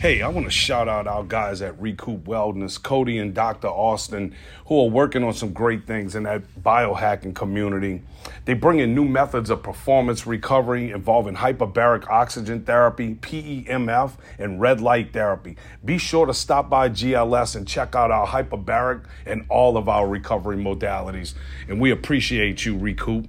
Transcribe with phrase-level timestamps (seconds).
[0.00, 3.66] Hey, I want to shout out our guys at Recoup Wellness, Cody and Dr.
[3.66, 4.32] Austin,
[4.66, 8.02] who are working on some great things in that biohacking community.
[8.44, 14.80] They bring in new methods of performance recovery involving hyperbaric oxygen therapy, PEMF, and red
[14.80, 15.56] light therapy.
[15.84, 20.06] Be sure to stop by GLS and check out our hyperbaric and all of our
[20.06, 21.34] recovery modalities.
[21.66, 23.26] And we appreciate you, Recoup.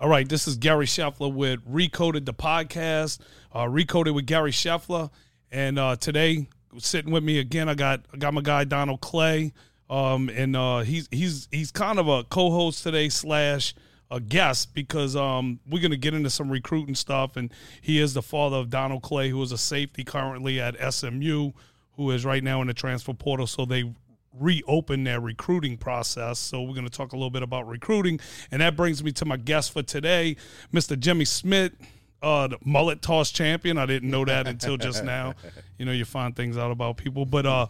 [0.00, 3.18] All right, this is Gary Scheffler with Recoded the podcast,
[3.52, 5.10] uh, Recoded with Gary Scheffler,
[5.50, 6.46] and uh, today
[6.78, 9.52] sitting with me again, I got I got my guy Donald Clay,
[9.90, 13.74] um, and uh, he's he's he's kind of a co-host today slash
[14.08, 18.22] a guest because um, we're gonna get into some recruiting stuff, and he is the
[18.22, 21.50] father of Donald Clay, who is a safety currently at SMU,
[21.94, 23.48] who is right now in the transfer portal.
[23.48, 23.92] So they
[24.38, 26.38] reopen their recruiting process.
[26.38, 28.20] So we're going to talk a little bit about recruiting,
[28.50, 30.36] and that brings me to my guest for today,
[30.72, 30.98] Mr.
[30.98, 31.72] Jimmy Smith.
[32.20, 33.78] Uh, the mullet toss champion.
[33.78, 35.34] I didn't know that until just now.
[35.78, 37.66] You know, you find things out about people, but uh,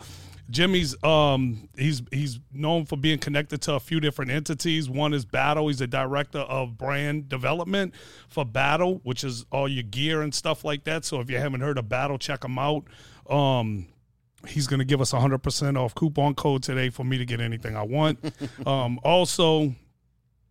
[0.50, 4.88] Jimmy's um he's he's known for being connected to a few different entities.
[4.88, 5.68] One is Battle.
[5.68, 7.94] He's the director of brand development
[8.28, 11.04] for Battle, which is all your gear and stuff like that.
[11.04, 12.84] So if you haven't heard of Battle, check him out.
[13.28, 13.88] Um,
[14.46, 17.40] he's going to give us a 100% off coupon code today for me to get
[17.40, 18.18] anything I want.
[18.66, 19.74] um, also,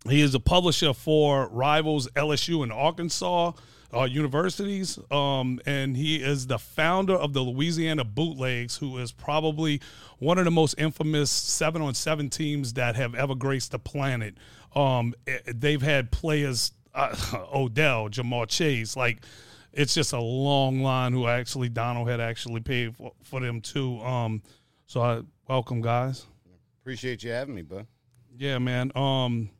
[0.09, 3.53] he is a publisher for Rivals LSU and Arkansas
[3.93, 4.99] uh, universities.
[5.11, 9.81] Um, and he is the founder of the Louisiana Bootlegs, who is probably
[10.19, 14.35] one of the most infamous seven on seven teams that have ever graced the planet.
[14.75, 17.15] Um, eh, they've had players, uh,
[17.53, 19.23] Odell, Ja'Marr Chase, like
[19.77, 23.99] it's just a long line who actually Donald had actually paid for, for them too.
[24.01, 24.41] Um,
[24.87, 26.25] so I welcome guys.
[26.81, 27.85] Appreciate you having me, bud.
[28.35, 28.91] Yeah, man.
[28.95, 29.51] Um,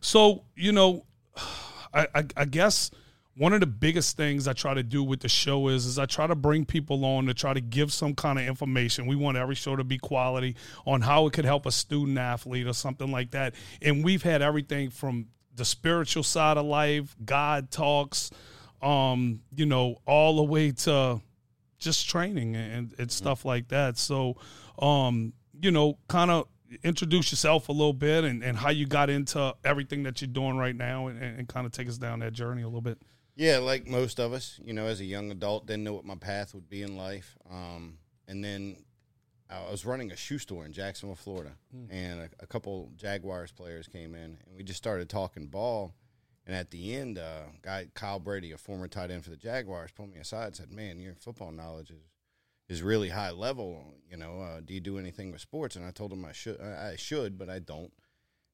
[0.00, 1.06] so you know,
[1.94, 2.90] I, I, I guess
[3.34, 6.04] one of the biggest things I try to do with the show is is I
[6.04, 9.06] try to bring people on to try to give some kind of information.
[9.06, 10.54] We want every show to be quality
[10.86, 13.54] on how it could help a student athlete or something like that.
[13.80, 18.30] And we've had everything from the spiritual side of life, God talks,
[18.82, 21.20] um, you know, all the way to
[21.78, 23.98] just training and, and stuff like that.
[23.98, 24.36] So,
[24.78, 26.46] um, you know, kind of
[26.82, 30.56] introduce yourself a little bit and, and how you got into everything that you're doing
[30.56, 32.98] right now and, and kind of take us down that journey a little bit.
[33.34, 36.16] Yeah, like most of us, you know, as a young adult, didn't know what my
[36.16, 37.36] path would be in life.
[37.50, 38.76] Um, and then
[39.50, 41.86] I was running a shoe store in Jacksonville, Florida, mm.
[41.90, 45.94] and a, a, couple Jaguars players came in, and we just started talking ball.
[46.46, 49.92] And at the end, uh, guy Kyle Brady, a former tight end for the Jaguars,
[49.92, 52.10] pulled me aside and said, "Man, your football knowledge is
[52.68, 53.94] is really high level.
[54.10, 56.60] You know, uh, do you do anything with sports?" And I told him I should,
[56.60, 57.92] I should, but I don't.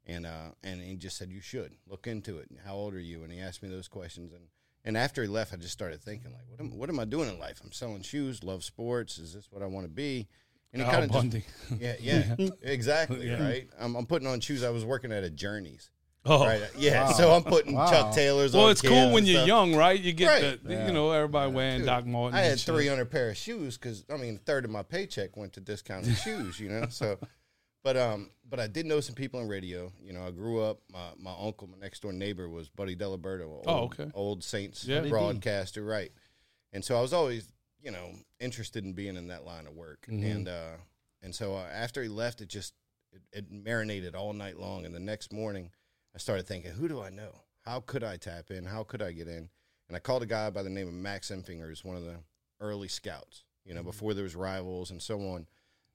[0.07, 2.51] And uh, and he just said, "You should look into it.
[2.65, 4.33] How old are you?" And he asked me those questions.
[4.33, 4.49] And
[4.85, 7.31] and after he left, I just started thinking, like, what am what am I doing
[7.31, 7.61] in life?
[7.65, 9.19] I'm selling shoes, love sports.
[9.19, 10.29] Is this what I want to be?
[10.75, 11.11] And he kind of
[11.81, 13.43] yeah, yeah, exactly, yeah.
[13.43, 13.69] right.
[13.81, 14.63] I'm, I'm putting on shoes.
[14.63, 15.91] I was working at a Journeys
[16.25, 16.61] Oh, right.
[16.77, 17.05] Yeah.
[17.05, 17.13] Wow.
[17.13, 17.91] So I'm putting wow.
[17.91, 18.55] Chuck Taylors.
[18.55, 19.99] Well, it's cool when you're young, right?
[19.99, 20.65] You get right.
[20.65, 20.87] the, yeah.
[20.87, 22.39] you know, everybody wearing Dude, Doc Martens.
[22.39, 25.55] I had 300 pair of shoes because I mean, a third of my paycheck went
[25.55, 26.61] to discounted shoes.
[26.61, 27.19] You know, so.
[27.85, 29.93] But um, but I did know some people in radio.
[30.03, 30.81] You know, I grew up.
[30.93, 33.47] My my uncle, my next door neighbor, was Buddy Diliberto.
[33.47, 34.11] Old, oh, okay.
[34.15, 35.01] Old Saints yeah.
[35.03, 36.11] broadcaster, right?
[36.73, 37.51] And so I was always,
[37.81, 40.07] you know, interested in being in that line of work.
[40.11, 40.27] Mm-hmm.
[40.27, 40.73] And uh,
[41.23, 42.75] and so uh, after he left, it just
[43.13, 44.85] it, it marinated all night long.
[44.85, 45.71] And the next morning,
[46.19, 47.31] I started thinking, who do I know?
[47.61, 48.65] How could I tap in?
[48.65, 49.49] How could I get in?
[49.87, 52.17] And I called a guy by the name of Max Emfinger, who's one of the
[52.61, 53.91] early scouts, you know, mm-hmm.
[53.91, 55.47] before there was rivals and so on.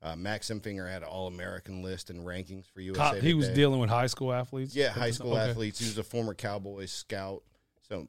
[0.02, 3.20] Uh, Max Emfinger had an All American list and rankings for USA.
[3.20, 4.74] He was dealing with high school athletes.
[4.74, 5.50] Yeah, high school okay.
[5.50, 5.80] athletes.
[5.80, 7.44] He was a former Cowboys scout,
[7.90, 8.08] so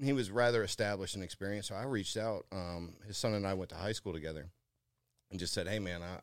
[0.00, 1.70] he was rather established and experienced.
[1.70, 2.46] So I reached out.
[2.52, 4.52] Um, his son and I went to high school together,
[5.32, 6.20] and just said, "Hey, man, I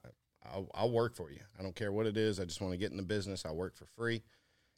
[0.50, 1.40] I'll, I'll work for you.
[1.60, 2.40] I don't care what it is.
[2.40, 3.46] I just want to get in the business.
[3.46, 4.24] I work for free."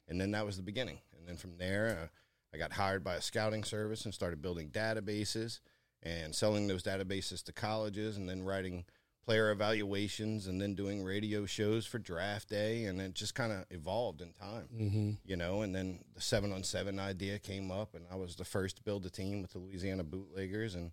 [0.08, 0.98] And then that was the beginning.
[1.16, 2.06] And then from there, uh,
[2.54, 5.60] I got hired by a scouting service and started building databases
[6.02, 8.84] and selling those databases to colleges, and then writing
[9.24, 13.64] player evaluations, and then doing radio shows for draft day, and it just kind of
[13.70, 15.10] evolved in time, mm-hmm.
[15.24, 15.62] you know.
[15.62, 18.82] And then the seven on seven idea came up, and I was the first to
[18.82, 20.92] build a team with the Louisiana Bootleggers, and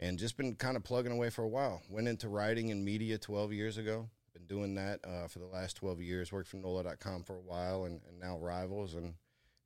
[0.00, 1.82] and just been kind of plugging away for a while.
[1.88, 4.10] Went into writing and media 12 years ago,
[4.42, 6.32] been doing that uh, for the last 12 years.
[6.32, 9.14] Worked for NOLA.com for a while and, and now Rivals and,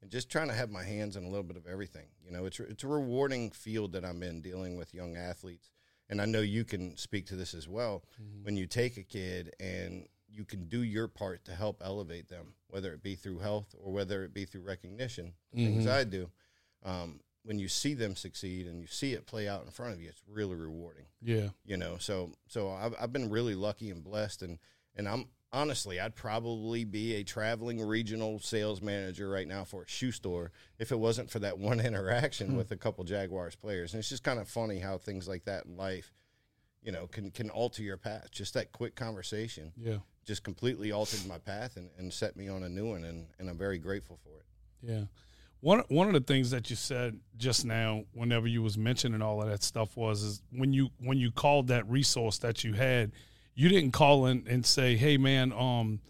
[0.03, 2.07] and just trying to have my hands in a little bit of everything.
[2.25, 5.71] You know, it's, it's a rewarding field that I'm in dealing with young athletes.
[6.09, 8.05] And I know you can speak to this as well.
[8.23, 8.45] Mm-hmm.
[8.45, 12.55] When you take a kid and you can do your part to help elevate them,
[12.69, 15.65] whether it be through health or whether it be through recognition, mm-hmm.
[15.65, 16.31] things I do.
[16.85, 20.01] Um, when you see them succeed and you see it play out in front of
[20.01, 21.07] you, it's really rewarding.
[21.23, 21.51] Yeah.
[21.65, 24.59] You know, so so I've, I've been really lucky and blessed, and
[24.97, 29.89] and I'm honestly, I'd probably be a traveling regional sales manager right now for a
[29.89, 32.57] shoe store if it wasn't for that one interaction hmm.
[32.57, 33.93] with a couple Jaguars players.
[33.93, 36.13] And it's just kind of funny how things like that in life,
[36.83, 38.29] you know, can can alter your path.
[38.33, 39.99] Just that quick conversation Yeah.
[40.25, 43.49] just completely altered my path and, and set me on a new one, and, and
[43.49, 44.47] I'm very grateful for it.
[44.83, 45.05] Yeah.
[45.61, 49.43] One one of the things that you said just now, whenever you was mentioning all
[49.43, 53.13] of that stuff, was is when you when you called that resource that you had,
[53.55, 56.01] you didn't call in and say, "Hey, man, um,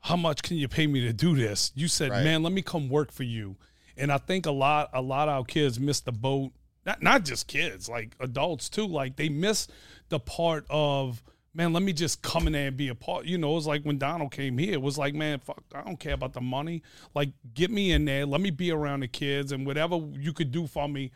[0.00, 2.24] how much can you pay me to do this?" You said, Right.
[2.24, 3.56] "Man, let me come work for you."
[3.96, 6.52] And I think a lot a lot of our kids miss the boat.
[6.86, 8.86] Not not just kids, like adults too.
[8.86, 9.68] Like they miss
[10.08, 11.22] the part of
[11.54, 13.24] man, let me just come in there and be a part.
[13.24, 15.82] You know, it was like when Donald came here, it was like, man, fuck, I
[15.82, 16.82] don't care about the money.
[17.14, 20.52] Like, get me in there, let me be around the kids, and whatever you could
[20.52, 21.10] do for me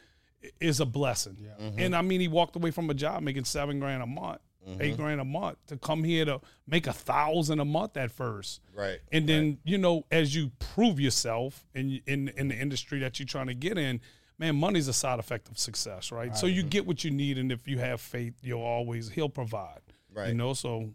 [0.61, 1.37] is a blessing.
[1.61, 1.79] Mm-hmm.
[1.79, 4.95] And I mean, he walked away from a job making seven grand a month, eight
[4.95, 5.03] mm-hmm.
[5.03, 8.61] grand a month to come here to make a thousand a month at first.
[8.75, 8.99] Right.
[9.13, 13.27] And then, you know, as you prove yourself in in in the industry that you're
[13.27, 14.01] trying to get in,
[14.39, 16.37] man, money's a side effect of success, right?
[16.37, 19.81] So you get what you need, and if you have faith, you'll always he'll provide.
[20.15, 20.29] Right.
[20.29, 20.91] You know, so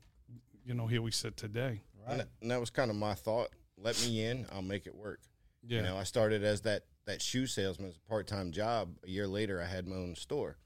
[0.66, 1.82] you know, here we sit today.
[2.08, 3.50] And, that, and that was kind of my thought.
[3.78, 5.20] Let me in, I'll make it work.
[5.66, 5.78] Yeah.
[5.78, 8.96] You know, I started as that that shoe salesman as a part time job.
[9.06, 10.58] A year later, I had my own store.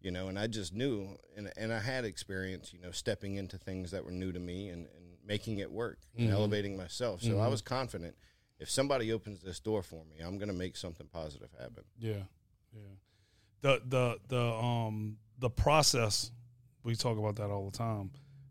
[0.00, 2.72] You know, and I just knew, and and I had experience.
[2.72, 5.98] You know, stepping into things that were new to me and and making it work
[6.16, 7.20] and elevating myself.
[7.22, 8.16] So I was confident.
[8.58, 11.84] If somebody opens this door for me, I'm going to make something positive happen.
[11.98, 12.24] Yeah,
[12.72, 12.94] yeah.
[13.60, 16.32] The the the um the process
[16.84, 18.10] we talk about that all the time.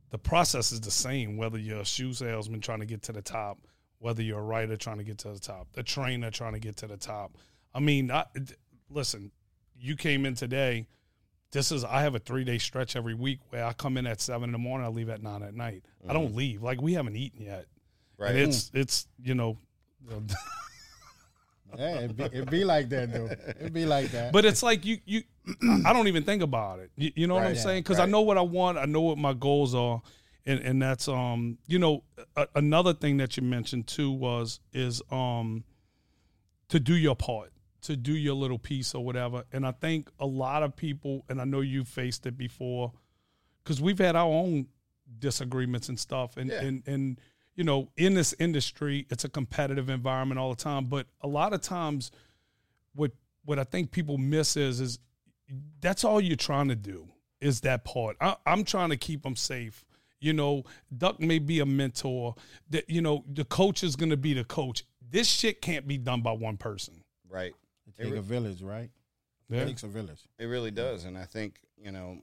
[0.09, 3.21] The process is the same whether you're a shoe salesman trying to get to the
[3.21, 3.59] top,
[3.99, 6.77] whether you're a writer trying to get to the top, the trainer trying to get
[6.77, 7.37] to the top.
[7.73, 8.25] I mean, I,
[8.89, 9.31] listen,
[9.79, 10.87] you came in today.
[11.51, 14.21] This is I have a three day stretch every week where I come in at
[14.21, 15.83] seven in the morning, I leave at nine at night.
[16.07, 16.37] I don't mm-hmm.
[16.37, 17.65] leave like we haven't eaten yet,
[18.17, 18.31] Right.
[18.31, 19.57] and it's it's you know.
[21.77, 23.29] Yeah, it be, it be like that though.
[23.59, 24.31] It'd be like that.
[24.31, 25.23] But it's like you you
[25.85, 26.91] I don't even think about it.
[26.97, 27.57] You, you know what I'm Right.
[27.57, 27.83] saying?
[27.83, 28.77] Because I know what I want.
[28.77, 30.01] I know what my goals are,
[30.45, 32.03] and and that's um you know
[32.35, 35.63] a, another thing that you mentioned too was is um
[36.69, 37.51] to do your part,
[37.83, 39.45] to do your little piece or whatever.
[39.53, 42.91] And I think a lot of people, and I know you faced it before,
[43.63, 44.67] because we've had our own
[45.19, 46.61] disagreements and stuff, and Yeah.
[46.61, 47.21] and and
[47.55, 50.85] you know in this industry it's a competitive environment all the time.
[50.85, 52.11] But a lot of times,
[52.93, 53.11] what
[53.45, 54.99] what I think people miss is is
[55.79, 57.07] that's all you're trying to do
[57.39, 58.17] is that part.
[58.19, 59.85] I, I'm trying to keep them safe.
[60.19, 60.63] You know,
[60.95, 62.35] Duck may be a mentor.
[62.69, 64.83] That you know, the coach is going to be the coach.
[65.09, 67.03] This shit can't be done by one person.
[67.29, 67.53] right.
[67.87, 68.89] it take a village, right?
[69.49, 69.61] Yeah.
[69.61, 70.27] It takes a village.
[70.39, 72.17] It really does, and I think you know,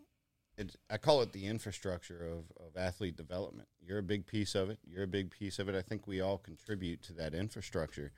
[0.59, 0.75] it.
[0.91, 3.69] I call it the infrastructure of, of athlete development.
[3.81, 4.79] You're a big piece of it.
[4.85, 5.75] You're a big piece of it.
[5.75, 8.11] I think we all contribute to that infrastructure,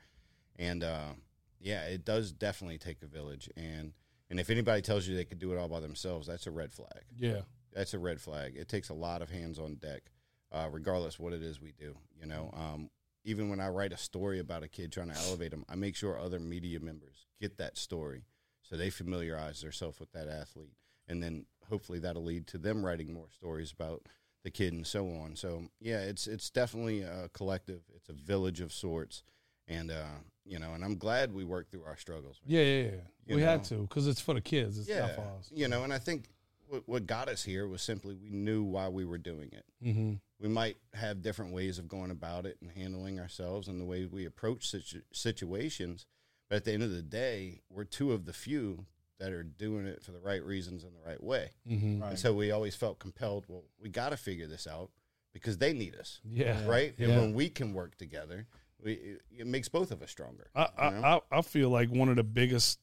[0.58, 1.12] and uh,
[1.60, 3.50] yeah, it does definitely take a village.
[3.56, 3.92] And
[4.30, 6.72] and if anybody tells you they could do it all by themselves, that's a red
[6.72, 7.04] flag.
[7.16, 7.42] Yeah.
[7.72, 8.56] That's a red flag.
[8.56, 10.02] It takes a lot of hands on deck,
[10.50, 11.96] uh, regardless what it is we do.
[12.18, 12.90] You know, um,
[13.24, 15.96] even when I write a story about a kid trying to elevate them, I make
[15.96, 18.24] sure other media members get that story
[18.62, 20.74] so they familiarize themselves with that athlete,
[21.06, 24.02] and then hopefully that'll lead to them writing more stories about
[24.42, 25.36] the kid and so on.
[25.36, 27.82] So yeah, it's it's definitely a collective.
[27.94, 29.22] It's a village of sorts,
[29.68, 30.04] and uh,
[30.44, 32.40] you know, and I'm glad we worked through our struggles.
[32.46, 32.56] man.
[32.56, 32.90] Yeah, yeah, yeah.
[33.26, 34.78] You we had to because it's for the kids.
[34.78, 35.50] It's Yeah, not for us.
[35.52, 36.28] you know, and I think
[36.68, 39.64] what, what got us here was simply we knew why we were doing it.
[39.84, 40.14] Mm-hmm.
[40.40, 44.04] We might have different ways of going about it and handling ourselves and the way
[44.06, 46.06] we approach situ- situations,
[46.48, 48.84] but at the end of the day, we're two of the few
[49.18, 51.50] that are doing it for the right reasons and the right way.
[51.68, 52.02] Mm-hmm.
[52.02, 52.10] Right.
[52.10, 53.46] And so we always felt compelled.
[53.48, 54.90] Well, we got to figure this out
[55.32, 56.64] because they need us, Yeah.
[56.66, 56.94] right?
[56.98, 57.20] And Yeah.
[57.20, 58.46] when we can work together,
[58.82, 60.48] we, it, makes both of us stronger.
[60.54, 61.22] I, I, you know?
[61.30, 62.78] I I feel like one of the biggest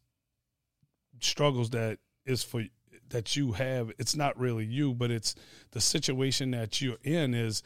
[1.19, 2.63] struggles that is for
[3.09, 3.91] that you have.
[3.99, 5.35] It's not really you, but it's
[5.71, 7.33] the situation that you're in.
[7.33, 7.63] Is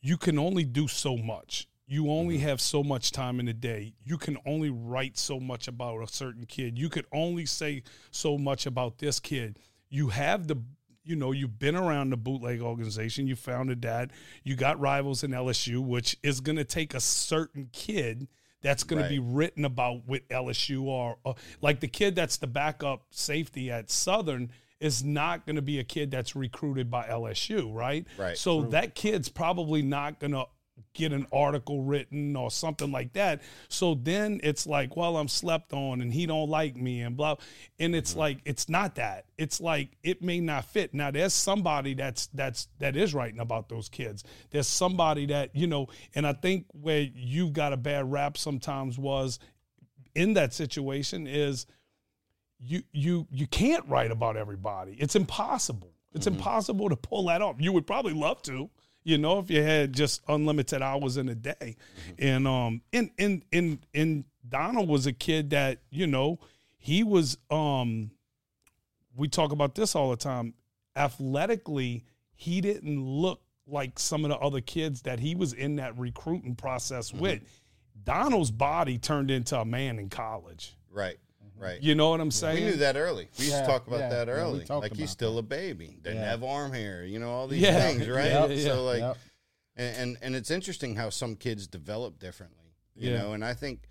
[0.00, 1.68] you can only do so much.
[1.86, 2.46] You only mm-hmm.
[2.46, 3.94] have so much time in the day.
[4.04, 6.78] You can only write so much about a certain kid.
[6.78, 9.58] You could only say so much about this kid.
[9.88, 10.62] You have the
[11.04, 13.26] you know, you've been around the bootleg organization.
[13.26, 14.10] You founded that.
[14.44, 18.28] You got rivals in LSU, which is going to take a certain kid
[18.62, 19.08] that's going Right.
[19.08, 23.70] to be written about with LSU or, or like the kid that's the backup safety
[23.70, 28.06] at Southern is not going to be a kid that's recruited by LSU, right?
[28.18, 28.36] Right.
[28.36, 30.44] So that kid's probably not going to
[30.94, 33.42] get an article written or something like that.
[33.68, 37.36] So then it's like, well, I'm slept on and he don't like me and blah.
[37.78, 38.20] And it's mm-hmm.
[38.20, 39.26] like it's not that.
[39.38, 40.94] It's like it may not fit.
[40.94, 44.24] Now there's somebody that's that's that is writing about those kids.
[44.50, 48.98] There's somebody that, you know, and I think where you've got a bad rap sometimes
[48.98, 49.38] was
[50.14, 51.66] in that situation is
[52.58, 54.96] you you you can't write about everybody.
[54.98, 55.94] It's impossible.
[56.12, 56.36] It's mm-hmm.
[56.36, 57.56] impossible to pull that off.
[57.58, 58.68] You would probably love to,
[59.02, 61.76] you know, if you had just unlimited hours in a day.
[62.18, 66.38] And um and and and and Donald was a kid that, you know,
[66.78, 68.10] he was um
[69.16, 70.54] we talk about this all the time.
[70.96, 72.04] Athletically,
[72.34, 76.54] he didn't look like some of the other kids that he was in that recruiting
[76.54, 77.42] process with.
[78.02, 80.74] Donald's body turned into a man in college.
[80.90, 81.18] Right.
[81.60, 81.80] Right.
[81.82, 82.64] You know what I'm saying?
[82.64, 83.28] We knew that early.
[83.38, 84.64] We used Yeah, to talk about yeah, that early.
[84.64, 85.98] talked like he's about still a baby.
[86.02, 86.30] Doesn't Yeah.
[86.30, 87.04] have arm hair.
[87.04, 87.78] You know all these Yeah.
[87.86, 88.26] things, right?
[88.30, 89.18] Yeah, yeah, So like, Yep.
[89.76, 92.74] and, and and it's interesting how some kids develop differently.
[92.96, 93.18] You Yeah.
[93.18, 93.88] know, and I think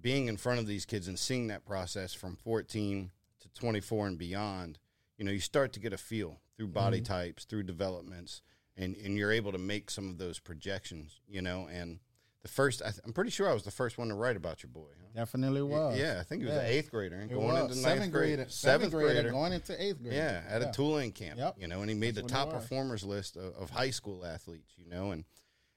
[0.00, 4.18] being in front of these kids and seeing that process from 14 to 24 and
[4.18, 4.78] beyond,
[5.16, 7.12] you know, you start to get a feel through body Mm-hmm.
[7.12, 8.42] types, through developments,
[8.76, 11.20] and and you're able to make some of those projections.
[11.28, 12.00] You know, and
[12.42, 14.62] the first, I th- I'm pretty sure I was the first one to write about
[14.62, 14.88] your boy.
[14.98, 15.06] Huh?
[15.14, 15.98] Definitely was.
[15.98, 16.60] Yeah, I think he was Yeah.
[16.62, 17.62] an eighth grader and It going was.
[17.64, 20.14] into seventh grade, grader, seventh grader, going into eighth grade.
[20.14, 21.38] yeah, at a tooling camp.
[21.38, 21.56] Yep.
[21.60, 24.72] You know, and he made That's the top performers list of, of high school athletes.
[24.76, 25.24] You know, and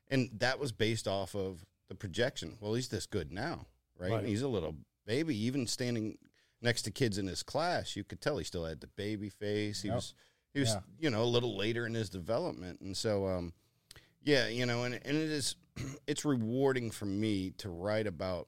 [0.09, 2.57] and that was based off of the projection.
[2.61, 3.67] Well, he's this good now,
[3.97, 4.11] right?
[4.11, 4.25] Right.
[4.25, 5.35] He's a little baby.
[5.45, 6.17] Even standing
[6.61, 9.81] next to kids in his class, you could tell he still had the baby face.
[9.81, 9.95] He Yep.
[9.95, 10.13] was
[10.53, 10.79] he was Yeah.
[10.99, 13.53] you know a little later in his development, and so um,
[14.23, 15.55] yeah, you know, and and it is
[16.07, 18.47] it's rewarding for me to write about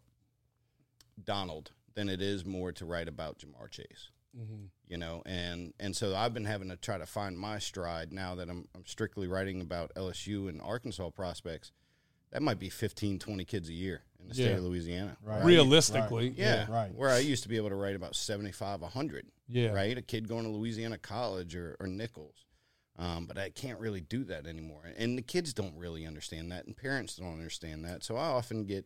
[1.24, 4.66] Donald than it is more to write about Ja'Marr Chase mm-hmm.
[4.88, 5.22] you know?
[5.26, 8.68] And and so i've been having to try to find my stride now that i'm,
[8.76, 11.72] I'm strictly writing about lsu and arkansas prospects.
[12.32, 15.18] That might be 15 20 kids a year in the state of louisiana.
[15.24, 15.44] Right.
[15.44, 16.94] Realistically, yeah, Right.
[16.94, 19.70] where i used to be able to write about 75 100 Yeah.
[19.72, 19.98] right?
[19.98, 22.45] A kid going to louisiana college or, or Nicholls
[22.98, 26.66] um, but i can't really do that anymore and the kids don't really understand that
[26.66, 28.86] and parents don't understand that so i often get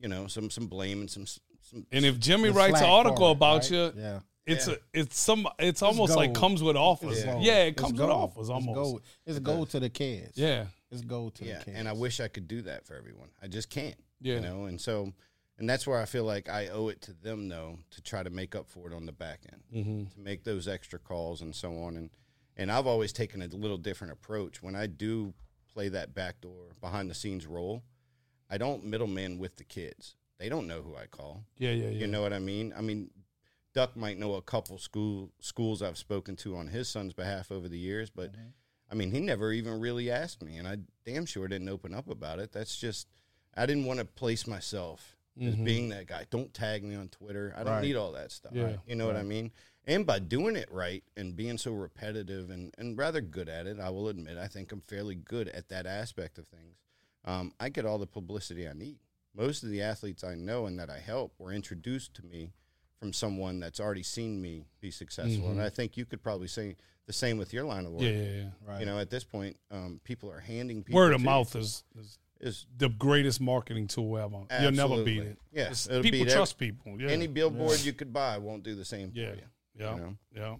[0.00, 3.28] you know some some blame and some some And if Jimmy writes an article for
[3.30, 3.70] it, about right?
[3.70, 4.20] you, Yeah.
[4.46, 4.74] it's Yeah.
[4.74, 7.18] a it's some it's almost like comes with offers.
[7.18, 8.10] It's Yeah, it comes with gold.
[8.12, 8.74] offers It's almost.
[8.74, 9.02] gold.
[9.26, 10.38] It's gold to the kids.
[10.38, 10.66] Yeah.
[10.90, 11.76] It's gold to yeah the kids.
[11.78, 14.36] and i wish i could do that for everyone i just can't Yeah.
[14.36, 15.12] you know and so
[15.58, 18.30] and that's where i feel like i owe it to them though to try to
[18.30, 20.04] make up for it on the back end Mm-hmm.
[20.14, 22.08] to make those extra calls and so on and
[22.58, 25.32] and i've always taken a little different approach when i do
[25.72, 27.82] play that backdoor behind the scenes role
[28.50, 31.98] i don't middleman with the kids they don't know who i call Yeah, yeah, yeah.
[31.98, 33.10] you know what i mean i mean
[33.74, 37.68] duck might know a couple school schools i've spoken to on his son's behalf over
[37.68, 38.48] the years but Mm-hmm.
[38.90, 42.08] I mean, he never even really asked me, and I damn sure didn't open up
[42.08, 42.52] about it.
[42.52, 43.06] That's just,
[43.54, 46.24] I didn't want to place myself as being that guy.
[46.30, 47.52] Don't tag me on Twitter.
[47.54, 47.82] I don't Right.
[47.82, 48.52] need all that stuff.
[48.54, 48.76] Yeah.
[48.86, 49.52] You know what I mean?
[49.88, 53.80] And by doing it right and being so repetitive and, and rather good at it,
[53.80, 56.76] I will admit, I think I'm fairly good at that aspect of things.
[57.24, 58.98] Um, I get all the publicity I need.
[59.34, 62.52] Most of the athletes I know and that I help were introduced to me
[63.00, 65.50] from someone that's already seen me be successful.
[65.50, 66.76] And I think you could probably say
[67.06, 68.02] the same with your line of work.
[68.02, 68.44] yeah, yeah, yeah.
[68.66, 68.80] Right.
[68.80, 72.18] You know, at this point, um, people are handing people Word of mouth is, is
[72.40, 74.44] is the greatest marketing tool ever.
[74.60, 75.38] You'll never beat it.
[75.52, 77.00] Yeah, people trust people.
[77.00, 79.42] Yeah, any billboard you could buy won't do the same yeah, for you.
[79.78, 80.16] Yeah, you know?
[80.34, 80.56] yeah.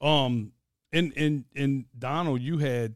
[0.00, 0.52] Um,
[0.92, 2.94] and and and Donald, you had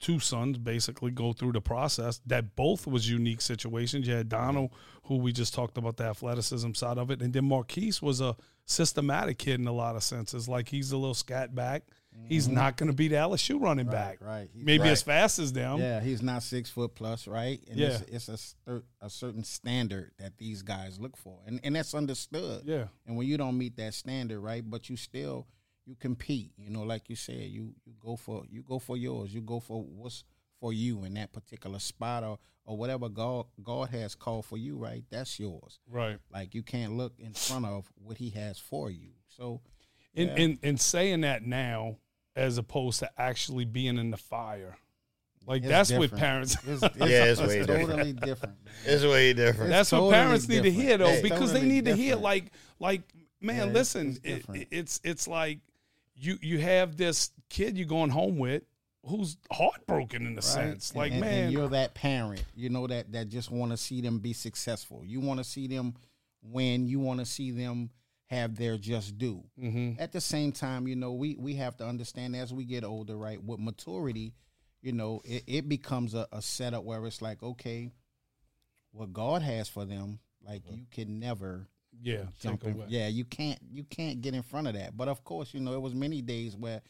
[0.00, 4.08] two sons basically go through the process that both was unique situations.
[4.08, 4.70] You had Donald,
[5.04, 8.34] who we just talked about the athleticism side of it, and then Marquise was a
[8.64, 10.48] systematic kid in a lot of senses.
[10.48, 11.82] Like he's a little scat back.
[12.28, 12.54] He's mm-hmm.
[12.56, 14.18] not going to be the LSU running back.
[14.20, 14.48] right.
[14.52, 14.90] He's- Maybe Right.
[14.90, 15.78] as fast as them.
[15.80, 17.60] Yeah, he's not six foot plus, right?
[17.68, 17.98] And Yeah.
[18.08, 22.62] it's, it's a, a certain standard that these guys look for, and and that's understood.
[22.66, 22.88] Yeah.
[23.06, 25.46] And when you don't meet that standard, right, but you still
[25.86, 26.52] you compete.
[26.56, 29.34] You know, like you said, you you go for you go for yours.
[29.34, 30.24] You go for what's
[30.60, 34.76] for you in that particular spot or or whatever God God has called for you,
[34.76, 35.02] right?
[35.10, 35.80] That's yours.
[35.88, 36.18] Right.
[36.32, 39.10] Like you can't look in front of what He has for you.
[39.28, 39.62] So
[40.14, 40.44] And, Yeah.
[40.44, 41.96] and and saying that now
[42.36, 44.76] as opposed to actually being in the fire.
[45.46, 47.88] Like It's that's what parents it's, it's, Yeah, it's way different.
[47.88, 48.56] totally different.
[48.64, 48.74] man.
[48.84, 49.70] It's way different.
[49.70, 51.22] It's that's what totally parents need to hear though Hey.
[51.22, 53.02] because they Totally need to hear like like
[53.40, 55.60] man Yeah, listen it's it- it's it's like
[56.14, 58.62] you you have this kid you're going home with
[59.06, 62.86] who's heartbroken in a sense And- like and, man and you're that parent, you know
[62.86, 65.02] that that just want to see them be successful.
[65.04, 65.94] You want to see them
[66.42, 66.86] win.
[66.86, 67.90] You want to see them
[68.30, 69.42] have their just due.
[69.60, 70.00] Mm-hmm.
[70.00, 73.16] At the same time, you know we we have to understand as we get older,
[73.16, 73.42] right?
[73.42, 74.34] With maturity,
[74.82, 77.92] you know, it, it becomes a, a setup where it's like, okay,
[78.92, 81.66] what God has for them, like you can never
[82.02, 82.84] Yeah, jump in.
[82.88, 84.96] Yeah, you can't you can't get in front of that.
[84.96, 86.82] But of course, you know, it was many days where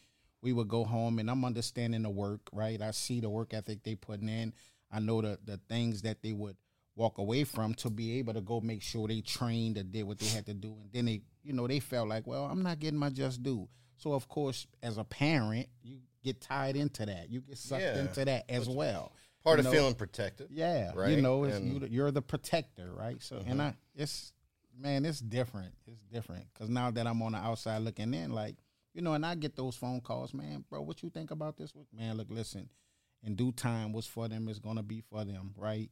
[0.43, 2.81] we would go home and I'm understanding the work, right?
[2.81, 4.53] I see the work ethic they putting in.
[4.93, 6.57] I know the the things that they would
[6.97, 10.19] walk away from to be able to go make sure they trained or did what
[10.19, 10.77] they had to do.
[10.83, 13.69] And then they, you know, they felt like, well, I'm not getting my just due.
[13.97, 17.31] So of course, as a parent, you get tied into that.
[17.31, 18.01] You get sucked Yeah.
[18.01, 19.13] into that as well.
[19.43, 20.49] Part You of know, feeling protected.
[20.51, 21.11] yeah, Right?
[21.17, 23.23] you know, you, you're the protector, right?
[23.23, 23.71] So, and uh-huh.
[23.71, 24.33] I, it's
[24.79, 25.75] man, it's different.
[25.87, 28.57] It's different because now that I'm on the outside looking in, like
[28.93, 30.83] you know, and I get those phone calls, man, bro.
[30.83, 31.73] What you think about this?
[31.97, 32.69] Man, look, listen.
[33.23, 35.91] In due time, what's for them is gonna be for them, right?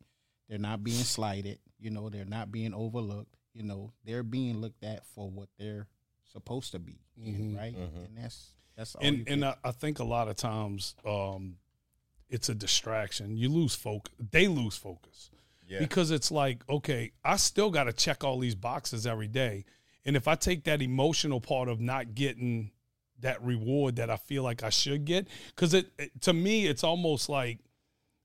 [0.48, 2.08] They're not being slighted, you know.
[2.10, 3.92] They're not being overlooked, you know.
[4.04, 5.86] They're being looked at for what they're
[6.32, 7.74] supposed to be, right?
[7.76, 9.02] And that's that's all.
[9.04, 9.44] you and and.
[9.44, 11.56] I, I think a lot of times um,
[12.28, 13.36] it's a distraction.
[13.36, 14.12] You lose focus.
[14.30, 15.30] They lose focus
[15.66, 15.78] Yeah.
[15.80, 19.64] because it's like, okay, I still got to check all these boxes every day,
[20.04, 22.70] and if I take that emotional part of not getting
[23.20, 26.84] that reward that I feel like I should get, because it, it to me it's
[26.84, 27.58] almost like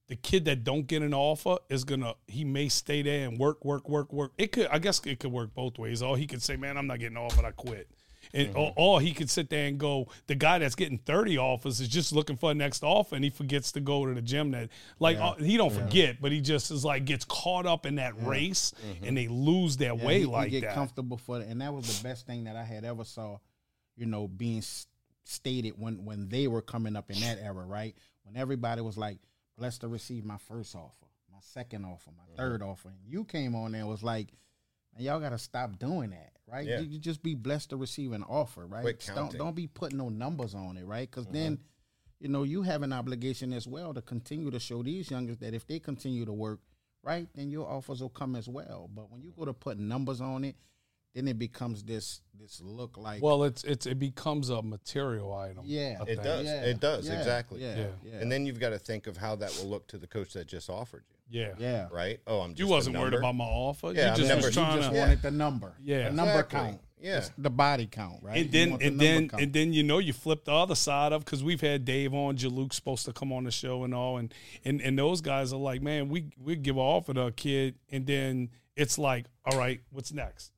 [0.07, 3.63] the kid that don't get an offer is gonna he may stay there and work
[3.65, 4.31] work work work.
[4.37, 6.01] It could i guess it could work both ways.
[6.01, 7.89] Or he could say man i'm not getting offered i quit.
[8.33, 11.79] And or, or he could sit there and go the guy that's getting 30 offers
[11.81, 14.51] is just looking for a next offer and he forgets to go to the gym
[14.51, 14.69] that
[14.99, 18.13] like uh, he don't forget but he just is like gets caught up in that
[18.25, 20.73] race and they lose their Yeah, way he- he like get that.
[20.73, 23.39] comfortable for it, and that was the best thing that I had ever saw.
[23.97, 24.63] You know, being
[25.25, 27.95] stated when when they were coming up in that era, right?
[28.23, 29.17] When everybody was like,
[29.57, 32.35] "Blessed to receive my first offer, my second offer, my Mm-hmm.
[32.37, 34.33] third offer," and you came on there and was like,
[34.95, 36.67] "Man, y'all got to stop doing that, right?
[36.67, 36.79] Yeah.
[36.79, 38.83] You, you just be blessed to receive an offer, right?
[39.15, 41.09] Don't don't be putting no numbers on it, right?
[41.09, 41.33] Because Mm-hmm.
[41.33, 41.59] then."
[42.19, 45.53] You know, you have an obligation as well to continue to show these youngers that
[45.53, 46.61] if they continue to work,
[47.03, 48.89] right, then your offers will come as well.
[48.95, 50.55] But when you go to put numbers on it,
[51.13, 55.63] then it becomes this this look like well it's it's it becomes a material item
[55.65, 56.23] yeah, It think.
[56.23, 56.45] does.
[56.45, 57.61] yeah, It does, yeah, exactly.
[57.61, 57.85] Yeah, Yeah.
[58.03, 60.33] yeah, And then you've got to think of how that will look to the coach
[60.33, 61.87] that just offered you, yeah yeah.
[61.91, 62.19] right?
[62.27, 64.77] Oh, I'm just you wasn't worried about my offer Yeah, you just was trying You
[64.79, 65.01] just to Yeah.
[65.01, 66.09] wanted the number, Yeah.
[66.09, 66.59] the number Exactly.
[66.59, 67.17] count, Yeah.
[67.17, 68.37] It's the body count, right?
[68.43, 69.43] And then the and then count.
[69.43, 72.37] and then you know you flip the other side of because we've had Dave on,
[72.37, 74.33] Jaluk's supposed to come on the show and all, and
[74.65, 77.75] and and those guys are like, man, we we give an offer to a kid,
[77.91, 80.51] and then it's like, all right, what's next?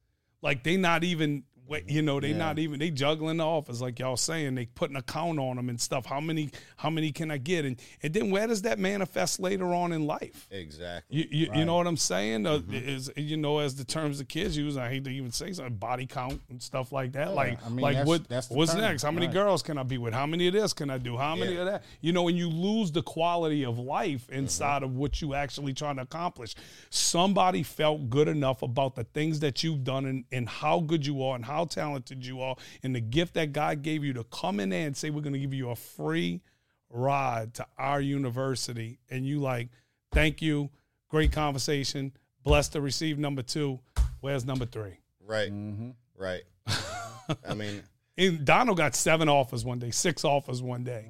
[0.45, 1.43] Like they not even.
[1.67, 2.37] Wait, you know they Yeah.
[2.37, 5.69] not even they juggling the offers like y'all saying they putting a count on them
[5.69, 6.05] and stuff.
[6.05, 9.73] How many how many can I get and and then where does that manifest later
[9.73, 10.47] on in life?
[10.51, 11.17] Exactly.
[11.17, 12.45] You, you, you know what I'm saying?
[12.45, 12.73] Uh, Mm-hmm.
[12.73, 15.75] is you know as the terms the kids use, I hate to even say something,
[15.75, 17.33] body count and stuff like that.
[17.33, 19.03] like I mean, like that's- what that's what's term, next?
[19.03, 19.33] How many right.
[19.33, 20.13] girls can I be with?
[20.13, 21.17] How many of this can I do?
[21.17, 21.59] How many Yeah.
[21.61, 21.83] of that?
[22.01, 24.35] You know, and you lose the quality of life Mm-hmm.
[24.39, 26.55] inside of what you actually trying to accomplish.
[26.89, 31.23] Somebody felt good enough about the things that you've done and, and how good you
[31.23, 34.59] are and how talented you are and the gift that God gave you to come
[34.59, 36.41] in there and say we're going to give you a free
[36.89, 39.69] ride to our university and you like
[40.11, 40.69] thank you
[41.09, 42.11] great conversation
[42.43, 43.79] blessed to receive number two
[44.21, 45.51] where's number three Right.
[45.51, 45.91] Mm-hmm.
[46.17, 46.43] Right.
[47.47, 47.81] I mean,
[48.17, 51.09] and donald got seven offers one day six offers one day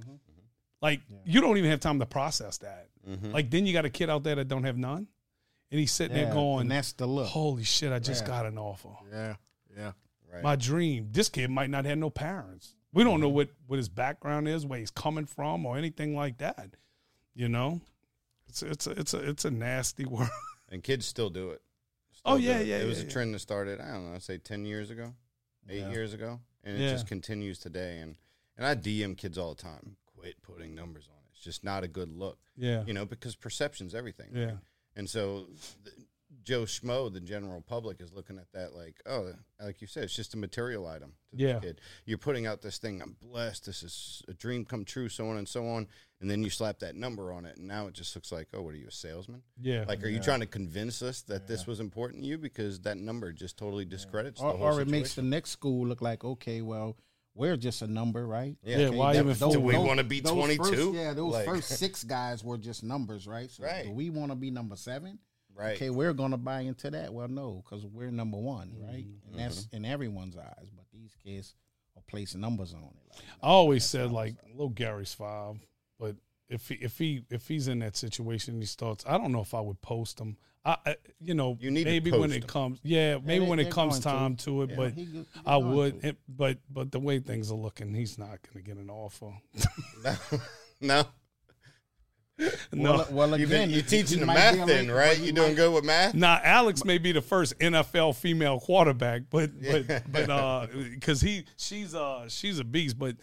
[0.82, 2.88] like you don't even have time to process that
[3.32, 5.08] like then you got a kid out there that don't have none
[5.72, 7.28] and he's sitting yeah, there going and that's the look.
[7.28, 8.28] holy shit i just Yeah.
[8.28, 9.36] got an offer Yeah,
[9.78, 9.92] yeah.
[10.36, 10.44] Right.
[10.44, 13.36] my dream this kid might not have no parents we don't know mm-hmm.
[13.36, 16.76] what what his background is where he's coming from or anything like that
[17.34, 17.82] you know
[18.48, 20.30] it's it's a, it's a it's a nasty world
[20.70, 21.62] and kids still do it.
[22.24, 22.68] Oh, Still do yeah, it.
[22.68, 23.80] yeah, It was yeah, a trend that started.
[23.80, 24.16] I don't know.
[24.16, 25.14] I'd say ten years ago,
[25.70, 25.92] eight Yeah.
[25.92, 26.92] years ago, and it Yeah.
[26.92, 28.00] just continues today.
[28.00, 28.16] And
[28.58, 29.98] and I DM kids all the time.
[30.06, 31.30] Quit putting numbers on it.
[31.36, 32.40] It's just not a good look.
[32.56, 34.32] yeah You know, because perception's everything.
[34.34, 34.46] Yeah.
[34.46, 34.58] right?
[34.96, 35.48] And so
[36.46, 40.16] Joe Schmo, the general public, is looking at that like, oh, like you said, it's
[40.16, 41.54] just a material item to Yeah.
[41.54, 41.82] the kid.
[42.06, 45.38] You're putting out this thing, I'm blessed, this is a dream come true, so on
[45.38, 45.88] and so on.
[46.22, 48.62] And then you slap that number on it, and now it just looks like, oh,
[48.62, 49.42] what are you, a salesman?
[49.60, 52.38] yeah Like, are you trying to convince us that this was important to you?
[52.38, 54.92] Because that number just totally discredits Or, the whole or it situation.
[54.92, 56.96] makes the next school look like okay, well,
[57.34, 58.56] we're just a number, right?
[58.64, 60.64] yeah, Yeah, okay, why that- even do we those- want to be 22?
[60.64, 63.50] First, yeah, those Like- first six guys were just numbers, right?
[63.52, 63.86] So Right.
[63.86, 65.18] do we want to be number seven?
[65.58, 65.76] Right.
[65.76, 67.14] Okay, we're gonna buy into that.
[67.14, 69.06] Well, no, because we're number one, right?
[69.06, 69.32] Mm-hmm.
[69.32, 70.70] And that's in everyone's eyes.
[70.76, 71.56] But these kids
[71.96, 73.10] are placing numbers on it.
[73.10, 75.56] Like, I always said like little Gary's five,
[76.00, 76.16] but
[76.50, 79.06] if he, if he if he's in that situation, he starts.
[79.08, 80.36] I don't know if I would post him.
[80.66, 82.48] I, I you know You need maybe when it him.
[82.50, 84.10] comes yeah maybe they- when it comes going to.
[84.10, 84.76] time to, it, Yeah.
[84.76, 86.04] but he go- I would.
[86.04, 89.32] It, but but the way things are looking, he's not going to get an offer.
[90.04, 90.16] no.
[90.82, 91.04] No.
[92.74, 95.16] Well, well You've again, been, you're teaching he the math be then, right?
[95.18, 96.14] he You doing might- good with math?
[96.14, 101.46] Now Alex may be the first NFL female quarterback, but but but uh, because he
[101.56, 103.16] she's uh she's a beast, but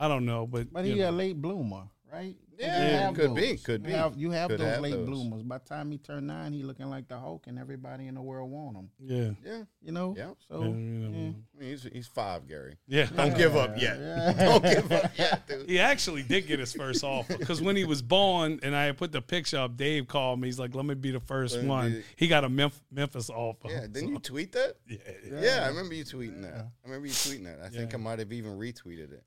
[0.00, 1.10] I don't know, but, But you he know.
[1.10, 2.34] a late bloomer, right?
[2.58, 3.92] Yeah, You have could be, could You be.
[3.92, 5.06] have, you have Could those have late those.
[5.06, 5.42] bloomers.
[5.42, 8.22] By the time he turned nine, he looking like the Hulk, and everybody in the
[8.22, 8.90] world want him.
[8.98, 9.62] yeah Yeah.
[9.82, 10.14] You know.
[10.16, 10.30] Yeah.
[10.48, 11.08] So Yeah, you know.
[11.10, 11.16] yeah.
[11.16, 12.76] I mean, he's, he's five, Gary.
[12.86, 13.06] yeah.
[13.16, 13.98] Don't give up yet.
[13.98, 14.32] Yeah.
[14.38, 15.68] Don't give up yet, dude.
[15.68, 19.12] He actually did get his first offer because when he was born and I put
[19.12, 20.48] the picture up, Dave called me.
[20.48, 23.28] He's like, "Let me be the first Let one." be- He got a Memf- Memphis
[23.30, 23.68] offer.
[23.68, 24.76] Yeah, didn't So, you tweet that?
[24.88, 26.54] Yeah, Yeah, I remember you tweeting that.
[26.54, 27.60] I remember you tweeting that.
[27.64, 29.22] I think I might have even retweeted it.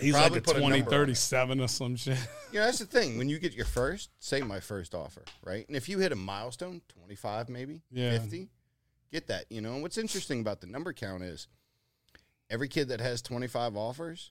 [0.00, 0.98] He's Probably like a put a 20, number on it.
[1.06, 2.18] 37 or some shit.
[2.52, 3.18] You know, that's the thing.
[3.18, 5.66] When you get your first, say my first offer, right?
[5.68, 8.12] And if you hit a milestone, 25 maybe, Yeah.
[8.12, 8.48] 50,
[9.12, 9.74] get that, you know.
[9.74, 11.46] And what's interesting about the number count is
[12.48, 14.30] every kid that has 25 offers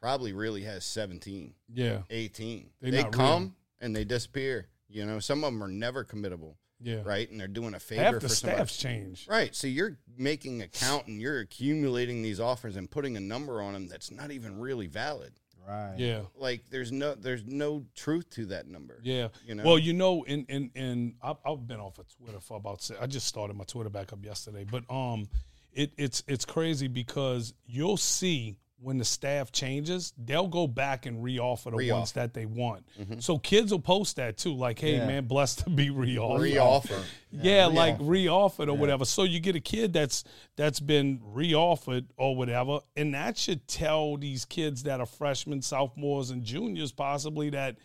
[0.00, 2.70] probably really has 17, Yeah, 18.
[2.80, 3.52] They They, come real.
[3.82, 4.68] and they disappear.
[4.88, 7.02] You know, some of them are never committable, yeah.
[7.04, 7.30] right?
[7.30, 8.56] And they're doing a favor Half for the somebody.
[8.58, 9.28] staff's changed.
[9.28, 9.54] Right.
[9.54, 13.72] So you're making a count and you're accumulating these offers and putting a number on
[13.74, 15.32] them that's not even really valid.
[15.68, 15.94] Right.
[15.98, 16.22] Yeah.
[16.36, 18.98] Like there's no there's no truth to that number.
[19.02, 19.28] Yeah.
[19.46, 19.64] You know?
[19.64, 22.82] Well, you know, in in in I've, I've been off of Twitter for about.
[22.82, 25.28] si- I just started my Twitter back up yesterday, but um,
[25.72, 31.22] it it's it's crazy because you'll see when the staff changes, they'll go back and
[31.22, 31.92] reoffer the Reoffer.
[31.92, 32.86] ones that they want.
[32.98, 33.20] Mm-hmm.
[33.20, 35.06] So kids will post that too, like, "Hey, Yeah.
[35.06, 37.02] man, blessed to be reoffered." Reoffer.
[37.32, 39.04] Yeah, like reoffered or whatever.
[39.04, 40.24] So you get a kid that's
[40.56, 46.30] that's been reoffered or whatever, and that should tell these kids that are freshmen, sophomores,
[46.30, 47.76] and juniors possibly that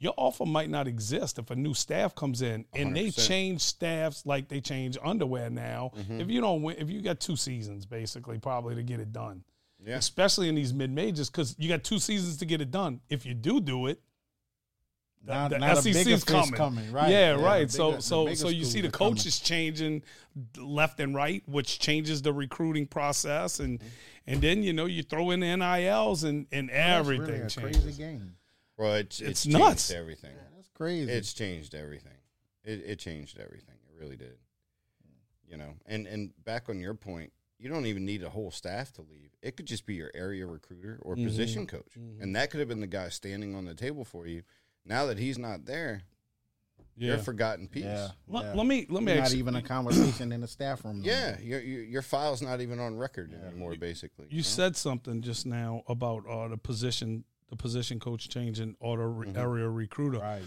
[0.00, 3.26] your offer might not exist if a new staff comes in and they 100%.
[3.28, 5.90] change staffs like they change underwear now.
[5.98, 6.20] Mm-hmm.
[6.20, 9.42] If you don't win, if you got two seasons basically probably to get it done,
[9.84, 9.96] Yeah.
[9.96, 13.00] especially in these mid majors because you got two seasons to get it done.
[13.08, 14.00] If you do do it,
[15.24, 16.52] the, Now- the now the SEC's bigger coming.
[16.54, 17.10] coming, right.
[17.10, 17.66] Yeah, Yeah, right.
[17.66, 19.14] the so so so you see the are coming.
[19.14, 20.02] coaches changing
[20.56, 23.88] left and right, which changes the recruiting process, and mm-hmm.
[24.26, 27.48] and then you know you throw in the NILs and and That's everything really a
[27.48, 27.82] changes.
[27.82, 28.34] crazy game.
[28.76, 29.88] Well, it's It's it's, nuts.
[29.88, 30.30] changed everything.
[30.54, 31.10] That's crazy.
[31.10, 32.12] It's changed everything.
[32.64, 33.74] It, it changed everything.
[33.92, 34.36] It really did.
[35.48, 38.92] You know, and and back on your point, you don't even need a whole staff
[38.94, 39.30] to leave.
[39.42, 41.26] It could just be your area recruiter or mm-hmm.
[41.26, 42.22] position coach, mm-hmm.
[42.22, 44.42] and that could have been the guy standing on the table for you.
[44.84, 46.02] Now that he's not there,
[46.96, 47.84] you're a forgotten piece.
[47.84, 48.08] yeah.
[48.26, 48.54] Let, yeah.
[48.54, 51.02] let me let me not ask you, even a conversation in the staff room.
[51.04, 53.74] Yeah, your, your your file's not even on record anymore.
[53.76, 58.96] Basically, You said something just now about uh, the position, the position coach changing or
[58.96, 59.38] the re- mm-hmm.
[59.38, 60.18] area recruiter.
[60.18, 60.42] Right.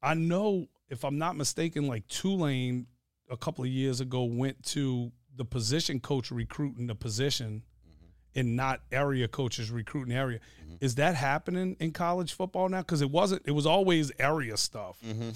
[0.00, 2.86] I know, if I'm not mistaken, like Tulane
[3.30, 8.38] a couple of years ago went to the position coach recruiting the position mm-hmm.
[8.40, 10.40] and not area coaches recruiting area.
[10.62, 10.76] Mm-hmm.
[10.80, 12.80] Is that happening in college football now?
[12.80, 14.98] Because it wasn't, it was always area stuff.
[15.06, 15.30] Mm-hmm.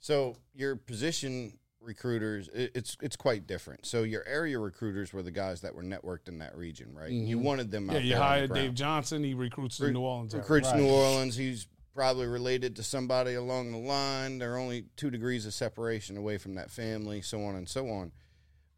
[0.00, 3.86] So your position recruiters, it's it's quite different.
[3.86, 7.10] So your area recruiters were the guys that were networked in that region, right?
[7.10, 7.90] You wanted them.
[7.90, 8.52] Yeah, you hired.
[8.52, 10.80] Dave Johnson, he recruits Re- New Orleans recruits Right.
[10.80, 11.36] New Orleans.
[11.36, 14.38] He's probably related to somebody along the line.
[14.38, 18.12] They're only two degrees of separation away from that family, so on and so on.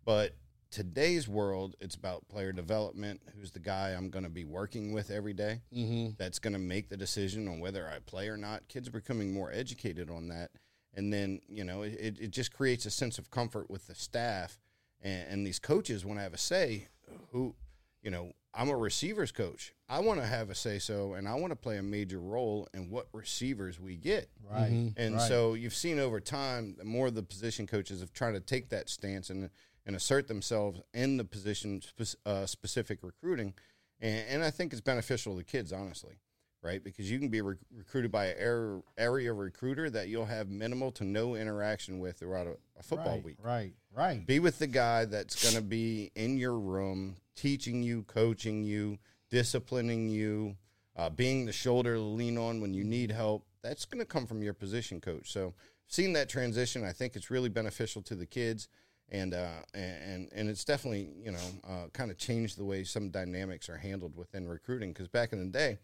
[0.07, 0.35] But
[0.71, 3.21] today's world, it's about player development.
[3.37, 6.11] Who's the guy I'm going to be working with every day Mm-hmm.
[6.19, 8.69] That's going to make the decision on whether I play or not.
[8.69, 10.51] Kids are becoming more educated on that,
[10.95, 14.59] and then you know it, it just creates a sense of comfort with the staff
[15.03, 16.89] and, and these coaches want to have a say.
[17.33, 17.55] Who,
[18.03, 19.73] you know, I'm a receivers coach.
[19.89, 22.69] I want to have a say so, and I want to play a major role
[22.75, 24.29] in what receivers we get.
[24.49, 24.93] Right.
[24.97, 25.29] And Right.
[25.29, 28.89] so you've seen over time, more of the position coaches have tried to take that
[28.89, 29.51] stance and
[29.87, 33.55] and assert themselves in the position spe- uh, specific recruiting,
[34.01, 36.15] and, and I think it's beneficial to kids, honestly,
[36.63, 36.83] right?
[36.83, 40.93] Because you can be re- recruited by an area, area recruiter that you'll have minimal
[40.93, 43.37] to no interaction with throughout a, a football right, week.
[43.43, 43.73] Right.
[43.95, 44.27] Right.
[44.27, 48.99] Be with the guy that's going to be in your room, teaching you, coaching you,
[49.31, 50.57] disciplining you,
[50.97, 53.47] uh, being the shoulder to lean on when you need help.
[53.63, 55.33] That's going to come from your position coach.
[55.33, 55.55] So,
[55.87, 58.69] seeing that transition, I think it's really beneficial to the kids,
[59.11, 63.11] and uh, and and it's definitely you know uh, kind of changed the way some
[63.11, 64.93] dynamics are handled within recruiting.
[64.93, 65.79] Because back in the day,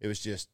[0.00, 0.48] it was just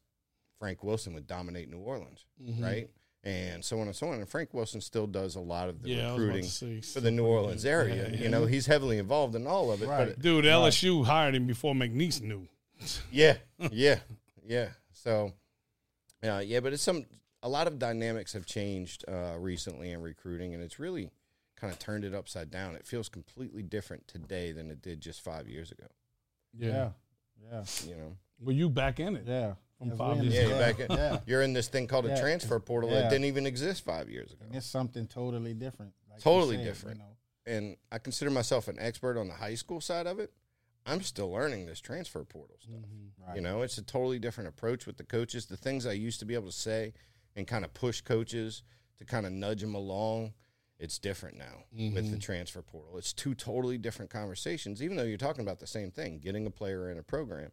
[0.59, 2.25] Frank Wilson would dominate New Orleans,
[2.59, 2.89] right?
[3.23, 4.19] And so on and so on.
[4.19, 6.81] And Frank Wilson still does a lot of the Yeah, I was about to recruiting
[6.83, 8.09] for the New Orleans area.
[8.11, 9.87] Yeah, You know, he's heavily involved in all of it.
[9.87, 10.09] Right.
[10.09, 12.47] But Dude, LSU hired him before McNeese knew.
[13.11, 13.37] yeah,
[13.71, 13.99] yeah,
[14.45, 14.69] yeah.
[14.91, 15.33] So,
[16.23, 17.05] uh, yeah, but it's some
[17.41, 21.09] a lot of dynamics have changed uh, recently in recruiting, and it's really
[21.55, 22.75] kind of turned it upside down.
[22.75, 25.87] It feels completely different today than it did just five years ago.
[26.57, 26.91] Yeah.
[27.41, 27.63] Yeah.
[27.85, 29.23] You know, Well, you back in it.
[29.25, 29.55] Yeah.
[29.77, 30.49] from That's five years Yeah, ago.
[30.49, 31.19] you're back in, Yeah.
[31.25, 33.01] you're in this thing called a transfer portal Yeah.
[33.01, 34.45] that didn't even exist five years ago.
[34.45, 35.93] And it's something totally different.
[36.09, 36.99] like Totally said, you different.
[36.99, 37.17] know.
[37.45, 40.31] And I consider myself an expert on the high school side of it.
[40.85, 42.73] I'm still learning this transfer portal stuff.
[42.75, 43.23] Mm-hmm.
[43.27, 43.35] Right.
[43.35, 45.47] You know, it's a totally different approach with the coaches.
[45.47, 46.93] The things I used to be able to say
[47.35, 48.63] and kind of push coaches
[48.97, 50.33] to kind of nudge them along,
[50.85, 52.19] it's different now with the mm-hmm.
[52.19, 52.95] transfer portal.
[52.99, 56.51] It's two totally different conversations, even though you're talking about the same thing, getting a
[56.51, 57.51] player in a program,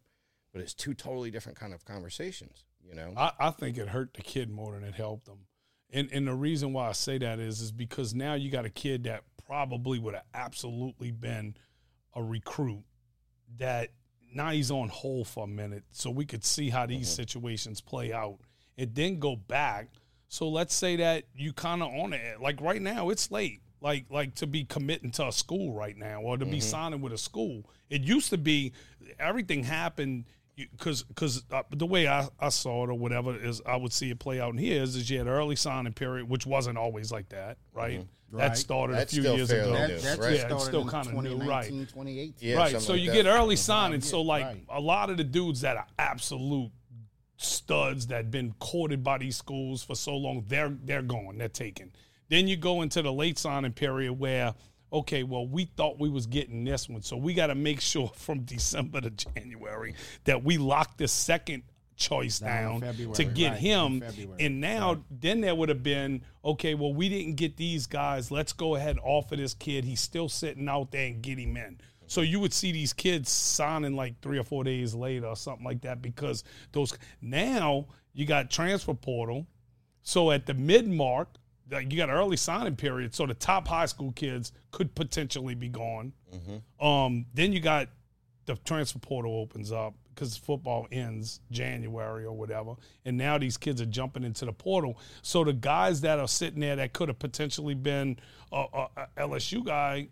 [0.52, 2.66] but it's two totally different kind of conversations.
[2.86, 5.46] You know, I, I think it hurt the kid more than it helped them.
[5.90, 8.70] And and the reason why I say that is is because now you got a
[8.70, 11.56] kid that probably would have absolutely been
[12.14, 12.84] a recruit
[13.56, 13.90] that
[14.34, 17.22] now he's on hold for a minute so we could see how these mm-hmm.
[17.22, 18.40] situations play out
[18.76, 19.88] and then go back.
[20.32, 22.40] So let's say that you kind of on it.
[22.40, 23.60] Like right now, it's late.
[23.82, 27.12] Like like to be committing to a school right now or to be signing with
[27.12, 27.68] a school.
[27.90, 28.72] It used to be
[29.20, 30.24] everything happened
[30.56, 34.08] because because uh, the way I, I saw it or whatever is I would see
[34.10, 36.78] it play out in here is, is you had an early signing period, which wasn't
[36.78, 38.06] always like that, right?
[38.32, 38.56] That Right.
[38.56, 39.66] started That's a few years ago.
[39.66, 39.72] new.
[39.72, 40.34] That, Yes, that right.
[40.36, 41.68] Yeah, it's still kinda new, right.
[41.68, 42.32] 2018.
[42.38, 42.80] Yeah, right.
[42.80, 43.24] So like you that.
[43.24, 44.00] get early signing.
[44.00, 44.64] Yeah, So like right.
[44.70, 46.70] a lot of the dudes that are absolute
[47.44, 51.38] studs that been courted by these schools for so long, they're they're gone.
[51.38, 51.92] They're taken.
[52.28, 54.54] Then you go into the late signing period where
[54.92, 58.08] okay, well we thought we was getting this one, so we got to make sure
[58.16, 61.62] from December to January that we lock the second
[61.96, 62.80] choice Down
[63.14, 64.02] to get right, him.
[64.40, 68.30] And now then there would have been okay, well we didn't get these guys.
[68.30, 69.84] Let's go ahead and offer this kid.
[69.84, 71.80] He's still sitting out there and get him in.
[72.12, 75.64] So you would see these kids signing like three or four days later or something
[75.64, 79.46] like that because those now you got transfer portal.
[80.02, 81.28] So at the mid mark,
[81.70, 83.14] like you got an early signing period.
[83.14, 86.12] So the top high school kids could potentially be gone.
[86.78, 87.88] Um, then you got
[88.44, 92.74] the transfer portal opens up because football ends January or whatever,
[93.06, 94.98] and now these kids are jumping into the portal.
[95.22, 98.18] So the guys that are sitting there that could have potentially been
[98.52, 100.08] a, a, a LSU guy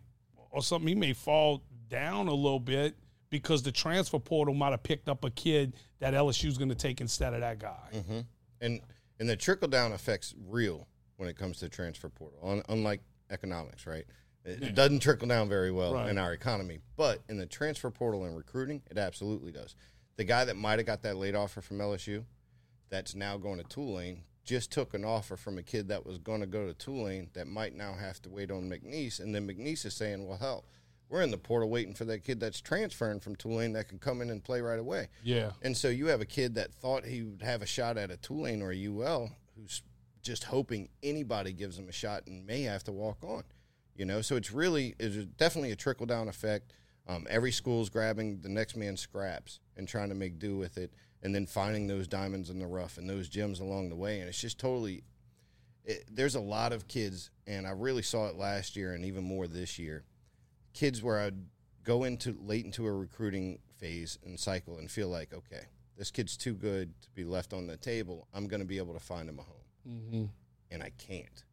[0.50, 2.96] or something, he may fall down a little bit
[3.29, 7.00] because the transfer portal might have picked up a kid that LSU's going to take
[7.03, 7.76] instead of that guy.
[7.94, 8.20] Mm-hmm.
[8.62, 8.81] and
[9.18, 12.38] and the trickle down effect's real when it comes to transfer portal.
[12.42, 14.07] Un- unlike economics, right?
[14.46, 16.09] It, it doesn't trickle down very well Right.
[16.09, 19.76] in our economy, but in the transfer portal and recruiting, it absolutely does.
[20.16, 22.24] The guy that might have got that late offer from LSU,
[22.88, 26.40] that's now going to Tulane, just took an offer from a kid that was going
[26.40, 29.85] to go to Tulane that might now have to wait on McNeese, and then McNeese
[29.85, 30.64] is saying, "Well, hell."
[31.10, 34.22] We're in the portal waiting for that kid that's transferring from Tulane that can come
[34.22, 35.08] in and play right away.
[35.24, 35.50] Yeah.
[35.60, 38.16] And so you have a kid that thought he would have a shot at a
[38.16, 39.82] Tulane or a UL who's
[40.22, 43.42] just hoping anybody gives him a shot and may have to walk on.
[43.96, 46.72] You know, so it's really it's definitely a trickle down effect.
[47.08, 50.92] Um, every school's grabbing the next man's scraps and trying to make do with it,
[51.22, 54.20] and then finding those diamonds in the rough and those gems along the way.
[54.20, 55.02] And it's just totally.
[55.84, 59.24] It, there's a lot of kids, and I really saw it last year and even
[59.24, 60.04] more this year.
[60.72, 61.37] Kids where I'd
[61.85, 65.62] go into late into a recruiting phase and cycle and feel like, okay,
[65.96, 68.26] this kid's too good to be left on the table.
[68.35, 69.56] I'm going to be able to find him a home,
[69.88, 70.24] Mm-hmm.
[70.70, 71.44] and I can't.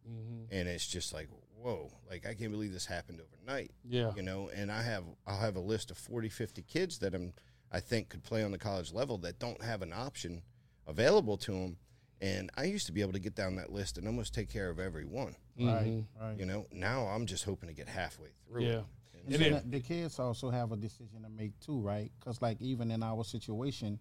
[0.51, 1.27] And it's just like,
[1.62, 3.71] whoa, like I can't believe this happened overnight.
[3.84, 4.12] Yeah.
[4.15, 7.34] You know, and I have I'll have a list of 40, 50 kids that I'm
[7.71, 10.43] I think could play on the college level that don't have an option
[10.86, 11.77] available to them.
[12.21, 14.69] And I used to be able to get down that list and almost take care
[14.69, 15.36] of every one.
[15.60, 16.38] Right, right.
[16.39, 18.63] You know, now I'm just hoping to get halfway through.
[18.63, 18.69] Yeah.
[18.80, 18.86] it.
[19.25, 22.12] And then the, kids also have a decision to make too, right?
[22.19, 23.99] Because like even in our situation,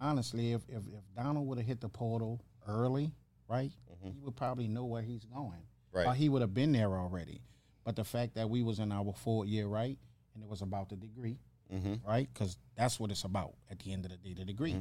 [0.00, 3.12] honestly, if if, if Donald would have hit the portal early,
[3.48, 5.50] right, he would probably know where he's going.
[5.50, 5.98] Mm-hmm.
[5.98, 6.06] Right.
[6.08, 7.40] Or he would have been there already.
[7.84, 9.98] But the fact that we was in our fourth year, right,
[10.34, 11.38] and it was about the degree,
[11.72, 12.08] Mm-hmm.
[12.08, 12.28] right?
[12.32, 14.76] Because that's what it's about at the end of the day, the degree.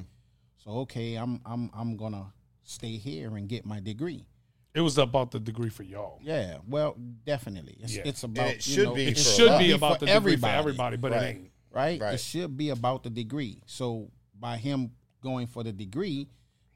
[0.57, 4.27] So okay, I'm I'm I'm gonna stay here and get my degree.
[4.75, 6.19] It was about the degree for y'all.
[6.21, 7.77] Yeah, well, definitely.
[7.79, 8.03] It's, Yeah.
[8.05, 9.59] it's about it you should know, be It for should us.
[9.59, 10.57] be be about the degree for everybody.
[10.57, 11.23] everybody, but Right.
[11.23, 11.51] it ain't.
[11.71, 12.01] right?
[12.01, 12.13] Right.
[12.15, 13.61] It should be about the degree.
[13.65, 16.27] So by him going for the degree,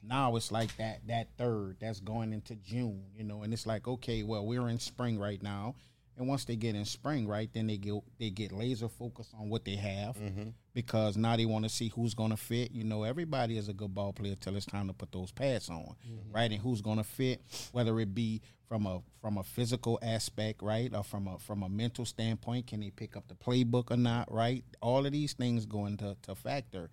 [0.02, 3.86] now it's like that that third that's going into June, you know, and it's like
[3.86, 5.74] okay, well we're in spring right now,
[6.16, 9.50] and once they get in spring, right, then they get they get laser focused on
[9.50, 10.50] what they have mm-hmm.
[10.72, 12.72] Because now they want to see who's going to fit.
[12.72, 15.68] You know, everybody is a good ball player till it's time to put those pads
[15.68, 16.32] on, mm-hmm.
[16.32, 20.62] right, and who's going to fit, whether it be from a from a physical aspect,
[20.62, 23.96] right, or from a from a mental standpoint, can they pick up the playbook or
[23.96, 24.64] not, right?
[24.80, 26.90] All of these things go into to factor,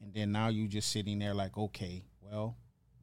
[0.00, 2.56] and then now you just sitting there like, okay, well,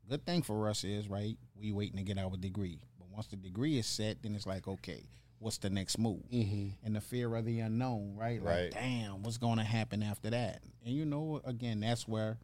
[0.10, 3.38] good thing for us is right, we waiting to get our degree, but once the
[3.38, 5.08] degree is set, then it's like, okay,
[5.40, 6.22] what's the next move?
[6.32, 6.86] Mm-hmm.
[6.86, 8.42] And the fear of the unknown, right?
[8.44, 8.72] Like, Right.
[8.72, 10.62] damn, what's going to happen after that?
[10.86, 12.38] And you know, again, that's where,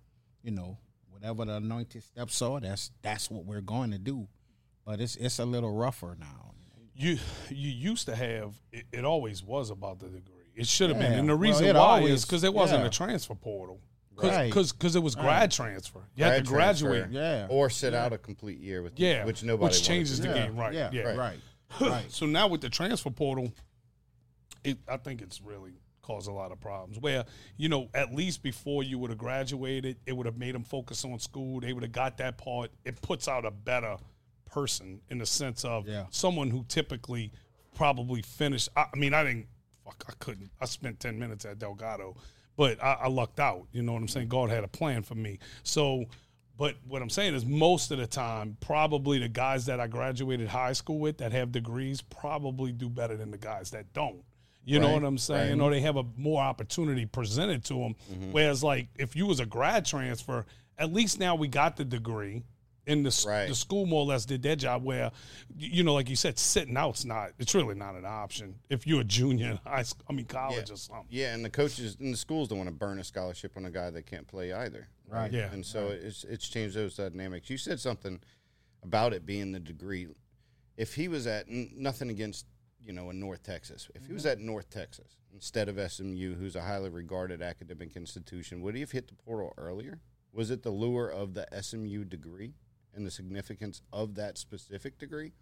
[0.44, 0.78] you know,
[1.12, 4.28] whatever the anointed steps are, that's that's what we're going to do.
[4.86, 6.52] But it's it's a little rougher now.
[6.96, 7.18] You
[7.50, 10.32] you used to have it, it always was about the degree.
[10.56, 12.88] It should have been, and the reason it why always- is because it wasn't yeah.
[12.88, 13.82] a transfer portal.
[14.18, 14.46] Right.
[14.54, 16.08] Because it was grad transfer.
[16.16, 17.12] You had to graduate.
[17.12, 17.48] transfer, Yeah.
[17.50, 20.46] or sit out a complete year with Yeah, which nobody which changes to the yeah.
[20.46, 20.74] game, right?
[20.74, 21.02] Yeah, Yeah.
[21.02, 21.40] right, right.
[21.82, 22.06] Right.
[22.10, 23.52] So now with the transfer portal,
[24.64, 27.00] it, I think it's really caused a lot of problems.
[27.00, 27.26] Where
[27.58, 31.04] you know, at least before you would have graduated, it would have made them focus
[31.06, 31.60] on school.
[31.60, 32.72] They would have got that part.
[32.84, 33.98] It puts out a better
[34.46, 36.06] person in the sense of Yeah.
[36.12, 37.32] someone who typically
[37.76, 38.70] probably finished.
[38.76, 39.48] I, I mean, I didn't.
[39.84, 40.50] Fuck, I couldn't.
[40.60, 42.16] I spent ten minutes at Delgado,
[42.58, 43.68] but I, I lucked out.
[43.72, 44.30] You know what I'm saying?
[44.30, 45.40] God had a plan for me.
[45.64, 46.06] So.
[46.58, 50.48] But what I'm saying is, most of the time, probably the guys that I graduated
[50.48, 54.24] high school with that have degrees probably do better than the guys that don't.
[54.68, 55.62] You know what I'm saying?
[55.62, 57.96] Or they have a more opportunity presented to them.
[58.12, 58.32] Mm-hmm.
[58.32, 60.46] Whereas, like, if you was a grad transfer,
[60.78, 62.44] at least now we got the degree,
[62.88, 63.48] and the Right.
[63.48, 64.84] the school more or less did their job.
[64.84, 65.12] Where,
[65.58, 67.32] you know, like you said, sitting out's not.
[67.40, 70.06] It's really not an option if you're a junior in high school.
[70.10, 71.08] I mean, college or something.
[71.10, 73.72] Yeah, and the coaches and the schools don't want to burn a scholarship on a
[73.72, 74.88] guy that can't play either.
[75.08, 75.32] Right.
[75.32, 75.52] Yeah.
[75.52, 77.50] And so it's it's changed those dynamics.
[77.50, 78.20] You said something
[78.84, 80.08] about it being the degree.
[80.78, 82.46] If he was at n- nothing against
[82.82, 84.32] you know in North Texas, if he was mm-hmm.
[84.32, 88.92] at North Texas instead of SMU, who's a highly regarded academic institution, would he have
[88.92, 90.00] hit the portal earlier?
[90.32, 92.54] Was it the lure of the SMU degree
[92.96, 95.34] and the significance of that specific degree?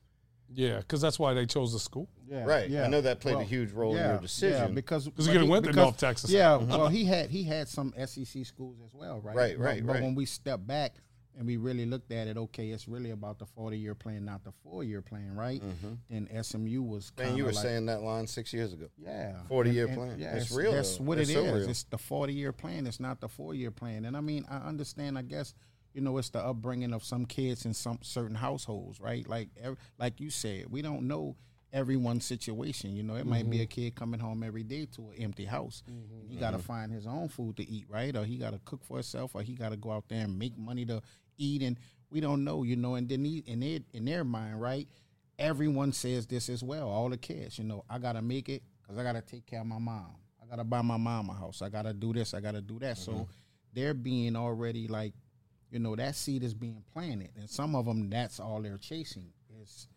[0.53, 2.09] Yeah, because that's why they chose the school.
[2.29, 2.69] Yeah, Right.
[2.69, 2.83] Yeah.
[2.83, 4.57] I know that played a huge role in yeah, your decision.
[4.59, 6.29] Yeah, because 'Cause he but could've went to because- North Texas.
[6.29, 9.35] Yeah, well, he had he had some SEC schools as well, right?
[9.35, 10.03] Right, But- right, But right.
[10.03, 10.95] when we step back
[11.35, 14.43] and we really looked at it, okay, it's really about the forty year plan, not
[14.43, 15.61] the four year plan, right?
[15.63, 15.93] Mm-hmm.
[16.15, 17.11] And SMU was.
[17.17, 18.89] Man, kinda you were like, saying that line six years ago.
[18.97, 20.19] Yeah, 40-year And- and- plan.
[20.19, 21.05] Yeah, It's it's, real, That's though.
[21.05, 21.53] what It's it so is.
[21.61, 21.69] real.
[21.69, 22.85] It's the forty year plan.
[22.85, 24.05] It's not the four year plan.
[24.05, 25.17] And I mean, I understand.
[25.17, 25.55] I guess
[25.93, 29.27] you know it's the upbringing of some kids in some certain households, right?
[29.27, 29.49] Like,
[29.99, 31.35] like you said, we don't know
[31.71, 32.95] everyone's situation.
[32.95, 33.63] You know, it might be Mm-hmm.
[33.63, 35.81] a kid coming home every day to an empty house.
[36.27, 36.65] He got to Mm-hmm.
[36.65, 38.15] find his own food to eat, right?
[38.15, 40.37] Or he got to cook for himself, or he got to go out there and
[40.37, 41.01] make money to
[41.37, 41.61] eat.
[41.63, 41.77] And
[42.11, 42.95] we don't know, you know.
[42.95, 44.87] And then he, in their in their mind, right?
[45.39, 46.87] Everyone says this as well.
[46.87, 49.65] All the kids, you know, I gotta make it because I gotta take care of
[49.65, 50.15] my mom.
[50.41, 51.61] I gotta buy my mom a house.
[51.63, 52.35] I gotta do this.
[52.35, 52.97] I gotta do that.
[52.99, 53.27] So
[53.73, 55.13] they're being already like,
[55.73, 59.27] you know, that seed is being planted, and some of them that's all they're chasing
[59.61, 59.87] is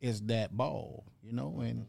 [0.00, 1.86] is that ball, you know, and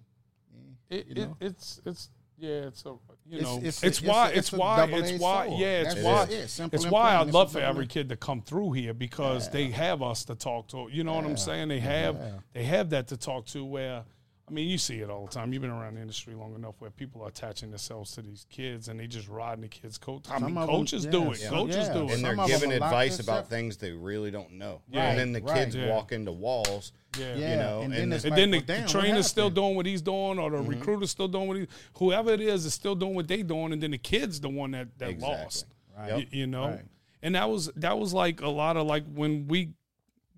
[0.90, 4.06] eh, It, You it, it's it's yeah, it's a you It's- know it's it's, a-
[4.06, 6.48] why it's a- it's, it's why double-edged it's why yeah it's why just it.
[6.50, 7.16] Simple it's why.
[7.18, 10.68] I'd love for every kid to come through here because they have us to talk
[10.70, 10.88] to.
[10.92, 11.68] You know what I'm saying?
[11.68, 12.32] They have Yeah.
[12.54, 13.66] they have that to talk to.
[13.66, 14.04] Where
[14.48, 15.52] I mean, you see it all the time.
[15.54, 18.90] You've been around the industry long enough where people are attaching themselves to these kids
[18.90, 20.28] and they just riding the kids' coat.
[20.30, 21.38] I Some mean, of 'em- coaches yeah, do it.
[21.38, 21.94] some- Coaches yeah.
[21.94, 22.22] do and it.
[22.22, 24.82] they're Some of giving them lock advice about themselves- things they really don't know.
[24.92, 25.10] Yeah.
[25.10, 25.90] and then the Right, kids yeah.
[25.90, 26.92] walk into walls.
[27.18, 27.36] Yeah.
[27.36, 28.92] yeah, know, and, and then the- it's And like, then the, well, damn, the what
[29.04, 29.56] trainer's still happened?
[29.56, 30.68] doing what he's doing, or the mm-hmm.
[30.70, 33.82] recruiter's still doing what he, whoever it is, is still doing what they doing, and
[33.82, 35.38] then the kid's the one that, that Exactly.
[35.44, 35.66] lost.
[35.98, 36.20] Right.
[36.20, 36.28] Yep.
[36.34, 36.86] You know Right.
[37.24, 39.70] and that was that was like a lot of like when we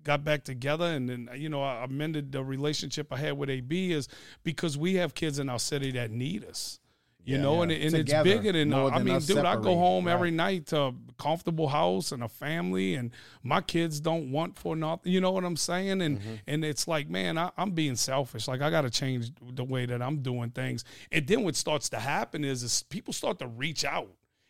[0.04, 3.72] got back together and then you know i amended the relationship i had with ab
[3.72, 4.08] is
[4.42, 6.80] because we have kids in our city that need us
[7.24, 7.42] you Yeah.
[7.42, 7.76] know and, Yeah.
[7.78, 10.80] and it's Together, bigger than, uh, i mean dude i go home every night to
[10.80, 13.10] a comfortable house and a family and
[13.42, 16.34] my kids don't want for nothing you know what i'm saying and Mm-hmm.
[16.46, 20.00] and it's like man I, i'm being selfish like i gotta change the way that
[20.00, 23.84] i'm doing things and then what starts to happen is, is people start to reach
[23.84, 24.08] out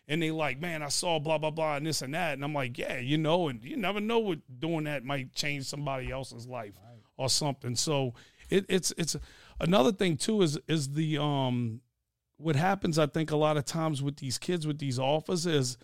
[0.08, 2.54] and they like, man, I saw blah blah blah and this and that, and I'm
[2.54, 6.46] like, yeah, you know, and you never know what doing that might change somebody else's
[6.46, 6.74] life
[7.18, 7.76] or something.
[7.76, 8.14] So
[8.48, 9.16] it, it's it's
[9.60, 11.82] another thing too is is the um
[12.38, 15.76] what happens I think a lot of times with these kids with these offers is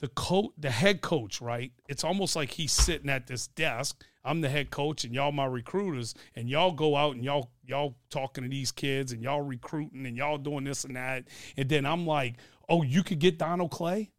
[0.00, 1.70] the coach the head coach right?
[1.88, 4.02] It's almost like he's sitting at this desk.
[4.24, 7.96] I'm the head coach and y'all my recruiters and y'all go out and y'all y'all
[8.10, 11.24] talking to these kids and y'all recruiting and y'all doing this and that.
[11.56, 12.36] And then i'm like
[12.68, 14.10] oh you could get donald clay?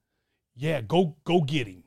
[0.56, 1.84] Yeah go go get him.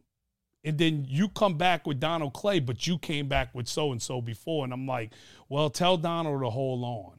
[0.65, 4.03] And then you come back with donald clay but you came back with so and
[4.03, 4.65] so before.
[4.65, 5.13] And i'm like
[5.49, 7.16] well tell donald to hold on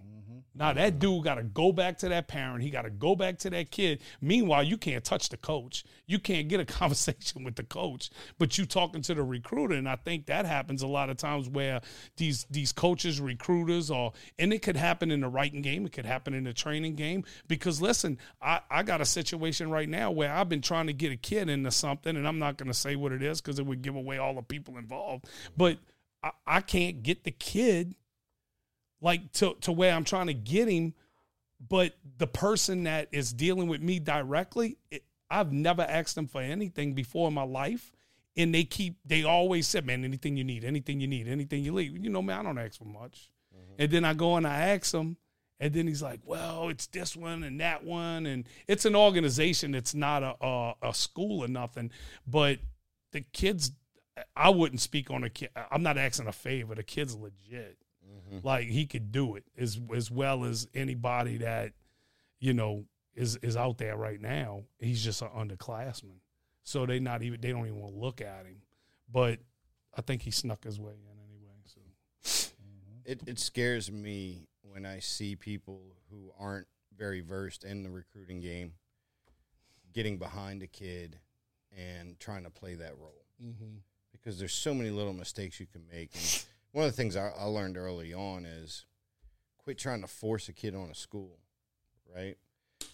[0.57, 2.63] now that dude got to go back to that parent.
[2.63, 4.01] He got to go back to that kid.
[4.21, 5.83] Meanwhile, you can't touch the coach.
[6.05, 9.75] You can't get a conversation with the coach, but you talking to the recruiter.
[9.75, 11.81] And I think that happens a lot of times where
[12.17, 15.85] these these coaches, recruiters, or and it could happen in the writing game.
[15.85, 17.23] It could happen in the training game.
[17.47, 21.11] Because listen, I I got a situation right now where I've been trying to get
[21.11, 23.65] a kid into something, and I'm not going to say what it is because it
[23.65, 25.25] would give away all the people involved.
[25.55, 25.77] But
[26.23, 27.95] I, I can't get the kid
[29.01, 30.93] like to to where I'm trying to get him,
[31.59, 36.41] but the person that is dealing with me directly, it, I've never asked them for
[36.41, 37.91] anything before in my life.
[38.37, 41.71] and they keep they always said, man, anything you need, anything you need, anything you
[41.73, 42.03] need.
[42.03, 43.31] You know, man, I don't ask for much.
[43.53, 43.81] Mm-hmm.
[43.81, 45.17] And then I go and I ask them,
[45.59, 49.73] and then he's like, well, it's this one and that one, and it's an organization.
[49.73, 51.91] It's not a a, a school or nothing,
[52.25, 52.59] but
[53.11, 53.71] the kids.
[54.35, 55.49] I wouldn't speak on a kid.
[55.69, 56.73] I'm not asking a favor.
[56.73, 57.77] The kid's legit.
[58.27, 58.45] Mm-hmm.
[58.45, 61.73] Like he could do it as as well as anybody that
[62.39, 64.63] you know is is out there right now.
[64.79, 66.19] He's just an underclassman,
[66.63, 68.61] so they not even they don't even want to look at him.
[69.11, 69.39] But
[69.95, 71.55] I think he snuck his way in anyway.
[71.65, 71.79] So
[72.23, 72.99] mm-hmm.
[73.05, 76.67] It it scares me when I see people who aren't
[76.97, 78.73] very versed in the recruiting game
[79.93, 81.19] getting behind a kid
[81.75, 83.77] and trying to play that role mm-hmm.
[84.11, 86.13] because there's so many little mistakes you can make.
[86.13, 86.45] And
[86.77, 88.85] one of the things I, I learned early on is
[89.57, 91.39] quit trying to force a kid on a school,
[92.15, 92.35] right?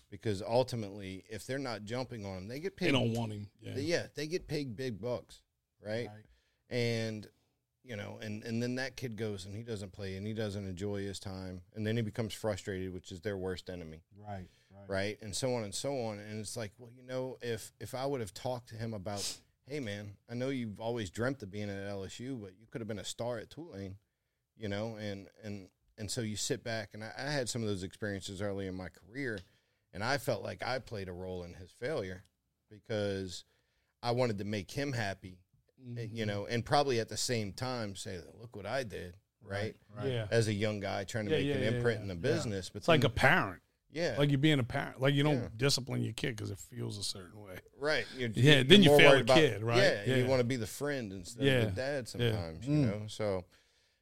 [0.10, 2.88] Because ultimately, if they're not jumping on them, they get paid.
[2.88, 3.50] they don't want him.
[3.60, 3.74] Yeah.
[3.74, 5.42] They- yeah, they get paid big bucks,
[5.86, 6.08] right?
[6.70, 7.28] And
[7.84, 10.66] you know, and and then that kid goes and he doesn't play and he doesn't
[10.66, 14.48] enjoy his time, and then he becomes frustrated, which is their worst enemy, Right.
[14.72, 14.88] Right.
[14.90, 15.18] right?
[15.22, 16.20] And so on and so on.
[16.20, 19.30] And it's like, well, you know, if if I would have talked to him about,
[19.68, 22.88] hey, man, I know you've always dreamt of being at LSU, but you could have
[22.88, 23.96] been a star at Tulane,
[24.58, 27.68] you know, and and and so you sit back, and I, I had some of
[27.68, 29.40] those experiences early in my career,
[29.94, 32.24] and I felt like I played a role in his failure
[32.70, 33.46] because
[34.02, 35.40] I wanted to make him happy,
[35.98, 39.76] eh, you know, and probably at the same time say, "Look what I did," right?
[39.96, 40.08] Right.
[40.12, 40.28] Yeah.
[40.30, 42.02] As a young guy trying to Yeah, make yeah, an yeah, imprint yeah.
[42.04, 43.62] in the business, but It's like a parent.
[43.94, 45.00] Yeah, Like you're being a parent.
[45.00, 45.50] Like you don't Yeah.
[45.56, 47.58] discipline your kid because it feels a certain way.
[47.80, 48.06] right.
[48.18, 49.78] You're, Yeah, you're then you fail worried a kid, right?
[49.78, 50.16] Yeah, Yeah.
[50.18, 51.54] you want to be the friend instead Yeah.
[51.60, 52.86] of the dad sometimes, you mm.
[52.86, 53.08] know.
[53.08, 53.46] So,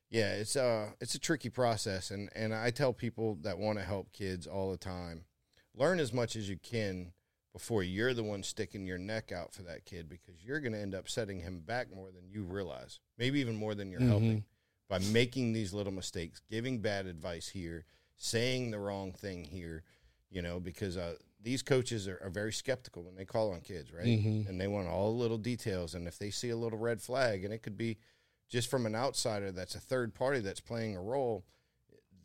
[0.09, 3.85] yeah, it's a, it's a tricky process, and and I tell people that want to
[3.85, 5.25] help kids all the time,
[5.73, 7.13] learn as much as you can
[7.53, 10.79] before you're the one sticking your neck out for that kid because you're going to
[10.79, 14.09] end up setting him back more than you realize, maybe even more than you're mm-hmm.
[14.09, 14.45] helping
[14.89, 17.85] by making these little mistakes, giving bad advice here,
[18.21, 19.83] saying the wrong thing here,
[20.29, 23.91] you know, because uh, these coaches are, are very skeptical when they call on kids,
[23.93, 24.05] right?
[24.05, 24.49] Mm-hmm.
[24.49, 25.95] And they want all the little details.
[25.95, 27.97] And if they see a little red flag, and it could be
[28.49, 31.45] just from an outsider that's a third party that's playing a role,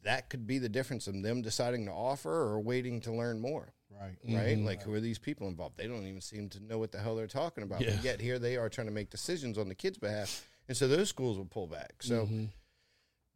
[0.03, 3.73] that could be the difference in them deciding to offer or waiting to learn more
[3.91, 4.17] Right.
[4.25, 4.57] right?
[4.57, 4.67] Mm-hmm.
[4.67, 5.77] Like, who are these people involved?
[5.77, 7.81] They don't even seem to know what the hell they're talking about.
[7.81, 7.93] Yeah.
[7.93, 10.89] But yet here they are trying to make decisions on the kids' behalf, and so
[10.89, 12.03] those schools will pull back.
[12.03, 12.45] So mm-hmm.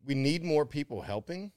[0.05, 1.53] we need more people helping,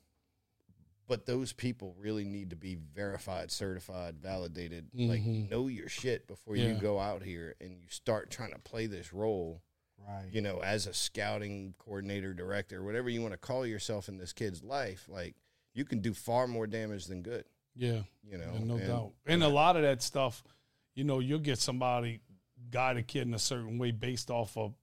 [1.08, 4.88] but those people really need to be verified, certified, validated.
[4.94, 5.50] Like, mm-hmm.
[5.50, 9.14] know your shit before you go out here and you start trying to play this
[9.14, 9.62] role.
[10.08, 10.26] Right.
[10.32, 14.34] You know, as a scouting coordinator, director, whatever you want to call yourself in this
[14.34, 15.36] kid's life, like
[15.74, 17.46] you can do far more damage than good.
[17.76, 18.02] Yeah.
[18.24, 19.12] You know, Yeah, no and- doubt.
[19.26, 20.44] And a lot of that stuff,
[20.94, 22.22] you know, you'll get somebody
[22.70, 24.74] guide a kid in a certain way based off of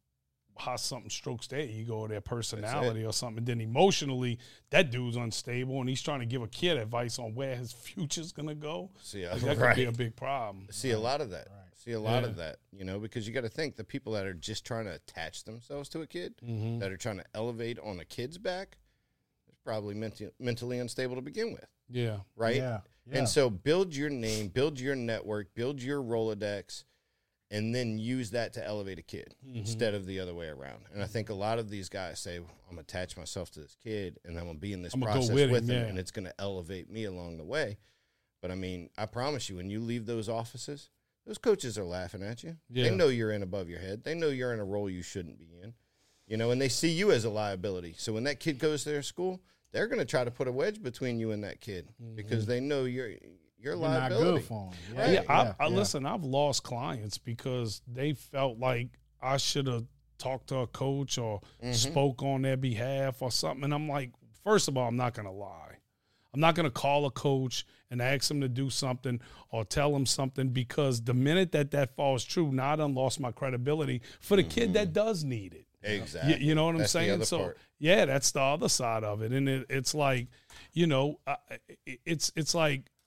[0.60, 3.38] how something strokes their ego or their personality or something.
[3.38, 4.38] And then emotionally,
[4.70, 8.32] that dude's unstable and he's trying to give a kid advice on where his future's
[8.32, 8.90] gonna go.
[9.02, 10.66] See, Like, that could be a big problem.
[10.70, 11.48] see a lot of that.
[11.76, 12.28] See a lot Yeah.
[12.28, 14.84] of that, you know, because you got to think the people that are just trying
[14.84, 16.78] to attach themselves to a kid, Mm-hmm.
[16.80, 18.76] that are trying to elevate on a kid's back,
[19.48, 22.18] is probably menti- mentally unstable to begin with, Yeah.
[22.36, 22.56] right?
[22.56, 22.80] Yeah.
[23.06, 23.18] Yeah.
[23.20, 26.84] And so build your name, build your network, build your Rolodex,
[27.50, 29.58] and then use that to elevate a kid Mm-hmm.
[29.58, 30.84] instead of the other way around.
[30.92, 33.60] And I think a lot of these guys say, I'm going to attach myself to
[33.60, 35.82] this kid and I'm going to be in this I'ma process with with, him, him,
[35.82, 35.88] yeah.
[35.88, 37.78] and it's going to elevate me along the way.
[38.40, 40.90] But I mean, I promise you, when you leave those offices,
[41.26, 42.56] those coaches are laughing at you.
[42.70, 42.84] Yeah.
[42.88, 44.04] They know you're in above your head.
[44.04, 45.74] They know you're in a role you shouldn't be in.
[46.26, 47.94] You know, and they see you as a liability.
[47.98, 49.40] So when that kid goes to their school,
[49.72, 52.60] they're going to try to put a wedge between you and that kid because they
[52.60, 53.10] know you're
[53.60, 54.38] you're a You're not liability.
[54.40, 54.96] good for 'em.
[54.96, 55.12] Right.
[55.12, 55.76] Yeah, I, yeah, I yeah.
[55.76, 56.06] listen.
[56.06, 58.88] I've lost clients because they felt like
[59.22, 59.84] I should have
[60.18, 61.72] talked to a coach or Mm-hmm.
[61.72, 63.64] spoke on their behalf or something.
[63.64, 64.12] And I'm like,
[64.44, 65.76] first of all, I'm not going to lie.
[66.32, 69.94] I'm not going to call a coach and ask him to do something or tell
[69.96, 74.00] him something because the minute that that falls true, now I done lost my credibility
[74.20, 75.66] for the kid that does need it.
[75.82, 76.34] Exactly.
[76.34, 77.24] You, you know what I'm That's saying?
[77.24, 77.58] So part.
[77.80, 80.28] yeah, that's the other side of it, and it, it's like,
[80.72, 81.36] you know, I,
[81.86, 82.99] it- it's it's like I-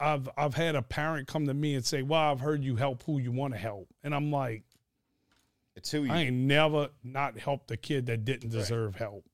[0.00, 3.02] I've I've had a parent come to me and say, "Well, I've heard you help
[3.04, 4.62] who you want to help," and I'm like,
[5.76, 6.12] It's who you.
[6.12, 9.24] I ain't never not helped a kid that didn't deserve help.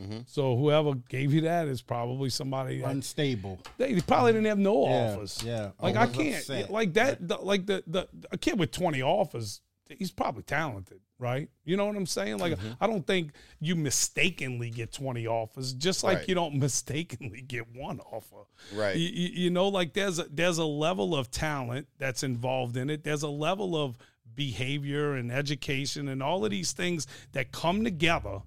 [0.00, 0.28] Mhm.
[0.28, 3.58] So whoever gave you that is probably somebody that Unstable.
[3.76, 5.42] they probably didn't have no Yeah, offers.
[5.44, 5.70] yeah.
[5.80, 6.70] like Or I can't upset.
[6.70, 7.26] like that.
[7.26, 9.60] The, like the the a kid with twenty offers,
[9.98, 11.48] he's probably talented, right?
[11.64, 12.38] You know what I'm saying?
[12.38, 12.72] Like Mm-hmm.
[12.80, 16.28] I don't think you mistakenly get twenty offers, just like Right.
[16.28, 18.96] you don't mistakenly get one offer, Right.
[18.96, 22.90] You, you, you know, like there's a there's a level of talent that's involved in
[22.90, 23.04] it.
[23.04, 23.96] There's a level of
[24.34, 28.40] behavior and education and all of these things that come together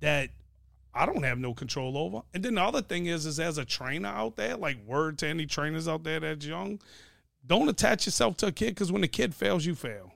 [0.00, 0.30] that
[0.92, 2.22] I don't have no control over.
[2.34, 5.28] And then the other thing is, is as a trainer out there, like word to
[5.28, 6.80] any trainers out there that's young,
[7.46, 10.12] don't attach yourself to a kid because when the kid fails, you fail.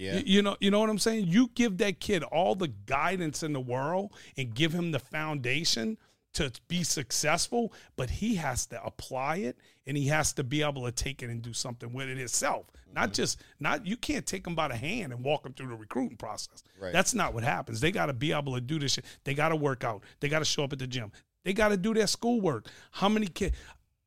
[0.00, 0.16] Yeah.
[0.16, 1.26] You, you know, you know what I'm saying?
[1.26, 5.98] You give that kid all the guidance in the world and give him the foundation
[6.32, 10.84] to be successful, but he has to apply it and he has to be able
[10.84, 12.66] to take it and do something with it himself.
[12.94, 13.12] Not mm-hmm.
[13.12, 16.16] just not you can't take him by the hand and walk him through the recruiting
[16.16, 16.62] process.
[16.80, 16.92] Right.
[16.92, 17.80] That's not what happens.
[17.80, 19.04] They got to be able to do this shit.
[19.24, 20.02] They got to work out.
[20.20, 21.12] They got to show up at the gym.
[21.44, 22.68] They got to do their schoolwork.
[22.92, 23.54] How many kids?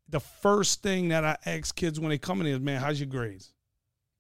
[0.10, 3.10] The first thing that I ask kids when they come in is, man, how's your
[3.10, 3.54] grades?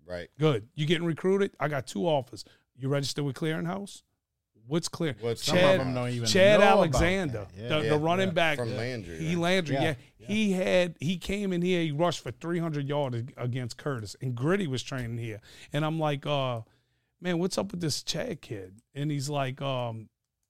[0.05, 0.29] Right.
[0.39, 0.67] Good.
[0.75, 1.51] You getting recruited?
[1.59, 2.43] I got two offers.
[2.75, 4.01] You registered with Clearinghouse?
[4.65, 5.15] What's clear?
[5.19, 7.47] What's Some Chad, of them don't even Chad Alexander.
[7.57, 7.67] Yeah.
[7.67, 7.89] the, Yeah.
[7.89, 8.33] the running Yeah.
[8.33, 9.41] back From Landry, He right?
[9.41, 9.95] Landry, yeah.
[10.17, 11.81] He had he came in here.
[11.81, 15.41] He rushed for three hundred yards against Curtis, and Gritty was training here.
[15.73, 16.61] And I'm like, uh,
[17.19, 18.79] man, what's up with this Chad kid?
[18.95, 20.07] And he's like, um,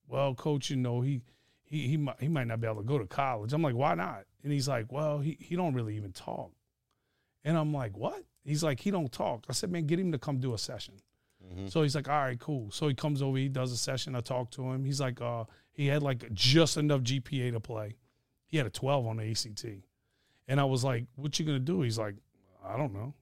[0.08, 1.22] well, coach, you know, he
[1.64, 3.52] he he might he might not be able to go to college.
[3.52, 4.26] I'm like, why not?
[4.44, 6.52] And he's like, well, he he don't really even talk.
[7.44, 8.24] And I'm like, what?
[8.44, 9.46] He's like, he don't talk.
[9.50, 10.96] I said, man, get him to come do a session.
[11.68, 12.72] So he's like, all right, cool.
[12.72, 14.16] So he comes over, he does a session.
[14.16, 14.86] I talk to him.
[14.86, 17.96] He's like, uh, he had like just enough GPA to play.
[18.48, 19.66] He had a 12 on the ACT.
[20.48, 21.82] And I was like, what you gonna do?
[21.82, 22.16] He's like,
[22.66, 23.14] I don't know.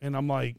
[0.00, 0.56] And I'm like,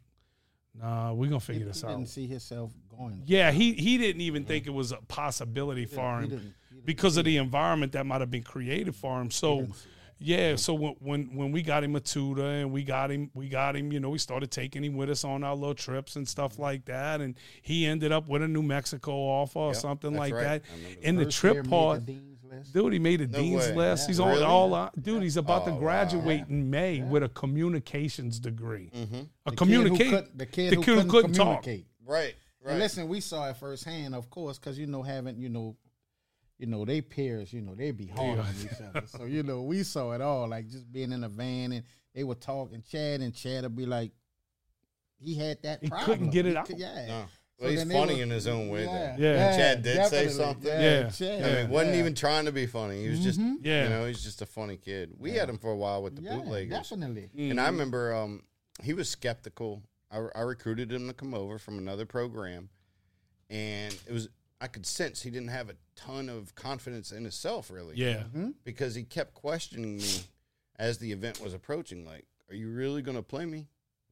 [0.79, 1.89] nah, we're gonna figure he this out.
[1.89, 3.23] didn't see himself going.
[3.25, 6.75] Yeah, he he didn't even think it was a possibility for He him didn't- he
[6.75, 9.31] didn't because of the environment that might have been created for him.
[9.31, 12.84] So didn't see yeah, so when, when when we got him a tutor and we
[12.84, 15.55] got him we got him, you know, we started taking him with us on our
[15.55, 19.59] little trips and stuff like that, and he ended up with a New Mexico offer
[19.59, 20.43] or Yep, something like right.
[20.43, 20.61] that.
[20.72, 22.18] I remember And the First trip part, the
[22.74, 23.76] dude, he made a No dean's way.
[23.76, 24.07] list.
[24.07, 25.22] He's on all out, dude.
[25.24, 25.80] He's about to Oh, wow.
[25.80, 28.89] graduate in May with a communications degree.
[28.93, 29.13] A Mm-hmm.
[29.13, 31.63] The kid who communicate could- the kid the who kid who couldn't couldn't talk.
[31.63, 31.88] communicate.
[32.05, 32.36] Right.
[32.61, 32.72] Right.
[32.72, 35.76] And listen, we saw it firsthand, of course, because you know, having you know,
[36.57, 39.05] you know, they peers, you know, they be hard on each other.
[39.07, 41.83] So you know, we saw it all, like just being in a van and
[42.13, 44.11] they were talking, Chad, and Chad would be like,
[45.19, 45.81] he had that.
[45.81, 46.05] He problem.
[46.05, 46.65] couldn't get it He out.
[46.67, 47.05] could- yeah.
[47.07, 47.25] No.
[47.59, 48.83] So he's funny were- in his own way.
[48.83, 49.23] Yeah, Though.
[49.23, 49.57] Yeah.
[49.57, 50.67] Chad did say something.
[50.67, 51.09] Yeah.
[51.09, 53.03] Chad, I mean, wasn't even trying to be funny.
[53.03, 53.55] He was just, Mhm.
[53.63, 53.83] Yeah.
[53.83, 55.13] you know, he's just a funny kid.
[55.17, 57.29] We had him for a while with the yeah, bootleggers, definitely.
[57.37, 58.43] and I remember um,
[58.83, 59.83] he was skeptical.
[60.11, 62.69] I, I recruited him to come over from another program,
[63.49, 64.27] and it was
[64.61, 67.95] I could sense he didn't have a ton of confidence in himself, really.
[67.97, 68.23] Yeah.
[68.63, 70.09] because he kept questioning me
[70.77, 72.05] as the event was approaching.
[72.05, 73.67] Like, are you really going to play me?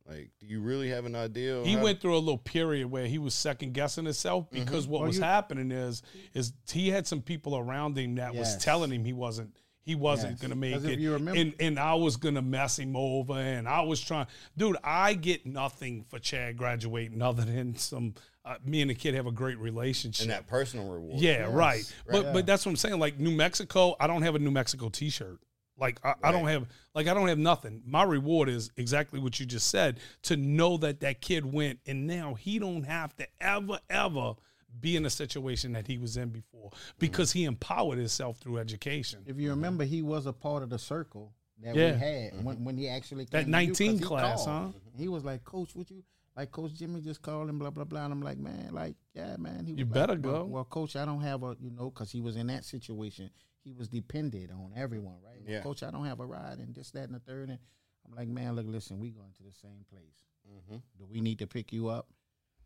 [0.05, 1.63] Like, do you really have an idea?
[1.63, 4.65] He how- went through a little period where he was second guessing himself Mm-hmm.
[4.65, 6.01] because what Well, was you- happening is
[6.33, 10.31] is he had some people around him that was telling him he wasn't he wasn't
[10.33, 10.41] Yes.
[10.41, 13.81] gonna make it, you remember- and and I was gonna mess him over, and I
[13.81, 14.27] was trying,
[14.57, 14.75] dude.
[14.83, 18.15] I get nothing for Chad graduating other than some.
[18.45, 20.23] Uh, me and the kid have a great relationship.
[20.23, 21.19] and that personal reward.
[21.21, 21.83] Yeah, right.
[22.09, 22.33] But right.
[22.33, 22.99] but that's what I'm saying.
[22.99, 25.39] Like New Mexico, I don't have a New Mexico T-shirt.
[25.79, 27.81] Like I, I don't have like I don't have nothing.
[27.85, 29.99] My reward is exactly what you just said.
[30.23, 34.33] To know that that kid went, and now he don't have to ever ever
[34.81, 39.19] be in a situation that he was in before because he empowered himself through education.
[39.25, 41.31] If you remember, he was a part of the circle
[41.63, 41.93] that Yeah.
[41.93, 44.73] we had when, when he actually That to 19 he class, called.
[44.73, 44.79] huh?
[44.97, 46.03] He was like, "Coach, would you
[46.36, 49.36] like Coach Jimmy just called and blah blah blah?" And I'm like, "Man, like, yeah,
[49.38, 50.45] man." He was You like, better well, go.
[50.45, 53.29] Well, Coach, I don't have a, you know, because he was in that situation.
[53.63, 55.39] He was dependent on everyone, right?
[55.41, 55.61] Well, Yeah.
[55.61, 57.49] Coach, I don't have a ride and this, that, and the third.
[57.49, 57.59] And
[58.05, 60.25] I'm like, man, look, listen, we going to the same place.
[60.51, 60.77] Mm-hmm.
[60.97, 62.07] Do we need to pick you up?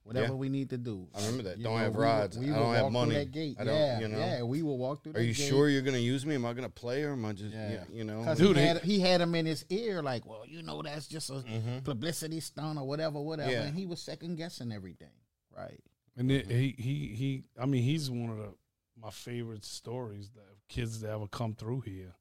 [0.08, 0.34] Whatever Mm-hmm.
[0.36, 0.40] Yeah.
[0.40, 1.06] we need to do.
[1.14, 1.58] I remember that.
[1.58, 3.16] You Don't know, have we will- we I don't have money.
[3.16, 3.58] That gate.
[3.60, 4.18] I don't- yeah, you know.
[4.20, 5.12] yeah, we will walk through.
[5.12, 5.48] Are that you gate.
[5.50, 6.36] sure you're going to use me?
[6.36, 7.72] Am I going to play or am I just, Yeah.
[7.72, 7.84] yeah.
[7.92, 8.20] you know?
[8.20, 11.08] Because Dude, he, had, he had him in his ear, like, well, you know, that's
[11.08, 11.44] just a
[11.84, 13.52] publicity stunt or whatever, whatever.
[13.52, 13.64] Yeah.
[13.64, 15.12] And he was second guessing everything.
[15.56, 15.82] Right.
[16.16, 17.44] And it, he he he.
[17.62, 18.54] I mean, he's one of the
[19.00, 22.14] my favorite stories that kids that ever come through here here.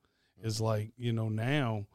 [0.43, 1.87] Is like you know now,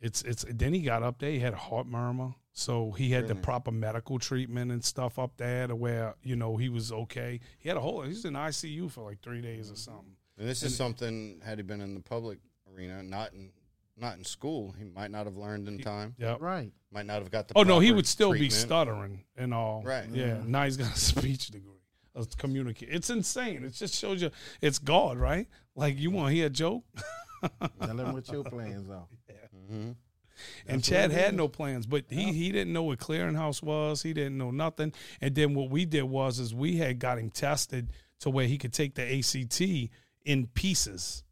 [0.00, 0.44] it's it's.
[0.48, 1.30] Then he got up there.
[1.30, 5.36] He had a heart murmur, so he had the proper medical treatment and stuff up
[5.36, 7.40] there to where you know he was okay.
[7.58, 8.02] He had a whole.
[8.02, 10.16] He's in ICU for like three days or something.
[10.38, 12.38] And this is something, had he been in the public
[12.74, 13.50] arena, not in
[13.96, 16.14] not in school, he might not have learned in time.
[16.18, 16.36] Yeah.
[16.40, 16.72] Right.
[16.90, 19.82] Might not have got the Oh no, he would still be stuttering and all.
[19.84, 20.08] Right.
[20.10, 20.40] Yeah.
[20.44, 21.68] Now he's got a speech degree.
[22.14, 22.90] A communicate.
[22.90, 23.64] It's insane.
[23.64, 24.30] It just shows you
[24.60, 25.48] it's God, right?
[25.74, 26.84] Like you want to hear a joke.
[27.80, 29.06] Tell him what your plans are.
[29.72, 29.94] Mhm.
[30.66, 34.02] And Chad had no plans, but he he didn't know what clearinghouse was.
[34.02, 34.92] He didn't know nothing.
[35.20, 37.90] And then what we did was is we had got him tested
[38.20, 39.60] to where he could take the ACT
[40.24, 41.24] in pieces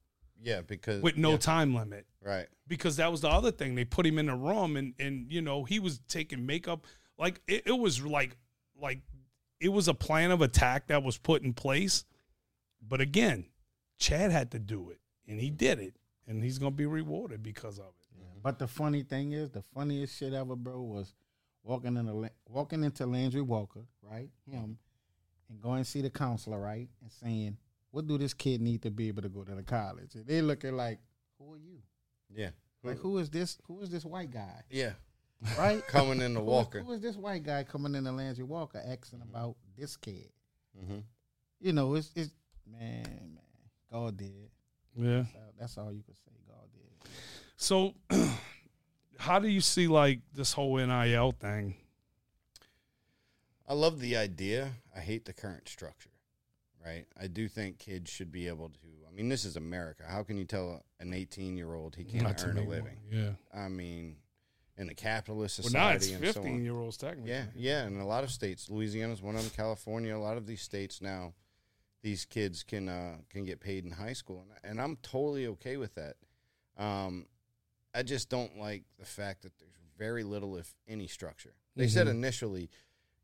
[0.42, 2.06] Yeah, because with no yeah, time limit.
[2.24, 2.48] right.
[2.66, 3.74] Because that was the other thing.
[3.74, 6.86] They put him in a room and and you know, he was taking makeup
[7.18, 8.36] like it, it was like
[8.80, 9.00] like
[9.60, 12.04] it was a plan of attack that was put in place.
[12.80, 13.44] But again,
[13.98, 15.96] Chad had to do it, and he did it,
[16.26, 17.99] and he's gonna be rewarded because of it.
[18.42, 21.14] But the funny thing is, the funniest shit ever, bro, was
[21.62, 24.30] walking in the walking into Landry Walker, right?
[24.50, 24.78] Him,
[25.48, 27.56] and going to see the counselor, right, and saying,
[27.90, 30.40] "What do this kid need to be able to go to the college?" And they
[30.40, 31.00] looking like,
[31.38, 31.78] "Who are you?
[32.34, 32.50] Yeah.
[32.82, 33.58] Like, who is this?
[33.66, 34.62] Who is this white guy?
[34.70, 34.92] Yeah.
[35.58, 35.86] Right?
[35.88, 36.80] Coming in the Walker.
[36.80, 40.30] Who is this white guy coming in the Landry Walker asking about this kid?
[40.78, 40.98] Mm-hmm.
[41.60, 42.30] You know, it's it's
[42.66, 43.38] man, man.
[43.92, 44.50] God did.
[44.96, 45.24] Yeah.
[45.24, 46.32] So that's all you can say.
[46.46, 47.10] God did.
[47.62, 47.92] So,
[49.18, 51.74] how do you see like this whole NIL thing?
[53.68, 54.70] I love the idea.
[54.96, 56.08] I hate the current structure.
[56.84, 57.04] Right.
[57.20, 58.86] I do think kids should be able to.
[59.06, 60.04] I mean, this is America.
[60.08, 62.96] How can you tell an 18 year old he can't Not earn a living?
[63.10, 63.24] money.
[63.26, 63.32] Yeah.
[63.54, 64.16] I mean,
[64.78, 66.46] in a capitalist Well, now society it's and so on.
[66.46, 67.30] 15 year olds technically.
[67.30, 70.46] Yeah, yeah, and a lot of states, Louisiana's one of them, California, a lot of
[70.46, 71.34] these states now,
[72.02, 75.76] these kids can uh, can get paid in high school, and, and I'm totally okay
[75.76, 76.16] with that.
[76.78, 77.26] Um,
[77.94, 81.54] I just don't like the fact that there's very little, if any, structure.
[81.76, 82.10] They said Mhm.
[82.10, 82.70] initially,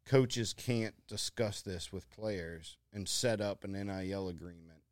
[0.05, 4.83] coaches can't discuss this with players and set up an NIL agreement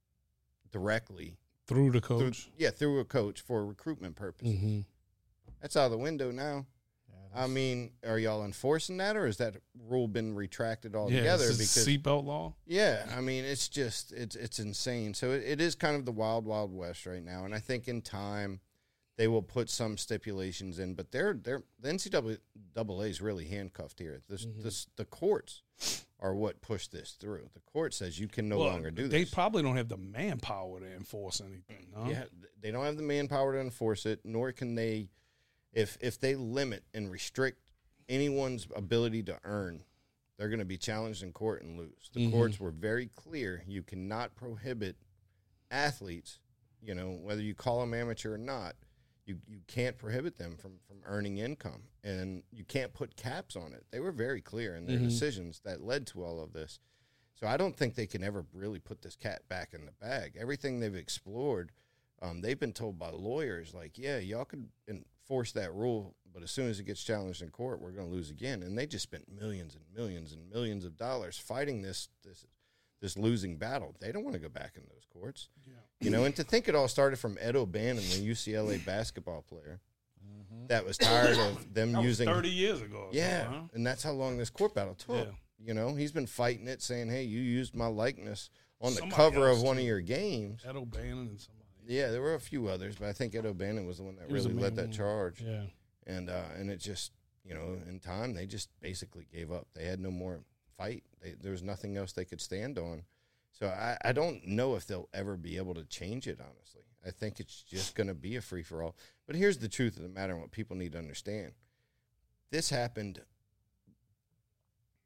[0.71, 1.39] directly.
[1.67, 2.51] Through the through- coach.
[2.59, 4.55] yeah, through a coach for recruitment purposes.
[4.55, 4.81] Mm-hmm.
[5.61, 6.67] That's out of the window now.
[7.09, 11.47] Yeah, I mean, are y'all enforcing that, or has that rule been retracted altogether?
[11.47, 12.55] This because seatbelt law.
[12.67, 15.15] yeah, I mean, it's just it's it's insane.
[15.15, 17.89] So it, it is kind of the wild wild west right now, and I think
[17.89, 18.61] in time
[19.17, 24.21] they will put some stipulations in, but they're they're the NCAA is really handcuffed here.
[24.29, 24.63] This Mm-hmm.
[24.63, 25.63] this the courts
[26.21, 27.49] are what pushed this through.
[27.55, 29.31] The court says you can no Well, longer do They this.
[29.31, 31.89] They probably don't have the manpower to enforce anything.
[31.95, 32.09] Huh?
[32.09, 32.25] Yeah,
[32.61, 35.09] they don't have the manpower to enforce it, nor can they.
[35.73, 37.59] If if they limit and restrict
[38.09, 39.83] anyone's ability to earn,
[40.37, 42.11] they're going to be challenged in court and lose.
[42.13, 42.31] The Mhm.
[42.31, 44.97] courts were very clear: you cannot prohibit
[45.71, 46.39] athletes.
[46.81, 48.77] You know whether you call them amateur or not,
[49.27, 53.73] you you can't prohibit them from from earning income, and you can't put caps on
[53.73, 53.85] it.
[53.91, 55.05] They were very clear in their Mhm.
[55.05, 56.79] decisions that led to all of this.
[57.35, 60.37] So I don't think they can ever really put this cat back in the bag.
[60.39, 61.73] Everything they've explored,
[62.23, 66.51] um, they've been told by lawyers, like, yeah, y'all could enforce that rule, but as
[66.53, 68.63] soon as it gets challenged in court, we're going to lose again.
[68.63, 72.47] And they just spent millions and millions and millions of dollars fighting this this
[73.01, 73.95] this losing battle.
[74.01, 75.49] They don't want to go back in those courts,
[76.05, 76.25] you know.
[76.25, 79.81] And to think it all started from Ed O'Bannon, the UCLA basketball player,
[80.69, 83.09] that was tired of them That was using 30 years ago.
[83.13, 83.61] yeah, huh?
[83.75, 85.27] and that's how long this court battle took.
[85.27, 85.33] Yeah.
[85.59, 88.51] You know, he's been fighting it, saying, "Hey, you used my likeness
[88.81, 89.83] on the Somebody cover of one too.
[89.83, 91.61] of your games." Ed O'Bannon and somebody.
[91.87, 94.29] Yeah, there were a few others, but I think Ed O'Bannon was the one that
[94.29, 95.41] He really led that charge.
[95.43, 95.65] Yeah.
[96.07, 97.13] And uh, and it just,
[97.45, 99.67] you know, in time they just basically gave up.
[99.75, 100.41] They had no more
[100.79, 101.05] fight.
[101.23, 103.03] They, there was nothing else they could stand on.
[103.59, 106.41] So I, I don't know if they'll ever be able to change it.
[106.41, 108.97] Honestly, I think it's just going to be a free for all.
[109.27, 111.53] But here's the truth of the matter, and what people need to understand:
[112.51, 113.21] this happened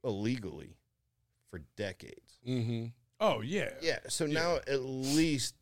[0.04, 0.76] illegally
[1.50, 2.38] for decades.
[2.46, 2.86] Mm-hmm.
[3.20, 3.70] Oh, yeah.
[3.80, 3.98] Yeah.
[4.08, 4.34] So Yeah.
[4.40, 5.54] now at least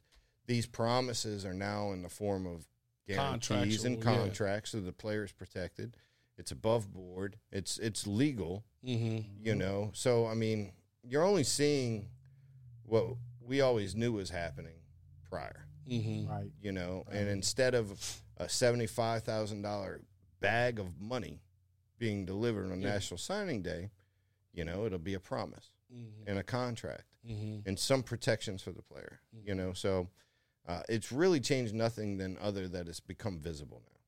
[0.47, 2.67] these promises are now in the form of
[3.09, 4.29] guarantees and Contractual, yeah.
[4.29, 5.97] contracts, so the player's protected.
[6.39, 7.37] It's above board.
[7.51, 8.65] It's it's legal.
[8.85, 9.45] Mm-hmm.
[9.45, 9.91] You know.
[9.95, 10.73] So I mean,
[11.03, 12.09] you're only seeing
[12.87, 13.07] what
[13.41, 14.75] we always knew was happening
[15.29, 15.67] prior.
[15.89, 16.29] Mm-hmm.
[16.31, 16.51] right.
[16.61, 20.01] You know, and instead of a seventy-five thousand dollar
[20.41, 21.43] bag of money
[21.99, 22.91] being delivered on Yeah.
[22.91, 23.91] National Signing Day,
[24.53, 26.29] you know, it'll be a promise Mm-hmm.
[26.29, 27.69] and a contract Mm-hmm.
[27.69, 29.21] and some protections for the player.
[29.45, 30.09] You know, so
[30.69, 34.01] uh, it's really changed nothing than other that it's become visible now.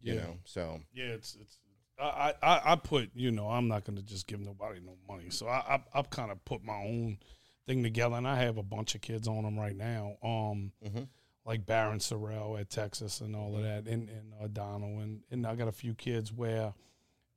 [0.00, 0.20] You Yeah.
[0.22, 1.58] know, so Yeah, it's it's.
[1.98, 5.30] I, I I put you know I'm not going to just give nobody no money,
[5.30, 7.18] so I I I've kind of put my own
[7.66, 10.16] thing together, and I have a bunch of kids on them right now.
[10.22, 11.08] Um, Mhm.
[11.46, 15.46] like Barryn Sorrell at Texas and all of that, and and uh, Donald, and and
[15.46, 16.74] I got a few kids where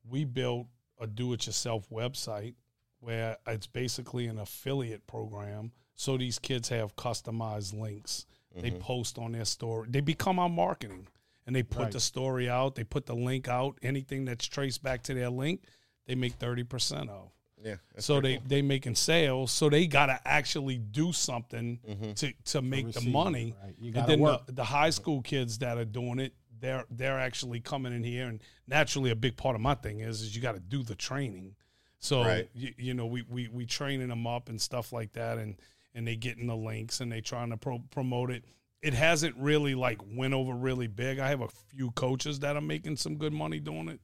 [0.03, 0.67] we built
[0.99, 2.55] a do-it-yourself website
[2.99, 5.71] where it's basically an affiliate program.
[5.93, 8.25] So these kids have customized links.
[8.55, 9.87] They post on their story.
[9.91, 11.07] They become our marketing,
[11.45, 11.91] and they put Right.
[11.91, 12.73] the story out.
[12.73, 13.77] They put the link out.
[13.83, 15.63] Anything that's traced back to their link,
[16.07, 17.31] they make thirty percent of.
[17.67, 17.75] Yeah.
[17.99, 19.51] So pretty they they making sales.
[19.51, 22.11] So they got to actually do something Mm-hmm.
[22.13, 23.55] to to make the money.
[23.63, 23.75] right.
[23.95, 24.45] And then work.
[24.47, 28.27] the, the high school kids that are doing it, they're they're actually coming in here,
[28.27, 30.95] and naturally, a big part of my thing is is you got to do the
[30.95, 31.55] training.
[31.99, 32.49] So Right.
[32.53, 35.55] you, you know, we we we training them up and stuff like that, and
[35.95, 38.43] and they getting the links and they trying to pro- promote it.
[38.83, 41.17] It hasn't really like went over really big.
[41.17, 43.99] I have a few coaches that are making some good money doing it,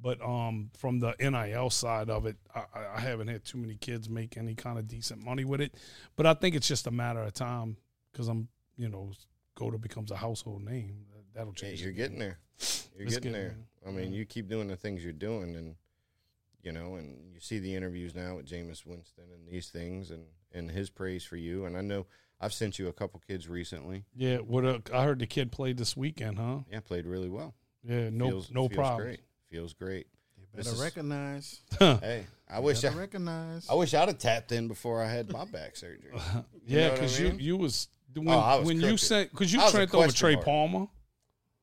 [0.00, 2.64] But um, from the NIL side of it, I,
[2.96, 5.74] I- haven't had too many kids make any kind of decent money with it.
[6.16, 7.76] But I think it's just a matter of time
[8.12, 9.12] because I'm, you know,
[9.56, 11.04] Goda becomes a household name.
[11.34, 11.82] That'll Yeah, change.
[11.82, 12.38] you're getting there.
[12.96, 13.56] You're getting getting there.
[13.86, 15.74] I mean, you keep doing the things you're doing, and
[16.62, 20.24] you know, and you see the interviews now with Jameis Winston and these things, and
[20.52, 21.64] and his praise for you.
[21.64, 22.06] And I know
[22.40, 24.04] I've sent you a couple kids recently.
[24.16, 26.60] Yeah, what a, I heard the kid played this weekend, huh?
[26.70, 27.54] Yeah, played really well.
[27.84, 29.06] Yeah, no, feels, no feels problem.
[29.06, 29.20] Great.
[29.50, 30.06] Feels great.
[30.54, 31.60] This Better is- recognize.
[31.78, 33.66] Hey, I wish I, recognize.
[33.68, 36.12] I wish I'd have tapped in before I had my back surgery.
[36.66, 37.32] You yeah, know what I because mean?
[37.38, 39.00] you you was oh, when, Oh, I was when you crooked.
[39.00, 40.44] sent because you I was a trained over Trey mark.
[40.44, 40.86] Palmer.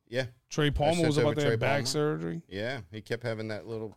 [0.08, 1.86] Yeah, Trey Palmer was about over to have back Palmer.
[1.86, 2.42] surgery.
[2.48, 2.80] yeah.
[2.90, 3.96] He kept having that little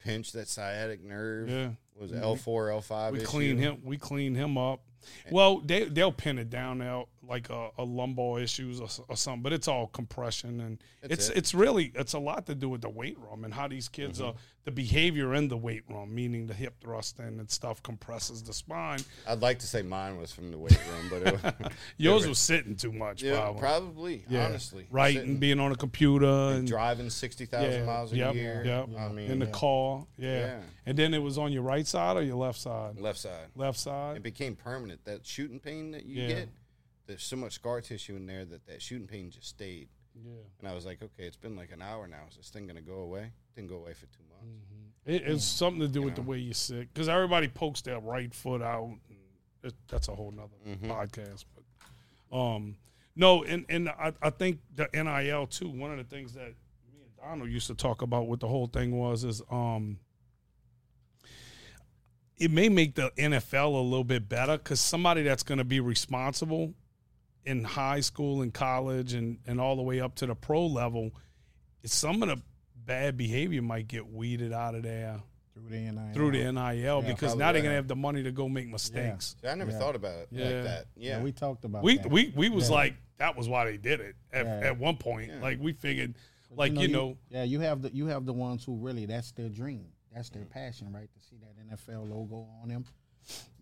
[0.00, 1.48] pinch, that sciatic nerve.
[1.48, 3.12] Yeah, Was L four, L five?
[3.12, 3.78] we clean him.
[3.84, 4.82] We clean him up.
[5.30, 9.42] Well, they they'll pin it down now like a, a lumbar issues or, or something,
[9.42, 11.30] but it's all compression and That's it's it.
[11.30, 11.38] Mm-hmm.
[11.38, 14.20] it's really it's a lot to do with the weight room and how these kids
[14.20, 14.34] are
[14.66, 18.98] the behavior in the weight room, meaning the hip thrusting and stuff compresses the spine.
[19.26, 22.40] I'd like to say mine was from the weight room, but it was, Yours was
[22.40, 23.60] sitting too much, yeah, probably.
[23.60, 24.24] probably.
[24.28, 24.46] Yeah.
[24.46, 28.16] Honestly, right, Sitting and being on a computer and driving sixty thousand yeah, miles a
[28.16, 28.62] yep, year.
[28.64, 28.88] Yep.
[28.98, 30.58] I mean, in the car, yeah.
[30.84, 32.98] And then it was on your right side or your left side?
[32.98, 33.48] left side.
[33.54, 34.16] Left side.
[34.16, 35.04] It became permanent.
[35.04, 36.48] That shooting pain that you get,
[37.06, 39.88] there's so much scar tissue in there that that shooting pain just stayed.
[40.24, 40.32] Yeah.
[40.60, 42.22] And I was like, okay, it's been like an hour now.
[42.30, 43.22] Is this thing gonna go away?
[43.54, 44.64] It Didn't go away for two months.
[45.04, 48.32] It, it's something to do with the way you sit, because everybody pokes their right
[48.34, 48.84] foot out.
[49.08, 49.18] And
[49.62, 50.90] it, that's a whole nother Mm-hmm.
[50.90, 51.44] podcast.
[52.30, 52.76] But um,
[53.14, 55.68] no, and and I, I think the NIL too.
[55.68, 56.48] One of the things that
[56.92, 59.98] me and Donald used to talk about with the whole thing was is um,
[62.38, 65.80] it may make the NFL a little bit better because somebody that's going to be
[65.80, 66.74] responsible
[67.46, 71.12] in high school and college and and all the way up to the pro level,
[71.84, 72.42] some of the
[72.84, 75.20] bad behavior might get weeded out of there
[75.54, 76.12] through the NIL.
[76.12, 79.36] through the NIL because now they're gonna have the money to go make mistakes.
[79.40, 79.78] See, I never Yeah.
[79.78, 80.44] thought about it Yeah.
[80.44, 80.86] like that.
[80.96, 82.10] Yeah, Yeah, we talked about We that.
[82.10, 82.74] we we was Yeah.
[82.76, 84.68] like that was why they did it at, Yeah.
[84.68, 85.28] at one point.
[85.30, 85.40] Yeah.
[85.40, 86.14] Like we figured,
[86.50, 89.48] like you know, yeah, you have the you have the ones who really that's their
[89.48, 91.08] dream, that's their passion, right?
[91.12, 92.84] To see that NFL logo on them,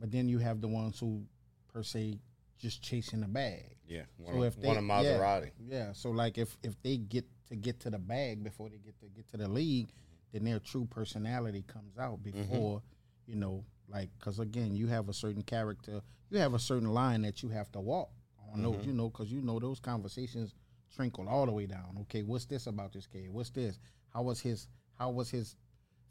[0.01, 1.24] but then you have the ones who,
[1.72, 2.18] per se,
[2.64, 3.76] just chasing the bag.
[3.86, 4.02] yeah.
[4.16, 5.50] One, So of, if they, one of Maserati.
[5.68, 8.78] Yeah, yeah, so like if if they get to get to the bag before they
[8.78, 9.88] get to get to the league,
[10.32, 12.30] then their true personality comes out Mm-hmm.
[12.40, 12.82] before,
[13.26, 16.00] you know, like because again, you have a certain character,
[16.30, 18.10] you have a certain line that you have to walk
[18.52, 18.72] on Mm-hmm.
[18.72, 20.54] those, you know, because you know those conversations
[20.96, 21.98] trickle all the way down.
[22.02, 23.28] Okay, what's this about this kid?
[23.30, 23.78] What's this?
[24.14, 24.68] How was his?
[24.98, 25.56] How was his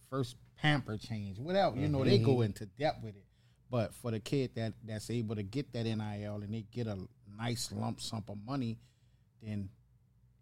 [0.10, 1.40] first pamper change?
[1.40, 2.44] Whatever, you know, they go Mm-hmm.
[2.44, 3.26] into depth with it.
[3.74, 6.96] But for the kid that that's able to get that NIL and they get a
[7.40, 8.78] nice lump sum of money,
[9.42, 9.68] then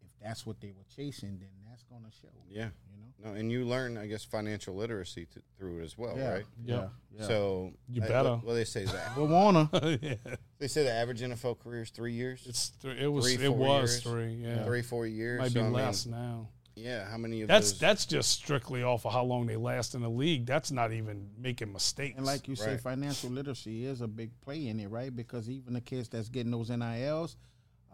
[0.02, 2.28] if that's what they were chasing, then that's gonna show.
[2.50, 2.66] Yeah.
[2.92, 3.32] You know.
[3.32, 6.46] No, and you learn, I guess, financial literacy to, through it as well, yeah, right?
[6.66, 7.26] yeah, yeah.
[7.26, 8.42] So You I- better.
[8.44, 9.70] Well, they say that we wanna.
[10.02, 10.16] yeah,
[10.60, 13.54] they say the average NFL career is three years, it's th- it was Three, it
[13.56, 14.04] was years.
[14.04, 14.34] three.
[14.44, 15.40] Yeah, three, four years.
[15.40, 16.50] might So, be I mean, less now.
[16.82, 17.80] Yeah, how many of That's those?
[17.80, 20.46] that's just strictly off of how long they last in the league.
[20.46, 22.18] That's not even making mistakes.
[22.18, 25.16] And like you say, financial literacy is a big play in it, right?
[25.16, 27.38] Because even the kids that's getting those NILs,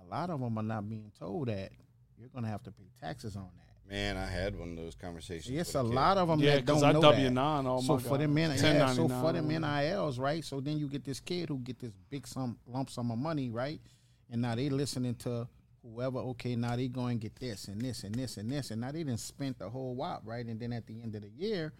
[0.02, 1.72] a lot of them are not being told that
[2.18, 3.90] you're gonna have to pay taxes on that.
[3.90, 5.50] Man, I had one of those conversations.
[5.50, 5.94] Yes, with a kid.
[5.96, 7.32] lot of them yeah, that don't because I know W that.
[7.32, 7.66] nine.
[7.68, 8.20] Oh so my for God.
[8.22, 9.62] them, N- yeah, so for 1099.
[9.62, 10.44] them NILs, right?
[10.44, 13.50] So then you get this kid who get this big sum lump sum of money,
[13.50, 13.80] right?
[14.30, 15.48] And now they listening to
[15.94, 16.20] whoever.
[16.20, 18.92] Okay, now they going to get this and this and this and this, and now
[18.92, 20.46] they didn't spent the whole wop, right?
[20.46, 21.74] And then at the end of the year,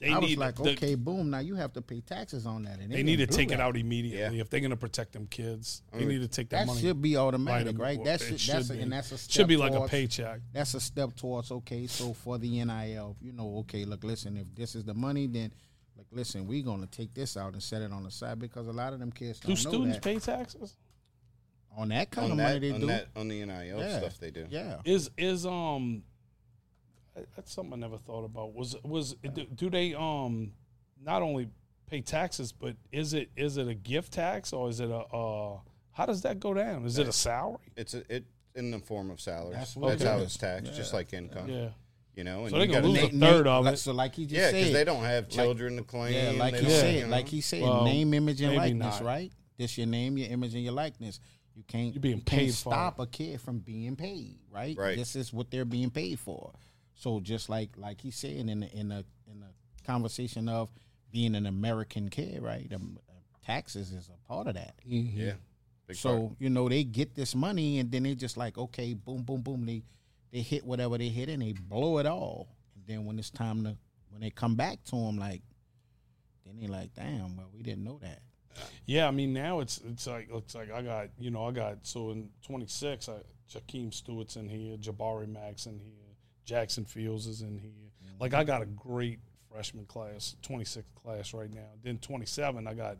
[0.00, 2.78] They I was like, the- okay, boom, now you have to pay taxes on that,
[2.80, 4.40] and They need to didn't do take it out immediately Yeah.
[4.42, 5.82] if they're going to protect them kids.
[5.92, 6.80] They mean, need to take that, That money.
[6.80, 7.96] should be automatic, Right, right?
[7.98, 8.80] well, That's it that's should a, be.
[8.80, 10.40] and that's a step should be like a paycheck.
[10.52, 11.86] That's a step towards okay.
[11.86, 15.52] So for the NIL, you know, okay, look, listen, if this is the money, then
[15.98, 18.72] like, listen, we're gonna take this out and set it on the side because a
[18.72, 20.02] lot of them kids Do don't know students that.
[20.02, 20.76] pay taxes?
[21.76, 22.86] On that kind on of that, money they on do.
[22.88, 23.98] that on the NIL Yeah.
[23.98, 24.46] stuff they do.
[24.50, 26.02] Yeah, Is is um
[27.36, 28.54] that's something I never thought about.
[28.54, 30.52] Was was do, do they um
[31.02, 31.48] not only
[31.88, 35.58] pay taxes, but is it is it a gift tax or is it a uh
[35.92, 36.84] how does that go down?
[36.86, 37.58] Is it a salary?
[37.76, 39.52] It's a, it in the form of salaries.
[39.56, 40.22] That's That's, what it how is.
[40.24, 41.48] it's taxed, just like income.
[41.48, 41.68] Yeah.
[42.16, 43.76] You know, and So they you gonna gotta lose name- a third of like, it.
[43.78, 46.14] So like he just yeah, because they don't have children to claim.
[46.34, 47.08] yeah, like he said, you know.
[47.08, 49.04] like he said, Well, name, image, and likeness, not.
[49.04, 49.32] right?
[49.56, 51.20] This your name, your image, and your likeness.
[51.54, 54.76] You can't You're being you can't paid for stop a kid from being paid, right?
[54.78, 54.96] Right.
[54.96, 56.52] This is what they're being paid for.
[56.94, 59.46] So just like like he said in the in the in the
[59.84, 60.70] conversation of
[61.10, 62.70] being an American kid, right?
[62.74, 62.98] Um,
[63.44, 64.74] taxes is a part of that.
[64.84, 65.32] yeah,
[65.86, 66.32] big So part.
[66.38, 69.66] you know they get this money and then they just like okay, boom, boom, boom.
[69.66, 69.82] They
[70.32, 72.48] they hit whatever they hit and they blow it all.
[72.76, 73.76] And then when it's time to
[74.10, 75.42] when they come back to them, like
[76.46, 78.20] then they like, damn, well we didn't know that.
[78.86, 81.78] Yeah, I mean now it's it's like looks like I got you know I got
[81.82, 83.14] so in 26 I
[83.50, 87.70] Jakeem Stewart's in here, Jabari Max in here, Jackson Fields is in here.
[88.20, 89.18] Like I got a great
[89.50, 91.66] freshman class, 26 class right now.
[91.82, 92.96] Then 27 I got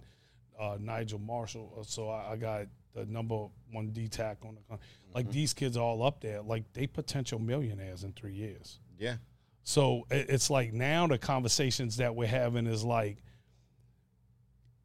[0.59, 4.61] uh, Nigel Marshall, uh, so I, I got the number one D tack on the
[4.69, 4.79] con-
[5.15, 8.79] like these kids are all up there, like they potential millionaires in three years.
[8.99, 9.17] Yeah.
[9.63, 13.19] So it- it's like now the conversations that we're having is like,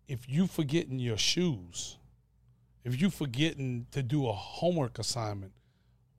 [0.08, 1.98] if you forgetting your shoes,
[2.84, 5.52] if you forgetting to do a homework assignment,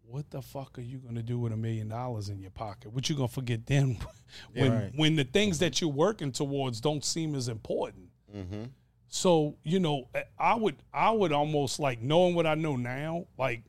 [0.08, 2.92] what the fuck are you gonna do with a million dollars in your pocket?
[2.92, 3.98] What you gonna forget then
[4.54, 4.92] when Right.
[4.96, 8.08] when the things that you're working towards don't seem as important?
[8.34, 8.64] Mm-hmm.
[9.08, 10.08] So you know,
[10.38, 13.62] I would I would almost like knowing what I know now, like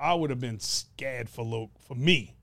[0.00, 2.34] I would have been scared for look for me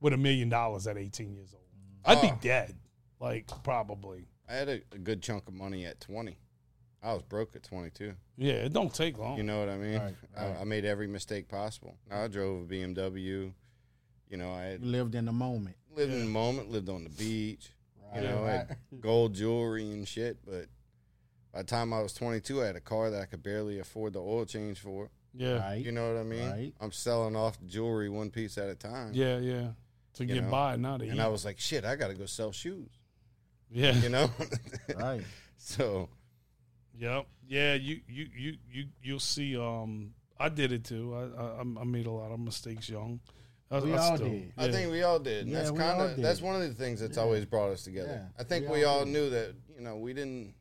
[0.00, 1.62] with a million dollars at 18 years old.
[2.04, 2.38] I'd be Oh.
[2.40, 2.74] dead,
[3.20, 4.26] like probably.
[4.48, 6.38] I had a, a good chunk of money at 20.
[7.02, 8.14] I was broke at 22.
[8.36, 9.36] Yeah, it don't take long.
[9.36, 9.98] You know what I mean?
[9.98, 10.56] Right, right.
[10.58, 11.96] I, I made every mistake possible.
[12.10, 13.52] I drove a BMW.
[14.28, 15.76] You know, I had You lived in the moment.
[15.94, 17.70] lived in the moment, lived on the beach.
[18.14, 20.38] You Right, know, I had gold jewelry and shit.
[20.44, 20.66] But
[21.52, 24.12] by the time I was 22, I had a car that I could barely afford
[24.14, 25.10] the oil change for.
[25.34, 25.84] yeah, Right.
[25.84, 26.48] You know what I mean?
[26.50, 26.72] Right.
[26.80, 29.10] I'm selling off the jewelry one piece at a time.
[29.12, 29.68] yeah, yeah.
[30.14, 31.20] To You get know, by, not to And eat.
[31.22, 32.88] I was like, shit, I got to go sell shoes.
[33.76, 34.30] Yeah, You know?
[34.96, 35.22] right.
[35.58, 36.08] so,
[36.98, 37.26] Yep.
[37.48, 39.56] Yeah, you you you you you'll see.
[39.56, 41.14] Um, I did it too.
[41.14, 43.20] I I, I made a lot of mistakes young.
[43.70, 44.52] I, We I all still, did.
[44.56, 44.72] I yeah.
[44.72, 45.46] think we all did.
[45.46, 47.22] Yeah, that's kind of that's one of the things that's Yeah.
[47.22, 48.22] always brought us together.
[48.22, 50.54] Yeah, I think we we, all all knew that you know we didn't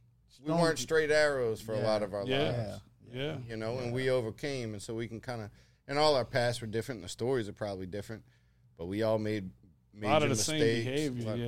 [0.43, 2.39] we Don't- weren't straight arrows for a lot of our Yeah.
[2.43, 2.81] lives.
[3.13, 3.21] Yeah.
[3.23, 3.35] yeah.
[3.49, 5.49] You know, and we overcame, and so we can kind of
[5.87, 6.97] and all our pasts were different.
[6.99, 8.23] And the stories are probably different,
[8.77, 9.49] but we all made
[10.01, 10.47] A lot of the mistakes.
[10.47, 11.31] same behavior.
[11.31, 11.39] Like,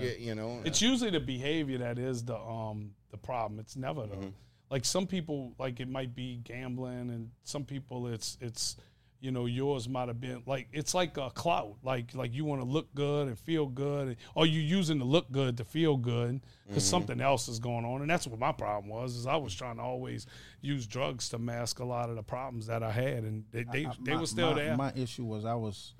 [0.00, 0.06] yeah.
[0.08, 3.58] yeah, you know, It's usually the behavior that is the um the problem.
[3.60, 4.32] It's never the Mhm.
[4.70, 8.76] like some people like it might be gambling and some people it's it's
[9.20, 12.60] you know yours might have been like it's like a clout like like you want
[12.60, 16.40] to look good and feel good or you using the look good to feel good
[16.68, 19.54] because something else is going on and that's what my problem was is I was
[19.54, 20.26] trying to always
[20.60, 23.86] use drugs to mask a lot of the problems that I had and they they,
[23.86, 25.94] I- they my- were still my- there My issue was I was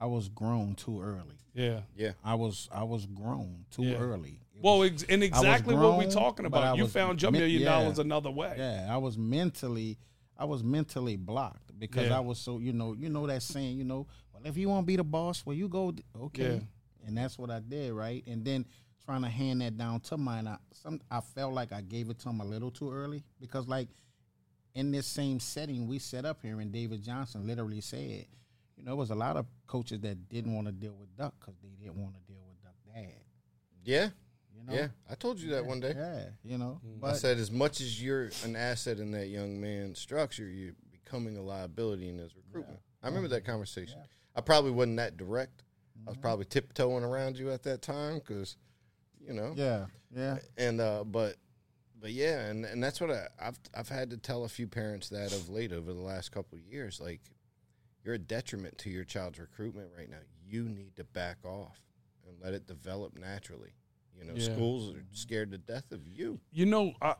[0.00, 1.38] I was grown too early.
[1.54, 3.96] yeah yeah, I was I was grown too Yeah.
[3.96, 4.40] early.
[4.54, 7.42] It well was- ex- and exactly what we're talking about you was found your men-
[7.42, 7.68] million yeah.
[7.70, 9.98] dollars another way yeah, I was mentally
[10.36, 12.16] I was mentally blocked because Yeah.
[12.18, 14.84] I was so you know you know that saying you know well if you want
[14.84, 17.06] to be the boss well you go okay Yeah.
[17.06, 18.64] and that's what I did right and then
[19.04, 22.18] trying to hand that down to mine I some I felt like I gave it
[22.20, 23.88] to him a little too early because like
[24.74, 28.26] in this same setting we set up here and David Johnson literally said
[28.78, 31.34] you know there was a lot of coaches that didn't want to deal with Duck
[31.40, 33.06] because they didn't want to deal with Duck dad
[33.84, 34.08] yeah,
[34.54, 34.88] you know yeah.
[35.10, 35.94] I told you that one day.
[35.96, 36.96] yeah you know Mm.
[36.98, 40.74] I but said, as much as you're an asset in that young man's structure, you're
[40.92, 42.80] becoming a liability in his recruitment.
[43.02, 43.98] I remember that conversation.
[44.36, 45.62] I probably wasn't that direct.
[46.06, 46.22] I was Mm-hmm.
[46.22, 48.56] probably tiptoeing around you at that time because,
[49.20, 51.34] you know, yeah yeah and uh, but,
[52.00, 55.08] but yeah, and, and that's what I, I've I've had to tell a few parents
[55.08, 57.20] that of late over the last couple of years, like,
[58.08, 60.16] you're a detriment to your child's recruitment right now.
[60.46, 61.78] You need to back off
[62.26, 63.74] and let it develop naturally.
[64.16, 64.44] You know, Yeah.
[64.54, 66.40] schools are scared to death of you.
[66.50, 67.16] you know I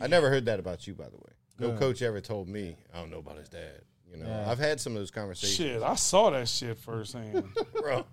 [0.00, 1.32] I never heard that about you, by the way.
[1.58, 1.78] No Good.
[1.80, 3.82] coach ever told me I don't know about his dad.
[4.10, 4.50] You know, Yeah.
[4.50, 5.54] I've had some of those conversations.
[5.58, 7.44] Shit, I saw that shit firsthand.
[7.74, 8.06] bro.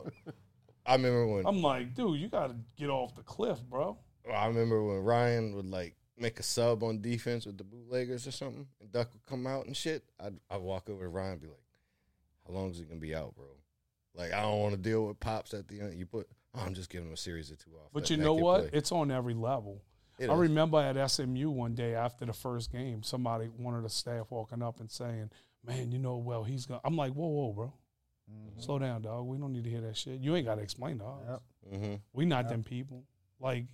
[0.85, 3.97] I remember when I'm like, dude, you got to get off the cliff, bro.
[4.29, 8.31] I remember when Ryan would like make a sub on defense with the bootleggers or
[8.31, 10.03] something, and Duck would come out and shit.
[10.19, 11.61] I'd I'd walk over to Ryan and be like,
[12.47, 13.45] "How long is it gonna be out, bro?
[14.15, 15.93] Like I don't want to deal with pops at the end.
[15.99, 17.89] You put, oh, I'm just giving him a series of two off.
[17.93, 18.69] But Let you know what?
[18.69, 19.81] play." It's on every level.
[20.19, 20.39] It I is.
[20.39, 24.63] remember at SMU one day after the first game, somebody, one of the staff walking
[24.63, 25.29] up and saying,
[25.63, 26.87] man, you know, well, he's going to.
[26.87, 27.73] I'm like, whoa, whoa, bro.
[28.31, 28.59] Mm-hmm.
[28.59, 29.27] Slow down, dog.
[29.27, 30.19] We don't need to hear that shit.
[30.19, 31.21] You ain't got to explain to us.
[31.29, 31.41] Yep.
[31.81, 32.01] Mhm.
[32.13, 33.03] We not them people.
[33.39, 33.65] Like,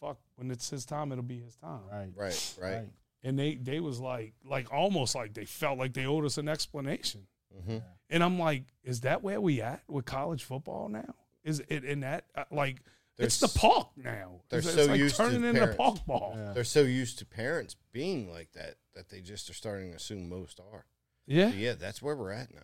[0.00, 1.82] fuck, when it's his time, it'll be his time.
[1.88, 2.72] right Right, right.
[2.74, 2.88] right
[3.22, 6.48] And they, they was like, like almost like they felt like they owed us an
[6.48, 7.28] explanation.
[7.66, 7.78] Hmm
[8.10, 11.14] And I'm like, is that where we at with college football now?
[11.44, 12.82] Is it in that uh, like
[13.18, 14.40] it's the park now?
[14.48, 15.76] they're it's, so it's like used to turning into parents.
[15.76, 16.34] park ball.
[16.36, 16.52] Yeah.
[16.54, 20.28] They're so used to parents being like that that they just are starting to assume
[20.28, 20.84] most are.
[21.26, 21.50] Yeah.
[21.50, 22.60] So yeah, that's where we're at now.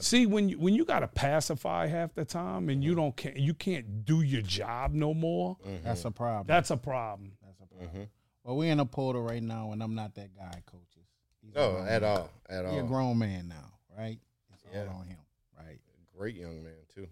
[0.00, 3.36] See, when you when you got to pacify half the time and you don't can't
[3.36, 5.56] you can't do your job no more.
[5.82, 6.46] That's a problem.
[6.46, 7.32] That's a problem.
[7.44, 7.90] That's a problem.
[7.90, 8.02] hmm
[8.44, 11.08] Well, we're in a portal right now, and I'm not that guy, coaches.
[11.42, 12.10] He's a No, grown at man.
[12.10, 14.18] all, at He's a grown man now, right?
[14.54, 14.84] It's Yeah.
[14.84, 15.18] all on him,
[15.58, 15.78] right?
[16.16, 17.06] Great young man too.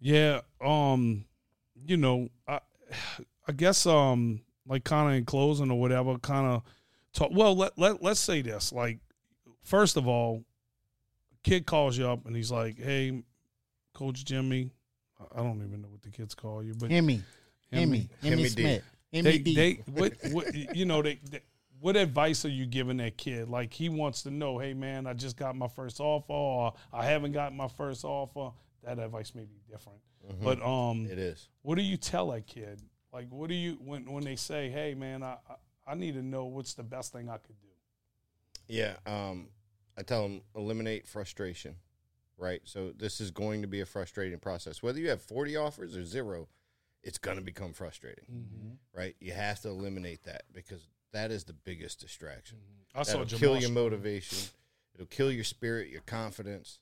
[0.00, 1.24] Yeah, um,
[1.74, 2.60] you know, I,
[3.48, 6.62] I guess, um, like kind of in closing or whatever, kind of
[7.14, 7.30] talk.
[7.32, 8.72] Well, let let let's say this.
[8.72, 8.98] Like,
[9.62, 10.44] first of all,
[11.42, 13.22] kid calls you up and he's like, "Hey,
[13.94, 14.70] Coach Jimmy,
[15.34, 17.22] I don't even know what the kids call you, but Hemi,
[17.72, 18.48] Hemi, Hemi Hemi D.
[18.48, 19.54] Smith, Hemi they, D.
[19.54, 21.40] they what what you know they, they
[21.84, 23.46] what advice are you giving that kid?
[23.50, 27.04] Like he wants to know, hey man, I just got my first offer, or I
[27.04, 28.52] haven't got my first offer.
[28.84, 29.98] That advice may be different,
[30.42, 31.46] but um, It is.
[31.60, 32.80] what do you tell that kid?
[33.12, 35.36] Like, what do you when when they say, hey man, I
[35.86, 37.68] I, need to know what's the best thing I could do.
[38.66, 39.48] Yeah, um,
[39.98, 41.76] I tell them eliminate frustration,
[42.38, 42.62] right?
[42.64, 44.82] So this is going to be a frustrating process.
[44.82, 46.48] Whether you have 40 offers or zero,
[47.02, 48.24] it's going to become frustrating,
[48.94, 49.14] right?
[49.20, 52.58] You have to eliminate that because that is the biggest distraction.
[52.58, 53.00] Mm-hmm.
[53.00, 54.38] I saw That'll Jamal kill your motivation.
[54.94, 56.78] It'll kill your spirit, your confidence,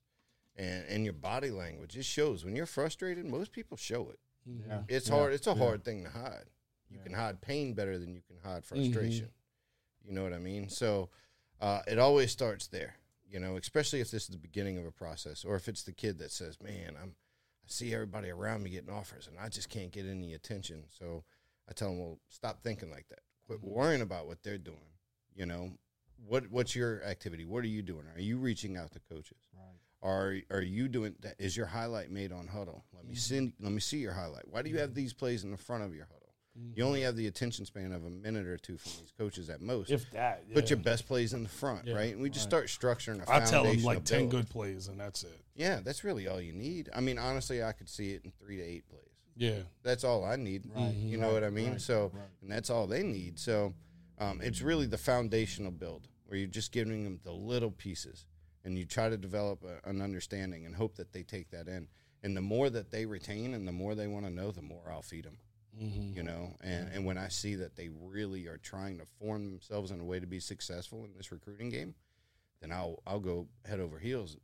[0.57, 1.97] and and your body language.
[1.97, 3.25] It shows when you're frustrated.
[3.25, 4.19] Most people show it.
[4.49, 4.71] Mm-hmm.
[4.71, 4.83] Yeah.
[4.89, 5.15] It's Yeah.
[5.15, 5.33] hard.
[5.33, 5.57] It's a Yeah.
[5.57, 6.51] hard thing to hide.
[6.91, 8.75] You can hide pain better than you can hide mm-hmm.
[8.75, 9.31] frustration.
[10.05, 10.69] You know what I mean?
[10.69, 11.09] So
[11.61, 12.97] uh, it always starts there.
[13.27, 15.93] You know, especially if this is the beginning of a process, or if it's the
[15.93, 17.15] kid that says, "Man, I'm,
[17.65, 21.25] I see everybody around me getting offers, and I just can't get any attention." So
[21.67, 23.21] I tell them, "Well, stop thinking like that.
[23.59, 24.79] Quit worrying about what they're doing.
[25.35, 25.71] You know,
[26.27, 27.45] what what's your activity?
[27.45, 28.05] What are you doing?
[28.15, 29.39] Are you reaching out to coaches?
[29.55, 30.09] Right.
[30.09, 31.37] Are are you doing that?
[31.39, 32.83] Is your highlight made on Hudl?
[32.95, 33.47] Let me mm-hmm.
[33.47, 33.53] see.
[33.61, 34.49] Let me see your highlight.
[34.49, 34.97] Why do you have mm-hmm.
[34.97, 36.23] these plays in the front of your Hudl?
[36.75, 37.07] You only mm-hmm.
[37.07, 39.91] have the attention span of a minute or two from these coaches at most.
[39.91, 40.55] If that, yeah.
[40.55, 42.13] Put your best plays in the front, Yeah, right?
[42.13, 44.31] And we just start structuring a I tell them like ten build.
[44.33, 45.41] good plays and that's it.
[45.55, 46.91] Yeah, that's really all you need.
[46.95, 49.12] I mean, honestly, I could see it in three to eight plays.
[49.37, 50.67] Yeah, That's all I need.
[51.11, 51.79] You know what I mean?
[51.79, 52.11] so,
[52.43, 53.39] and that's all they need.
[53.39, 53.75] So,
[54.19, 58.27] um, it's really the foundational build where you're just giving them the little pieces,
[58.65, 61.89] and you try to develop a, an understanding and hope that they take that in.
[62.23, 64.85] And the more that they retain, and the more they want to know, the more
[64.91, 65.39] I'll feed them.
[66.15, 69.91] You know, and and when I see that they really are trying to form themselves
[69.91, 71.95] in a way to be successful in this recruiting game,
[72.61, 74.37] then I'll I'll go head over heels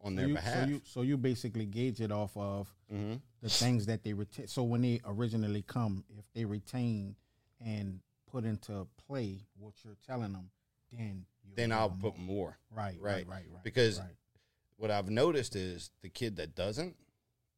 [0.00, 0.54] for, on So their you, behalf.
[0.64, 3.20] So you, so you basically gauge it off of Mhm.
[3.42, 4.46] the things that they retain.
[4.48, 7.16] So when they originally come, if they retain
[7.60, 10.50] and put into play what you're telling them,
[10.92, 12.58] then you Then I'll put more.
[12.70, 13.26] right, right.
[13.26, 13.64] right, right, right.
[13.64, 14.16] Because right.
[14.76, 16.96] what I've noticed is the kid that doesn't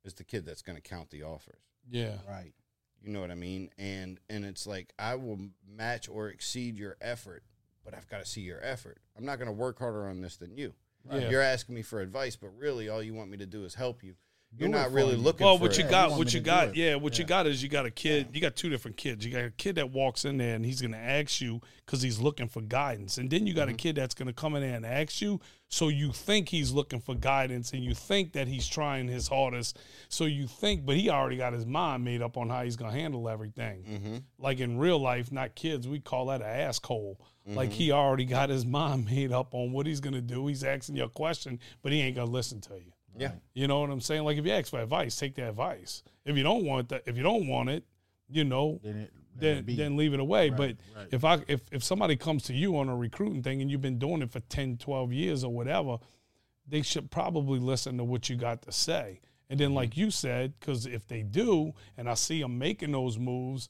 [0.05, 1.61] is the kid that's going to count the offers.
[1.91, 2.55] yeah, right,
[3.03, 3.71] You know what I mean?
[3.79, 7.43] And and it's like I will match or exceed your effort,
[7.85, 8.99] but I've got to see your effort.
[9.17, 10.75] I'm not going to work harder on this than you.
[11.13, 11.31] Yeah.
[11.31, 14.03] You're asking me for advice, but really all you want me to do is help
[14.03, 14.15] you.
[14.57, 15.19] You're not really you.
[15.19, 15.91] looking Well, for what you it.
[15.91, 18.29] Got, what you got, yeah, what you got is you got a kid.
[18.33, 19.25] You got two different kids.
[19.25, 22.01] You got a kid that walks in there and he's going to ask you because
[22.03, 23.75] he's looking for guidance, and then you got Mm-hmm.
[23.75, 25.41] a kid that's going to come in there and ask you.
[25.69, 29.79] So you think he's looking for guidance, and you think that he's trying his hardest.
[30.09, 32.91] So you think, but he already got his mind made up on how he's going
[32.91, 33.85] to handle everything.
[33.85, 34.17] Mm-hmm.
[34.39, 37.21] Like in real life, not kids, we call that an asshole.
[37.47, 37.79] Like Mm-hmm.
[37.79, 40.47] he already got his mind made up on what he's going to do.
[40.47, 42.93] He's asking you a question, but he ain't going to listen to you.
[43.19, 43.33] Yeah.
[43.55, 44.25] You know what I'm saying?
[44.25, 46.03] Like if you ask for advice, take the advice.
[46.25, 47.85] If you don't want that, if you don't want it,
[48.29, 50.51] you know, then it, let then then leave it away.
[50.51, 51.09] but right.
[51.11, 53.99] if I if if somebody comes to you on a recruiting thing and you've been
[53.99, 55.99] doing it for 10, 12 years or whatever,
[56.67, 59.21] they should probably listen to what you got to say.
[59.51, 59.77] And then, mm-hmm.
[59.77, 63.69] like you said, because if they do, and I see them making those moves,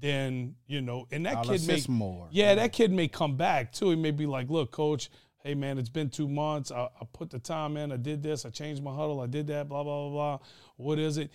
[0.00, 2.28] then you know, and that I'll kid may more.
[2.30, 3.90] yeah, that kid may come back too.
[3.90, 5.10] He may be like, "Look, coach,
[5.42, 6.70] hey man, it's been two months.
[6.70, 7.92] I, I put the time in.
[7.92, 8.44] I did this.
[8.44, 9.22] I changed my Hudl.
[9.22, 9.68] I did that.
[9.68, 10.38] Blah blah blah blah.
[10.76, 11.30] What is it?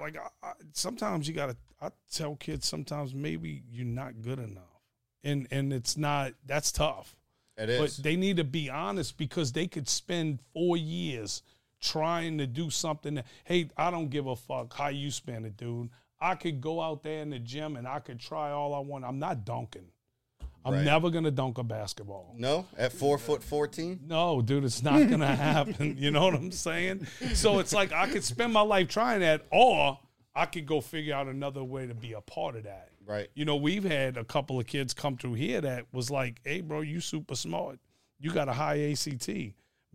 [0.00, 1.56] Like I, I, sometimes you gotta.
[1.80, 4.80] I tell kids sometimes maybe you're not good enough,
[5.22, 6.32] and and it's not.
[6.46, 7.16] That's tough.
[7.56, 7.96] It is.
[7.96, 11.42] But they need to be honest because they could spend four years
[11.80, 15.56] trying to do something that, hey, I don't give a fuck how you spend it,
[15.56, 15.90] dude.
[16.20, 19.04] I could go out there in the gym and I could try all I want.
[19.04, 19.86] I'm not dunking.
[20.64, 20.84] I'm Right.
[20.84, 22.34] never gonna dunk a basketball.
[22.38, 24.00] no, at four foot fourteen.
[24.06, 25.96] No, dude, it's not gonna happen.
[25.98, 27.06] You know what I'm saying?
[27.34, 29.98] So it's like I could spend my life trying that, or
[30.34, 32.88] I could go figure out another way to be a part of that.
[33.06, 33.28] Right.
[33.34, 36.60] You know, we've had a couple of kids come through here that was like, "Hey,
[36.62, 37.78] bro, you super smart.
[38.18, 39.28] You got a high ACT.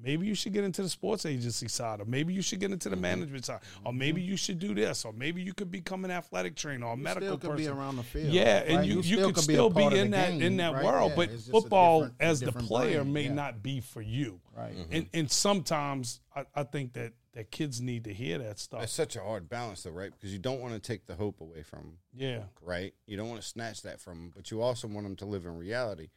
[0.01, 2.87] Maybe you should get into the sports agency side, or maybe you should get into
[2.89, 3.01] the Mm-hmm.
[3.01, 6.55] management side, or maybe you should do this, or maybe you could become an athletic
[6.55, 7.65] trainer or a medical still could person.
[7.65, 8.27] be around the field.
[8.33, 8.87] Yeah, and right?
[8.87, 10.83] you, you, could still be, in that game, in that right?
[10.85, 13.33] world, Yeah, but it's football different- as the player brand, may yeah.
[13.33, 14.39] not be for you.
[14.55, 14.73] Right.
[14.91, 18.79] And and sometimes I, I think that that kids need to hear that stuff.
[18.81, 20.11] That's such a hard balance, though, right?
[20.11, 21.97] Because you don't want to take the hope away from them.
[22.15, 22.39] yeah.
[22.61, 22.93] right?
[23.05, 25.45] You don't want to snatch that from them, but you also want them to live
[25.45, 26.09] in reality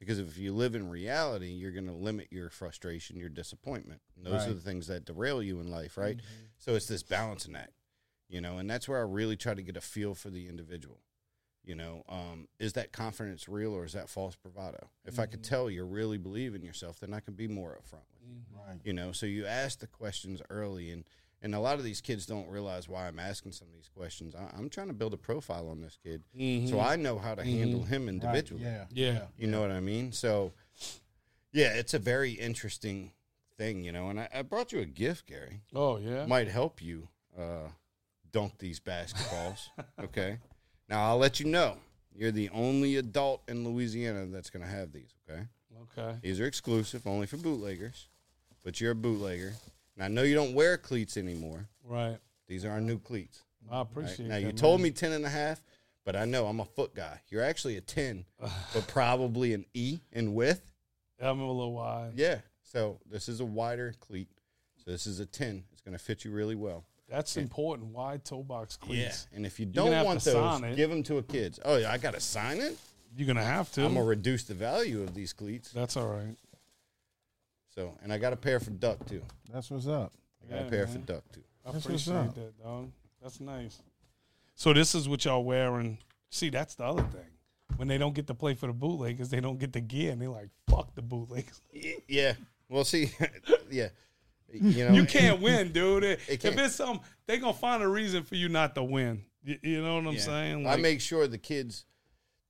[0.00, 4.00] Because if you live in reality, you're going to limit your frustration, your disappointment.
[4.16, 6.16] And those are the things that derail you in life, right?
[6.16, 6.44] Mm-hmm.
[6.58, 7.74] So it's this balancing act,
[8.26, 11.00] you know, and that's where I really try to get a feel for the individual.
[11.62, 14.88] You know, um, is that confidence real or is that false bravado?
[15.04, 15.54] If I could mm-hmm.
[15.54, 18.36] tell you really believe in yourself, then I can be more upfront with you.
[18.66, 18.80] Right.
[18.82, 21.04] You know, so you ask the questions early, and
[21.42, 24.34] and a lot of these kids don't realize why I'm asking some of these questions.
[24.34, 26.22] I, I'm trying to build a profile on this kid,
[26.68, 28.62] so I know how to handle him individually.
[28.62, 28.84] Yeah.
[28.90, 29.20] Yeah.
[29.38, 30.12] You know what I mean?
[30.12, 30.52] So,
[31.52, 33.12] yeah, it's a very interesting
[33.56, 34.08] thing, you know.
[34.08, 35.60] And I, I brought you a gift, Gary.
[35.74, 36.26] Oh yeah.
[36.26, 37.68] Might help you uh,
[38.32, 39.68] dunk these basketballs.
[40.04, 40.38] okay.
[40.88, 41.76] Now I'll let you know.
[42.14, 45.14] You're the only adult in Louisiana that's going to have these.
[45.28, 45.42] Okay.
[45.96, 46.18] Okay.
[46.22, 48.08] These are exclusive, only for bootleggers.
[48.62, 49.54] But you're a bootlegger.
[50.00, 51.68] And I know you don't wear cleats anymore.
[51.84, 52.16] Right.
[52.48, 53.42] These are our new cleats.
[53.70, 53.82] I right?
[53.82, 54.40] appreciate Now that.
[54.40, 54.56] you man.
[54.56, 55.62] told me 10 and a half,
[56.06, 57.20] but I know I'm a foot guy.
[57.28, 60.72] You're actually a 10, but probably an E in width.
[61.20, 62.12] Yeah, I'm a little wide.
[62.14, 62.38] Yeah.
[62.62, 64.28] So this is a wider cleat.
[64.82, 65.64] So this is a 10.
[65.70, 66.86] It's going to fit you really well.
[67.06, 67.90] That's important.
[67.90, 69.26] Wide toe box cleats.
[69.30, 69.36] Yeah.
[69.36, 71.58] And if you don't want to those, give them to a kid.
[71.64, 72.78] Oh, yeah, I got to sign it?
[73.16, 73.80] You're gonna have to.
[73.84, 75.72] I'm going to reduce the value of these cleats.
[75.72, 76.36] That's all right.
[77.80, 79.22] So, and I got a pair for Duck too.
[79.50, 80.12] That's what's up.
[80.44, 80.92] I got Yeah, a pair man.
[80.92, 81.40] for Duck too.
[81.66, 82.90] I That's appreciate that, dog.
[83.22, 83.80] That's nice.
[84.54, 85.96] So this is what y'all wearing.
[86.30, 87.24] See, that's the other thing.
[87.76, 90.20] When they don't get to play for the bootleggers, they don't get the gear, and
[90.20, 91.62] they're like, "Fuck the bootleggers."
[92.08, 92.34] Yeah.
[92.68, 93.12] Well, see,
[93.70, 93.88] yeah.
[94.52, 96.04] You know, You can't win, dude.
[96.04, 96.58] If can't.
[96.60, 99.24] it's some, they gonna find a reason for you not to win.
[99.42, 100.20] You, you know what I'm Yeah.
[100.20, 100.66] saying?
[100.66, 101.86] I make sure the kids,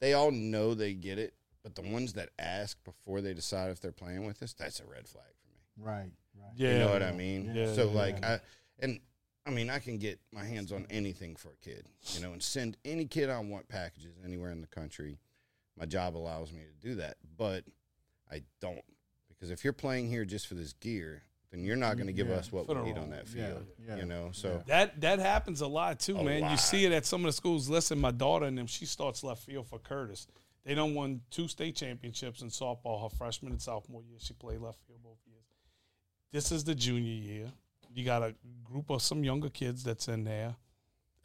[0.00, 1.34] they all know they get it,
[1.74, 4.84] but the ones that ask before they decide if they're playing with us, that's a
[4.84, 5.86] red flag for me.
[5.86, 6.10] Right.
[6.36, 6.52] Right.
[6.56, 7.52] yeah, You know what I mean?
[7.54, 8.40] Yeah, so yeah, like I
[8.80, 9.00] and
[9.46, 12.42] I mean I can get my hands on anything for a kid, you know, and
[12.42, 15.18] send any kid I want packages anywhere in the country.
[15.78, 17.64] My job allows me to do that, but
[18.30, 18.80] I don't
[19.28, 22.28] because if you're playing here just for this gear, then you're not going to give
[22.28, 23.64] Yeah, us what we need on that field.
[23.88, 26.50] yeah, You know, so That that happens a lot too, A man.
[26.50, 27.68] You see it at some of the schools.
[27.68, 30.26] Listen, my daughter and them, she starts left field for Curtis.
[30.64, 33.02] They don't won two state championships in softball.
[33.02, 35.44] Her freshman and sophomore year, she played left field both years.
[36.32, 37.52] This is the junior year.
[37.92, 40.54] You got a group of some younger kids that's in there,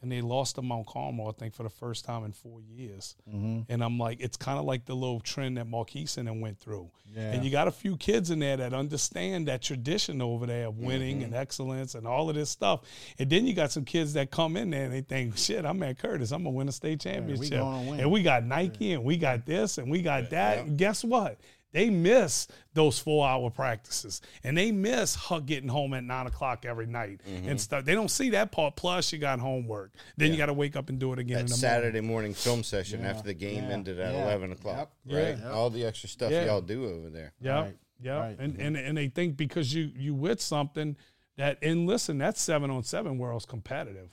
[0.02, 3.16] and they lost to Mount Carmel, I think, for the first time in four years.
[3.28, 3.62] Mm-hmm.
[3.70, 6.92] And I'm like, it's kind of like the little trend that Marquise and went through.
[7.16, 7.32] Yeah.
[7.32, 10.78] And you got a few kids in there that understand that tradition over there of
[10.78, 11.26] winning Mm-hmm.
[11.26, 12.82] and excellence and all of this stuff.
[13.20, 15.82] And then you got some kids that come in there and they think, shit, I'm
[15.84, 16.32] at Curtis.
[16.32, 17.60] I'm going to win a state championship.
[17.60, 18.00] gonna win.
[18.00, 20.60] And we got Nike and we got this and we got that.
[20.60, 21.40] And guess what?
[21.76, 26.64] They miss those four hour practices and they miss her getting home at nine o'clock
[26.66, 27.50] every night Mm-hmm.
[27.50, 27.84] and stuff.
[27.84, 28.78] They don't see that part.
[28.78, 29.92] Plus, you got homework.
[30.16, 32.34] Then you got to wake up and do it again in that the Saturday morning
[32.34, 34.24] film session Yeah, after the game yeah, ended at yeah.
[34.24, 35.38] eleven o'clock, Yep, right?
[35.38, 35.52] yeah.
[35.52, 36.46] All the extra stuff Yeah.
[36.46, 37.34] y'all do over there.
[37.42, 38.40] Yeah, Right, yeah, right.
[38.40, 40.96] and and and they think because you you with something
[41.36, 44.10] that and listen, that seven on seven world's competitive.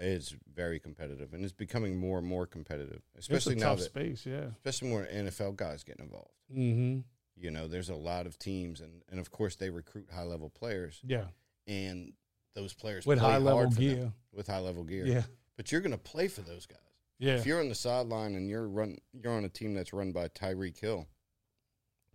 [0.00, 3.78] It's very competitive, and it's becoming more and more competitive, It's especially a now tough
[3.78, 4.46] that, space, yeah.
[4.56, 6.32] especially more NFL guys getting involved.
[6.52, 7.00] Mm-hmm.
[7.36, 10.50] You know, there's a lot of teams, and and of course they recruit high level
[10.50, 11.24] players, Yeah,
[11.66, 12.12] and
[12.54, 14.12] those players with play high level hard them gear.
[14.32, 15.04] with high level gear.
[15.06, 15.22] Yeah,
[15.56, 16.78] but you're going to play for those guys.
[17.18, 20.12] yeah, If you're on the sideline and you're run, you're on a team that's run
[20.12, 21.06] by Tyreek Hill,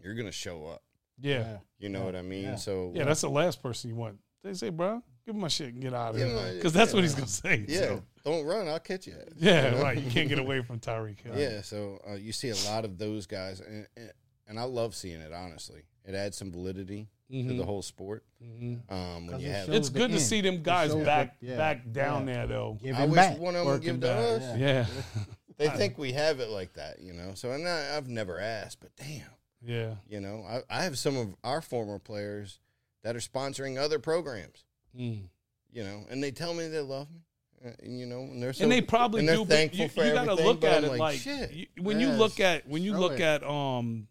[0.02, 0.84] you're going to show up.
[1.20, 2.06] yeah, You know Yeah.
[2.06, 2.44] what I mean?
[2.44, 2.56] Yeah.
[2.56, 3.04] So yeah.
[3.04, 4.20] That's the last person you want.
[4.44, 6.92] They say, bro, give him my shit and get out of Yeah, here, because that's
[6.92, 7.66] yeah, what he's gonna say.
[7.68, 8.04] yeah, so.
[8.26, 8.68] don't run.
[8.68, 9.16] I'll catch you.
[9.38, 9.84] yeah, You know?
[9.84, 9.98] right.
[9.98, 11.38] You can't get away from Tyreek Hill.
[11.38, 14.12] Yeah, so uh, you see a lot of those guys, and, and
[14.48, 15.32] and I love seeing it.
[15.32, 17.58] Honestly, it adds some validity to Mhm.
[17.60, 18.24] the whole sport.
[18.44, 18.80] Mhm.
[18.92, 20.22] Um, when 'Cause you it have, It's good to end.
[20.24, 22.34] see them guys shows back the- yeah, back down yeah.
[22.34, 22.78] there though.
[22.82, 23.38] Give I wish back.
[23.38, 24.42] one of them would Working give to back.
[24.42, 24.58] us.
[24.58, 24.86] Yeah,
[25.58, 27.34] They think we have it like that, you know.
[27.36, 29.28] So and I, I've never asked, but damn,
[29.62, 29.96] yeah.
[30.08, 32.58] you know, I, I have some of our former players
[33.04, 34.66] that are sponsoring other programs,
[34.98, 35.24] Mm.
[35.72, 37.20] you know, and they tell me they love me,
[37.66, 39.46] uh, and you know, and they're so and they probably and do.
[39.46, 42.40] But you, you gotta look at I'm it like, like, shit, you- when you look
[42.40, 43.22] at when you look it.
[43.22, 44.08] at um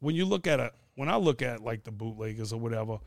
[0.00, 2.98] when you look at a when I look at like the bootleggers or whatever.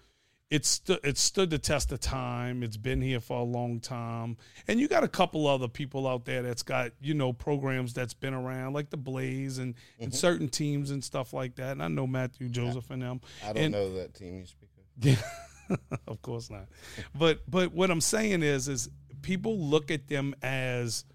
[0.50, 2.62] It's stu- it's stood the test of time.
[2.62, 4.36] It's been here for a long time,
[4.68, 8.14] and you got a couple other people out there that's got you know programs that's
[8.14, 10.04] been around, like the Blaze and, Mm-hmm.
[10.04, 11.72] and certain teams and stuff like that.
[11.72, 13.22] And I know Matthew Joseph and them.
[13.46, 15.24] I don't and- know that team you speak of.
[16.07, 16.68] of course not.
[17.18, 18.89] But but what I'm saying is is
[19.22, 21.06] people look at them as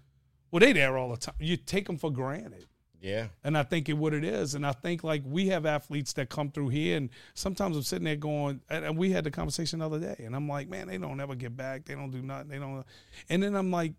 [0.51, 0.59] well.
[0.59, 1.35] They there all the time.
[1.39, 2.65] You take them for granted,
[3.01, 4.55] Yeah, and I think it what it is.
[4.55, 8.05] And I think like we have athletes that come through here, and sometimes I'm sitting
[8.05, 10.87] there going, and and we had the conversation the other day, and I'm like, man,
[10.87, 11.85] they don't ever get back.
[11.85, 12.49] They don't do nothing.
[12.49, 12.85] They don't.
[13.29, 13.93] And then I'm like,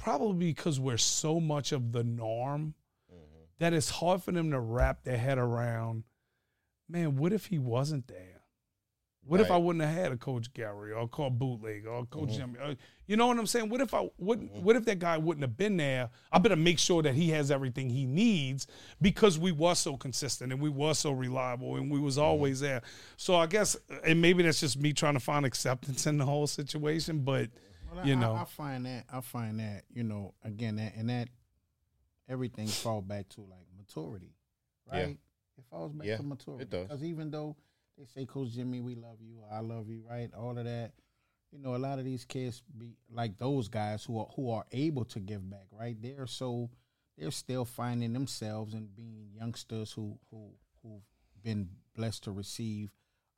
[0.00, 2.74] probably because we're so much of the norm
[3.12, 3.42] mm-hmm.
[3.58, 6.04] that it's hard for them to wrap their head around.
[6.88, 8.29] Man, what if he wasn't there?
[9.26, 12.38] What if I wouldn't have had a Coach Gary or called bootleg or Coach Mm-hmm.
[12.38, 12.58] Jimmy?
[12.58, 12.76] Or-
[13.06, 13.68] you know what I'm saying?
[13.68, 14.52] What if I wouldn't?
[14.52, 16.08] What if that guy wouldn't have been there?
[16.32, 18.66] I better make sure that he has everything he needs
[19.00, 22.24] because we were so consistent and we were so reliable and we was Mm-hmm.
[22.24, 22.82] always there.
[23.16, 26.46] So I guess, and maybe that's just me trying to find acceptance in the whole
[26.46, 27.20] situation.
[27.20, 27.50] But
[27.94, 30.94] Well, you I, know, I, I find that I find that you know again that
[30.96, 31.28] and that
[32.28, 34.34] everything fall back to like maturity,
[34.92, 34.98] Yeah.
[35.00, 35.18] right?
[35.58, 36.62] It falls back Yeah, to maturity.
[36.62, 36.82] it does.
[36.88, 37.56] Because even though
[37.98, 40.30] they say, Coach Jimmy, we love you, I love you, right?
[40.36, 40.92] All of that,
[41.52, 44.64] you know, a lot of these kids be like those guys who are who are
[44.72, 45.96] able to give back, right?
[46.00, 46.70] They're so
[47.18, 50.50] they're still finding themselves and being youngsters who who
[50.82, 51.02] who've
[51.42, 52.90] been blessed to receive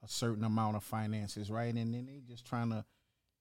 [0.05, 1.75] a certain amount of finances, right?
[1.75, 2.85] And then they just trying to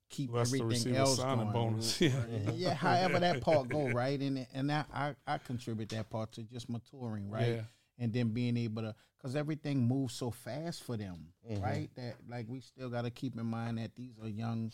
[0.09, 1.51] keep Blessed everything a else going.
[1.51, 1.99] bonus.
[2.01, 2.51] Yeah.
[2.53, 4.19] yeah, however that part go, right?
[4.19, 7.47] And and I, I I contribute that part to just maturing, right?
[7.47, 7.61] Yeah.
[8.01, 11.63] And then being able to, because everything moves so fast for them, Mm-hmm.
[11.63, 11.89] right?
[11.95, 14.71] That like we still got to keep in mind that these are young,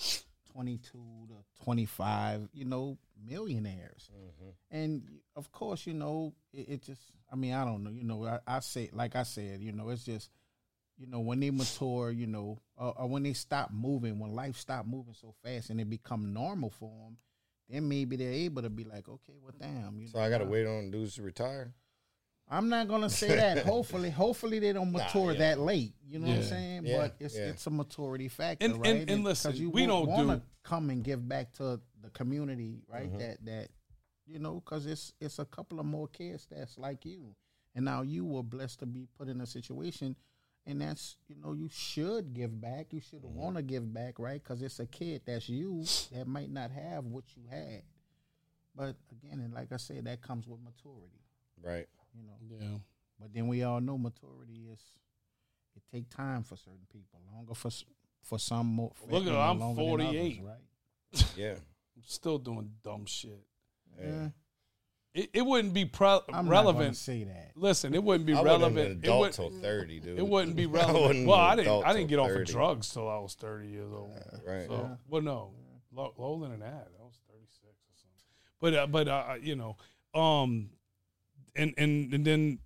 [0.52, 4.10] twenty two to twenty five, you know, millionaires.
[4.16, 4.50] Mm-hmm.
[4.72, 5.04] And
[5.36, 7.02] of course, you know, it, it just,
[7.32, 9.90] I mean, I don't know, you know, I, I say, like I said, you know,
[9.90, 10.30] it's just,
[10.98, 14.56] you know, when they mature, you know, or, or when they stop moving, when life
[14.58, 17.18] stop moving so fast and it become normal for them,
[17.70, 20.00] then maybe they're able to be like, okay, well, damn.
[20.00, 21.74] You So know, I got to uh, wait on dudes to retire.
[22.50, 23.60] I'm not gonna say that.
[23.66, 25.40] hopefully, hopefully they don't mature yeah.
[25.40, 25.94] that late.
[26.08, 26.86] You know what I'm saying?
[26.86, 27.46] Yeah, but it's yeah.
[27.50, 29.10] it's a maturity factor, And- and- right?
[29.10, 32.10] and listen, 'cause you we don't want to do- come and give back to the
[32.14, 33.08] community, right?
[33.10, 33.18] Mm-hmm.
[33.18, 33.70] That that
[34.26, 37.36] you know, because it's it's a couple of more kids that's like you,
[37.76, 40.16] and now you were blessed to be put in a situation,
[40.66, 42.94] and that's you know you should give back.
[42.94, 43.36] You should Mm-hmm.
[43.40, 44.42] want to give back, right?
[44.42, 45.84] Because it's a kid that's you
[46.14, 47.82] that might not have what you had.
[48.74, 51.20] But again, and like I said, that comes with maturity.
[51.62, 51.88] Right.
[52.50, 52.66] You know.
[52.66, 52.78] Yeah.
[53.20, 54.80] But then we all know maturity is
[55.76, 57.70] it take time for certain people, longer for
[58.24, 58.92] for some more.
[59.10, 60.42] Look at- you know, I'm longer than others, 48.
[60.44, 61.26] right?
[61.38, 61.52] Yeah.
[61.54, 63.44] I'm still doing dumb shit.
[64.00, 64.30] Yeah,
[65.16, 66.96] It, it wouldn't be pre- I'm not relevant.
[66.96, 67.52] say that.
[67.56, 68.86] Listen, it wouldn't be I wasn't relevant.
[68.86, 70.20] an It, adult would, till 30, dude.
[70.20, 71.02] it wouldn't be I relevant.
[71.06, 71.84] wasn't well, I didn't.
[71.86, 74.12] I didn't get till off of drugs till I was 30 years old.
[74.46, 74.68] Right.
[74.68, 75.54] So, well, no,
[75.92, 76.88] lo- older than that.
[77.00, 78.22] I was 36 or something.
[78.62, 79.78] But uh, but uh, you know,
[80.20, 80.70] um,
[81.58, 82.60] and and and then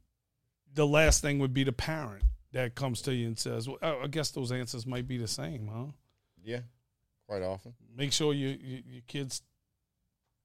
[0.74, 2.24] the last thing would be the parent
[2.54, 5.68] that comes to you and says, "Well, I guess those answers might be the same,
[5.72, 5.92] huh?"
[6.44, 6.62] Yeah.
[7.28, 7.74] Quite often.
[7.96, 9.42] Make sure you, you your kids'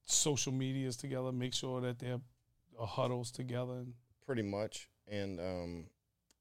[0.05, 1.31] social media is together.
[1.31, 2.19] Make sure that they're
[2.79, 3.85] Hudl's together.
[4.25, 4.89] Pretty much.
[5.07, 5.85] And um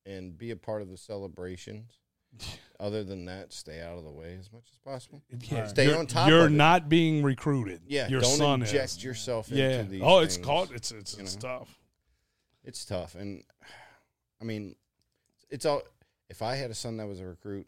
[0.04, 1.98] and be a part of the celebrations.
[2.80, 5.22] Other than that, stay out of the way as much as possible.
[5.40, 6.54] Yeah, Stay you're, on top You're of it.
[6.54, 7.80] not being recruited.
[7.86, 8.08] Yeah.
[8.08, 9.04] your don't son inject is.
[9.04, 9.78] yourself Yeah.
[9.80, 10.46] into these Oh, it's things.
[10.46, 10.72] called.
[10.72, 11.58] It's it's, it's know?
[11.60, 11.78] tough.
[12.66, 13.44] It's tough, and
[14.40, 14.74] I mean,
[15.50, 15.82] it's all.
[16.28, 17.66] If I had a son that was a recruit,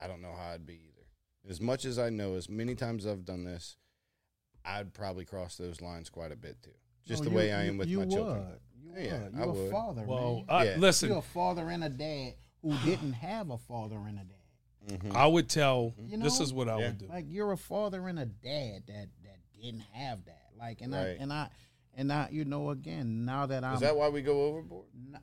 [0.00, 1.06] I don't know how I'd be either.
[1.50, 3.76] As much as I know, as many times I've done this,
[4.64, 6.70] I'd probably cross those lines quite a bit too.
[7.06, 8.12] Just No, the you- way I am with you my would.
[8.12, 8.46] children.
[8.84, 9.34] You Yeah, would.
[9.34, 9.70] I You're a would.
[9.70, 10.44] father, Well, man.
[10.50, 10.76] I, Yeah.
[10.76, 11.08] listen.
[11.08, 15.00] You're a father and a dad who didn't have a father and a dad.
[15.00, 15.14] Mhm.
[15.16, 15.94] I would tell.
[15.96, 16.88] You know, this is what I Yeah.
[16.88, 17.06] would do.
[17.06, 20.50] Like you're a father and a dad that that didn't have that.
[20.58, 21.00] Like and Right.
[21.00, 21.50] I and I
[21.94, 24.86] and now you know again now that I'm Is that why we go overboard?
[24.94, 25.20] n-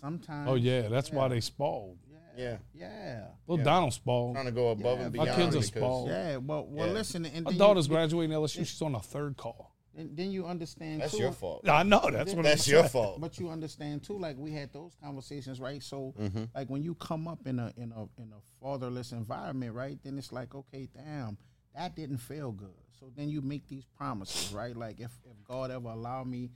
[0.00, 1.98] sometimes Oh yeah, that's why they spoiled.
[2.36, 3.64] Yeah, yeah Well, Yeah.
[3.64, 4.34] Donald spoiled.
[4.34, 5.52] trying to go above Yeah, and my beyond.
[5.52, 6.92] kids are because- yeah well well Yeah.
[6.94, 8.64] listen and My daughter's you, graduating LSU.
[8.64, 9.74] She's on a third call.
[9.94, 11.68] then, then you understand That's too, your fault.
[11.68, 12.90] I know that's what That's I'm your saying.
[12.92, 13.20] fault.
[13.20, 15.82] But you understand too, like we had those conversations, right?
[15.82, 16.44] So, Mm-hmm.
[16.54, 19.98] like when you come up in a in a in a fatherless environment, right?
[20.02, 21.36] Then it's like, okay, damn,
[21.74, 22.70] that didn't feel good.
[23.02, 24.76] So then you make these promises, right?
[24.76, 26.50] Like if if God ever allow me,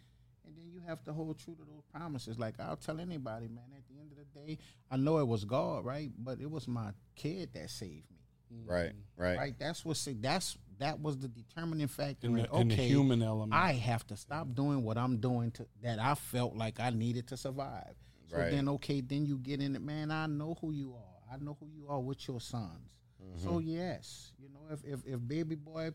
[0.47, 2.39] and then you have to hold true to those promises.
[2.39, 3.65] Like I'll tell anybody, man.
[3.77, 4.59] At the end of the day,
[4.89, 6.13] I know it was God, right?
[6.17, 9.55] But it was my kid that saved me, Right, right, right?
[9.59, 12.29] That's what that's that was the determining factor.
[12.29, 13.53] In in, the, in the okay, human element.
[13.53, 17.27] I have to stop doing what I'm doing to that I felt like I needed
[17.29, 17.97] to survive.
[18.29, 18.53] So Right.
[18.53, 20.11] then, okay, then you get in it, man.
[20.13, 21.35] I know who you are.
[21.35, 23.01] I know who you are with your sons.
[23.21, 23.45] Mm-hmm.
[23.45, 25.91] So yes, you know, if if, if baby boy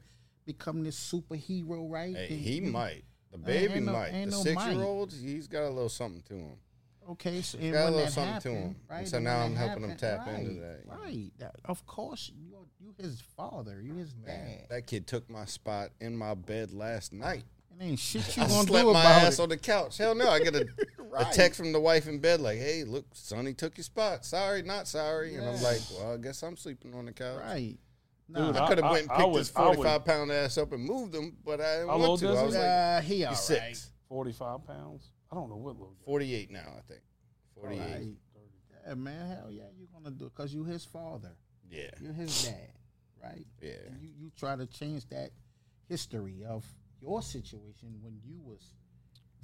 [0.53, 2.15] become this superhero, right?
[2.15, 3.03] Hey, he might.
[3.31, 4.11] The baby no- might.
[4.11, 6.57] The no six year old, he's got a little something to him.
[7.11, 8.75] Okay, so got a little something to him.
[8.89, 8.99] right?
[8.99, 10.81] And so now I'm helping him happen- tap into that.
[10.85, 11.31] Right.
[11.39, 14.67] That, of course, you you his father, You're his dad.
[14.69, 17.43] That kid took my spot in my bed last night.
[17.79, 19.41] It ain't shit you I gonna slept do my ass it.
[19.41, 19.97] on the couch.
[19.97, 20.29] Hell no!
[20.29, 20.67] I get a,
[21.17, 24.23] a text from the wife in bed like, "Hey, look, Sonny took your spot.
[24.25, 27.77] Sorry, not sorry." And I'm like, "Well, I guess I'm sleeping on the couch." Right.
[28.33, 31.13] Dude, I could have went and picked would- his 45 pound ass up and moved
[31.15, 32.29] him, but I didn't How want to.
[32.31, 32.45] is I he?
[32.45, 33.59] was like, uh, he all "He's right.
[33.75, 33.91] six.
[34.09, 35.09] Forty-five pounds.
[35.31, 36.01] I don't know what Lil Gary.
[36.05, 37.01] 48 now, I think.
[37.55, 37.79] 48.
[37.79, 38.07] Right.
[38.87, 39.27] Yeah, man.
[39.27, 41.31] Hell yeah, you're gonna do it because you his father.
[41.69, 41.89] Yeah.
[42.01, 42.71] You're his dad,
[43.23, 43.45] right?
[43.61, 43.71] Yeah.
[43.87, 45.31] And you, you try to change that
[45.87, 46.65] history of
[47.01, 48.61] your situation when you was.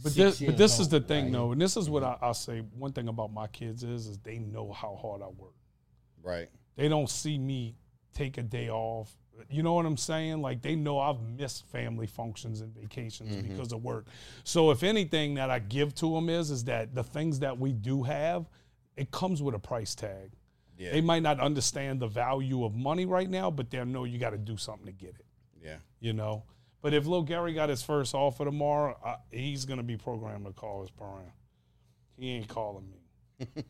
[0.03, 1.33] But this, but years this is the thing, right?
[1.33, 2.59] though, and this is what I, I'll say.
[2.59, 5.55] One thing about my kids is, is they know how hard I work.
[6.21, 6.49] Right.
[6.75, 7.75] They don't see me
[8.17, 9.15] take a day off.
[9.49, 10.41] You know what I'm saying?
[10.41, 13.49] Like they know I've missed family functions and vacations Mm-hmm.
[13.51, 14.07] because of work.
[14.43, 17.71] So if anything that I give to them is, is that the things that we
[17.73, 18.49] do have,
[18.95, 20.31] it comes with a price tag.
[20.77, 20.91] Yeah.
[20.91, 24.31] They might not understand the value of money right now, but they know you got
[24.31, 25.25] to do something to get it.
[25.63, 25.77] Yeah.
[25.99, 26.43] You know.
[26.81, 30.53] But if Lil Gary got his first offer tomorrow, I, he's gonna be programmed to
[30.53, 31.29] call his parent.
[32.17, 33.47] He ain't calling me.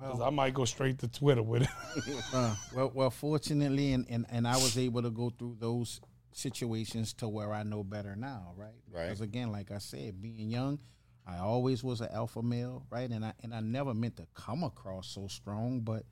[0.00, 1.68] Cause I might go straight to Twitter with it.
[2.32, 6.00] Uh, well, well, fortunately, and, and and I was able to go through those
[6.32, 8.70] situations to where I know better now, right?
[8.92, 9.04] Right.
[9.06, 10.78] Because again, like I said, being young,
[11.26, 13.10] I always was an alpha male, right?
[13.10, 16.04] And I and I never meant to come across so strong, but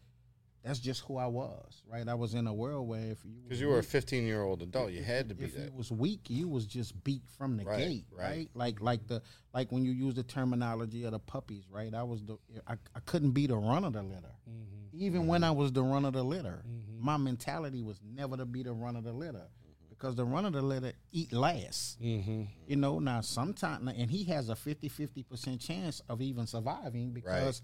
[0.67, 2.07] that's just who I was, right?
[2.09, 4.63] I was in a world where if you Because you were a 15 year old
[4.63, 5.67] adult, you had to be if that.
[5.67, 8.29] you was weak, you was just beat from the Right, gate, right.
[8.29, 8.51] right.
[8.55, 9.23] Like like the
[9.55, 11.95] like when you use the terminology of the puppies, right?
[11.95, 12.37] I was the
[12.67, 14.89] I, I couldn't be the run of the litter, mm-hmm.
[15.05, 16.65] even when I was the run of the litter.
[16.69, 17.05] Mm-hmm.
[17.05, 19.89] My mentality was never to be the run of the litter mm-hmm.
[19.91, 22.03] because the run of the litter eat last.
[22.03, 22.43] mm-hmm.
[22.67, 27.63] You know, now sometimes and he has a 50-50 percent chance of even surviving because.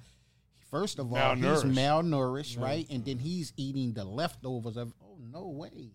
[0.73, 1.75] First of all, he's Malnourished.
[1.75, 2.87] malnourished, right?
[2.89, 4.95] And then he's eating the leftovers of.
[5.03, 5.93] Oh no way!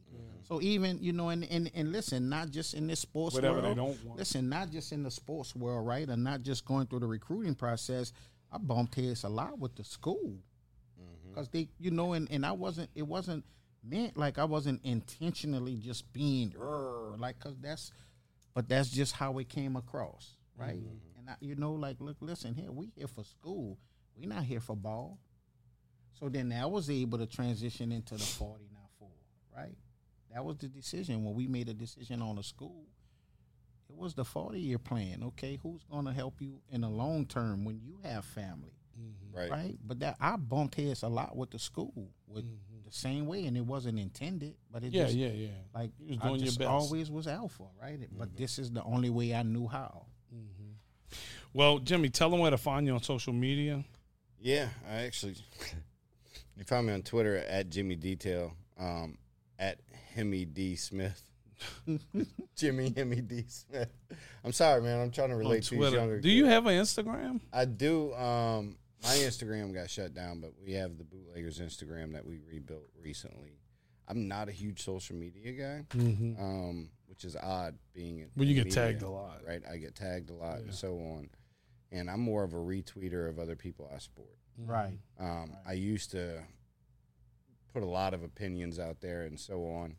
[0.48, 3.66] So even you know, and, and and listen, not just in this sports Whatever world.
[3.66, 4.20] they don't want.
[4.20, 6.08] Listen, not just in the sports world, right?
[6.08, 8.14] And not just going through the recruiting process.
[8.52, 10.38] I bumped heads a lot with the school
[10.98, 11.30] mm-hmm.
[11.30, 12.92] because they, you know, and and I wasn't.
[12.94, 13.44] It wasn't
[13.84, 16.54] meant like I wasn't intentionally just being
[17.18, 17.92] like because that's,
[18.54, 20.78] but that's just how it came across, right?
[20.78, 21.20] Mm-hmm.
[21.20, 23.80] And I, you know, like look, listen here, we here for school.
[24.18, 25.20] We not here for ball.
[26.20, 29.10] So then I was able to transition into the 40 now four,
[29.56, 29.76] right?
[30.34, 32.86] That was the decision when we made a decision on a school.
[33.90, 35.24] It was the 40 year plan.
[35.24, 39.38] Okay, who's going to help you in the long term when you have family, mm-hmm.
[39.38, 39.52] Right.
[39.52, 39.78] right?
[39.86, 42.86] But that I bumped heads a lot with the school with mm-hmm.
[42.86, 45.48] the same way, and it wasn't intended, but it Yeah, just yeah, yeah.
[45.74, 46.70] like You was I doing your just best.
[46.70, 48.00] always was alpha, right?
[48.12, 48.38] But mm-hmm.
[48.38, 50.08] this is the only way I knew how.
[51.54, 53.84] Well, Jimmy, tell them where to find you on social media.
[54.40, 55.36] Yeah, I actually.
[56.56, 59.18] You find me on Twitter at Jimmy Detail, um,
[59.60, 59.80] at
[60.16, 61.22] Hemi D Smith.
[62.56, 63.90] Jimmy Hemi D Smith.
[64.44, 65.00] I'm sorry, man.
[65.00, 66.20] I'm trying to relate to these younger.
[66.20, 66.54] Do you kids.
[66.54, 67.42] have an Instagram?
[67.54, 68.14] I do.
[68.14, 72.90] Um, my Instagram got shut down, but we have the bootleggers Instagram that we rebuilt
[73.02, 73.60] recently.
[74.08, 78.20] I'm not a huge social media guy, um, which is odd being.
[78.20, 79.42] in- Well, you get media, tagged a lot.
[79.46, 79.62] right?
[79.70, 81.30] I get tagged a lot and so on,
[81.92, 84.30] and I'm more of a retweeter of other people I support.
[84.58, 84.98] Right.
[85.20, 86.44] Um, I used to
[87.74, 89.96] put a lot of opinions out there and so on.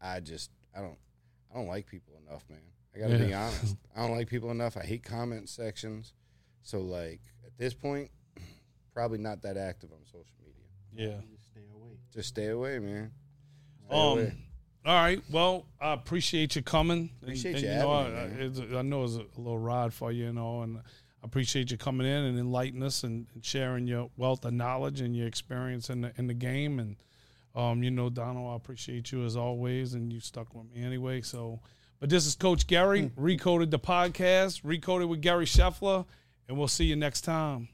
[0.00, 0.98] I just I don't
[1.52, 2.60] I don't like people enough, man.
[2.94, 3.76] I got to be honest.
[3.96, 4.76] I don't like people enough.
[4.76, 6.14] I hate comment sections.
[6.62, 8.10] So like at this point,
[8.94, 11.10] probably not that active on social media.
[11.12, 11.20] Yeah.
[11.30, 11.90] Just stay away.
[12.12, 13.10] Just stay away, man.
[13.86, 14.34] Stay Um, away.
[14.86, 15.22] all right.
[15.30, 17.10] Well, I appreciate you coming.
[17.22, 18.40] Appreciate and, you and, know, having I, me, man.
[18.42, 20.80] it's- I know it's a little ride for you, you know, and I
[21.26, 25.14] appreciate you coming in and enlightening us and, and sharing your wealth of knowledge and
[25.14, 26.78] your experience in the in the game.
[26.78, 26.96] And
[27.54, 31.22] um, you know, Donald, I appreciate you as always, and you stuck with me anyway.
[31.22, 31.60] So,
[32.00, 36.06] but this is Coach Gary, recoded the podcast, recoded with Gary Scheffler,
[36.48, 37.68] and we'll see you next time.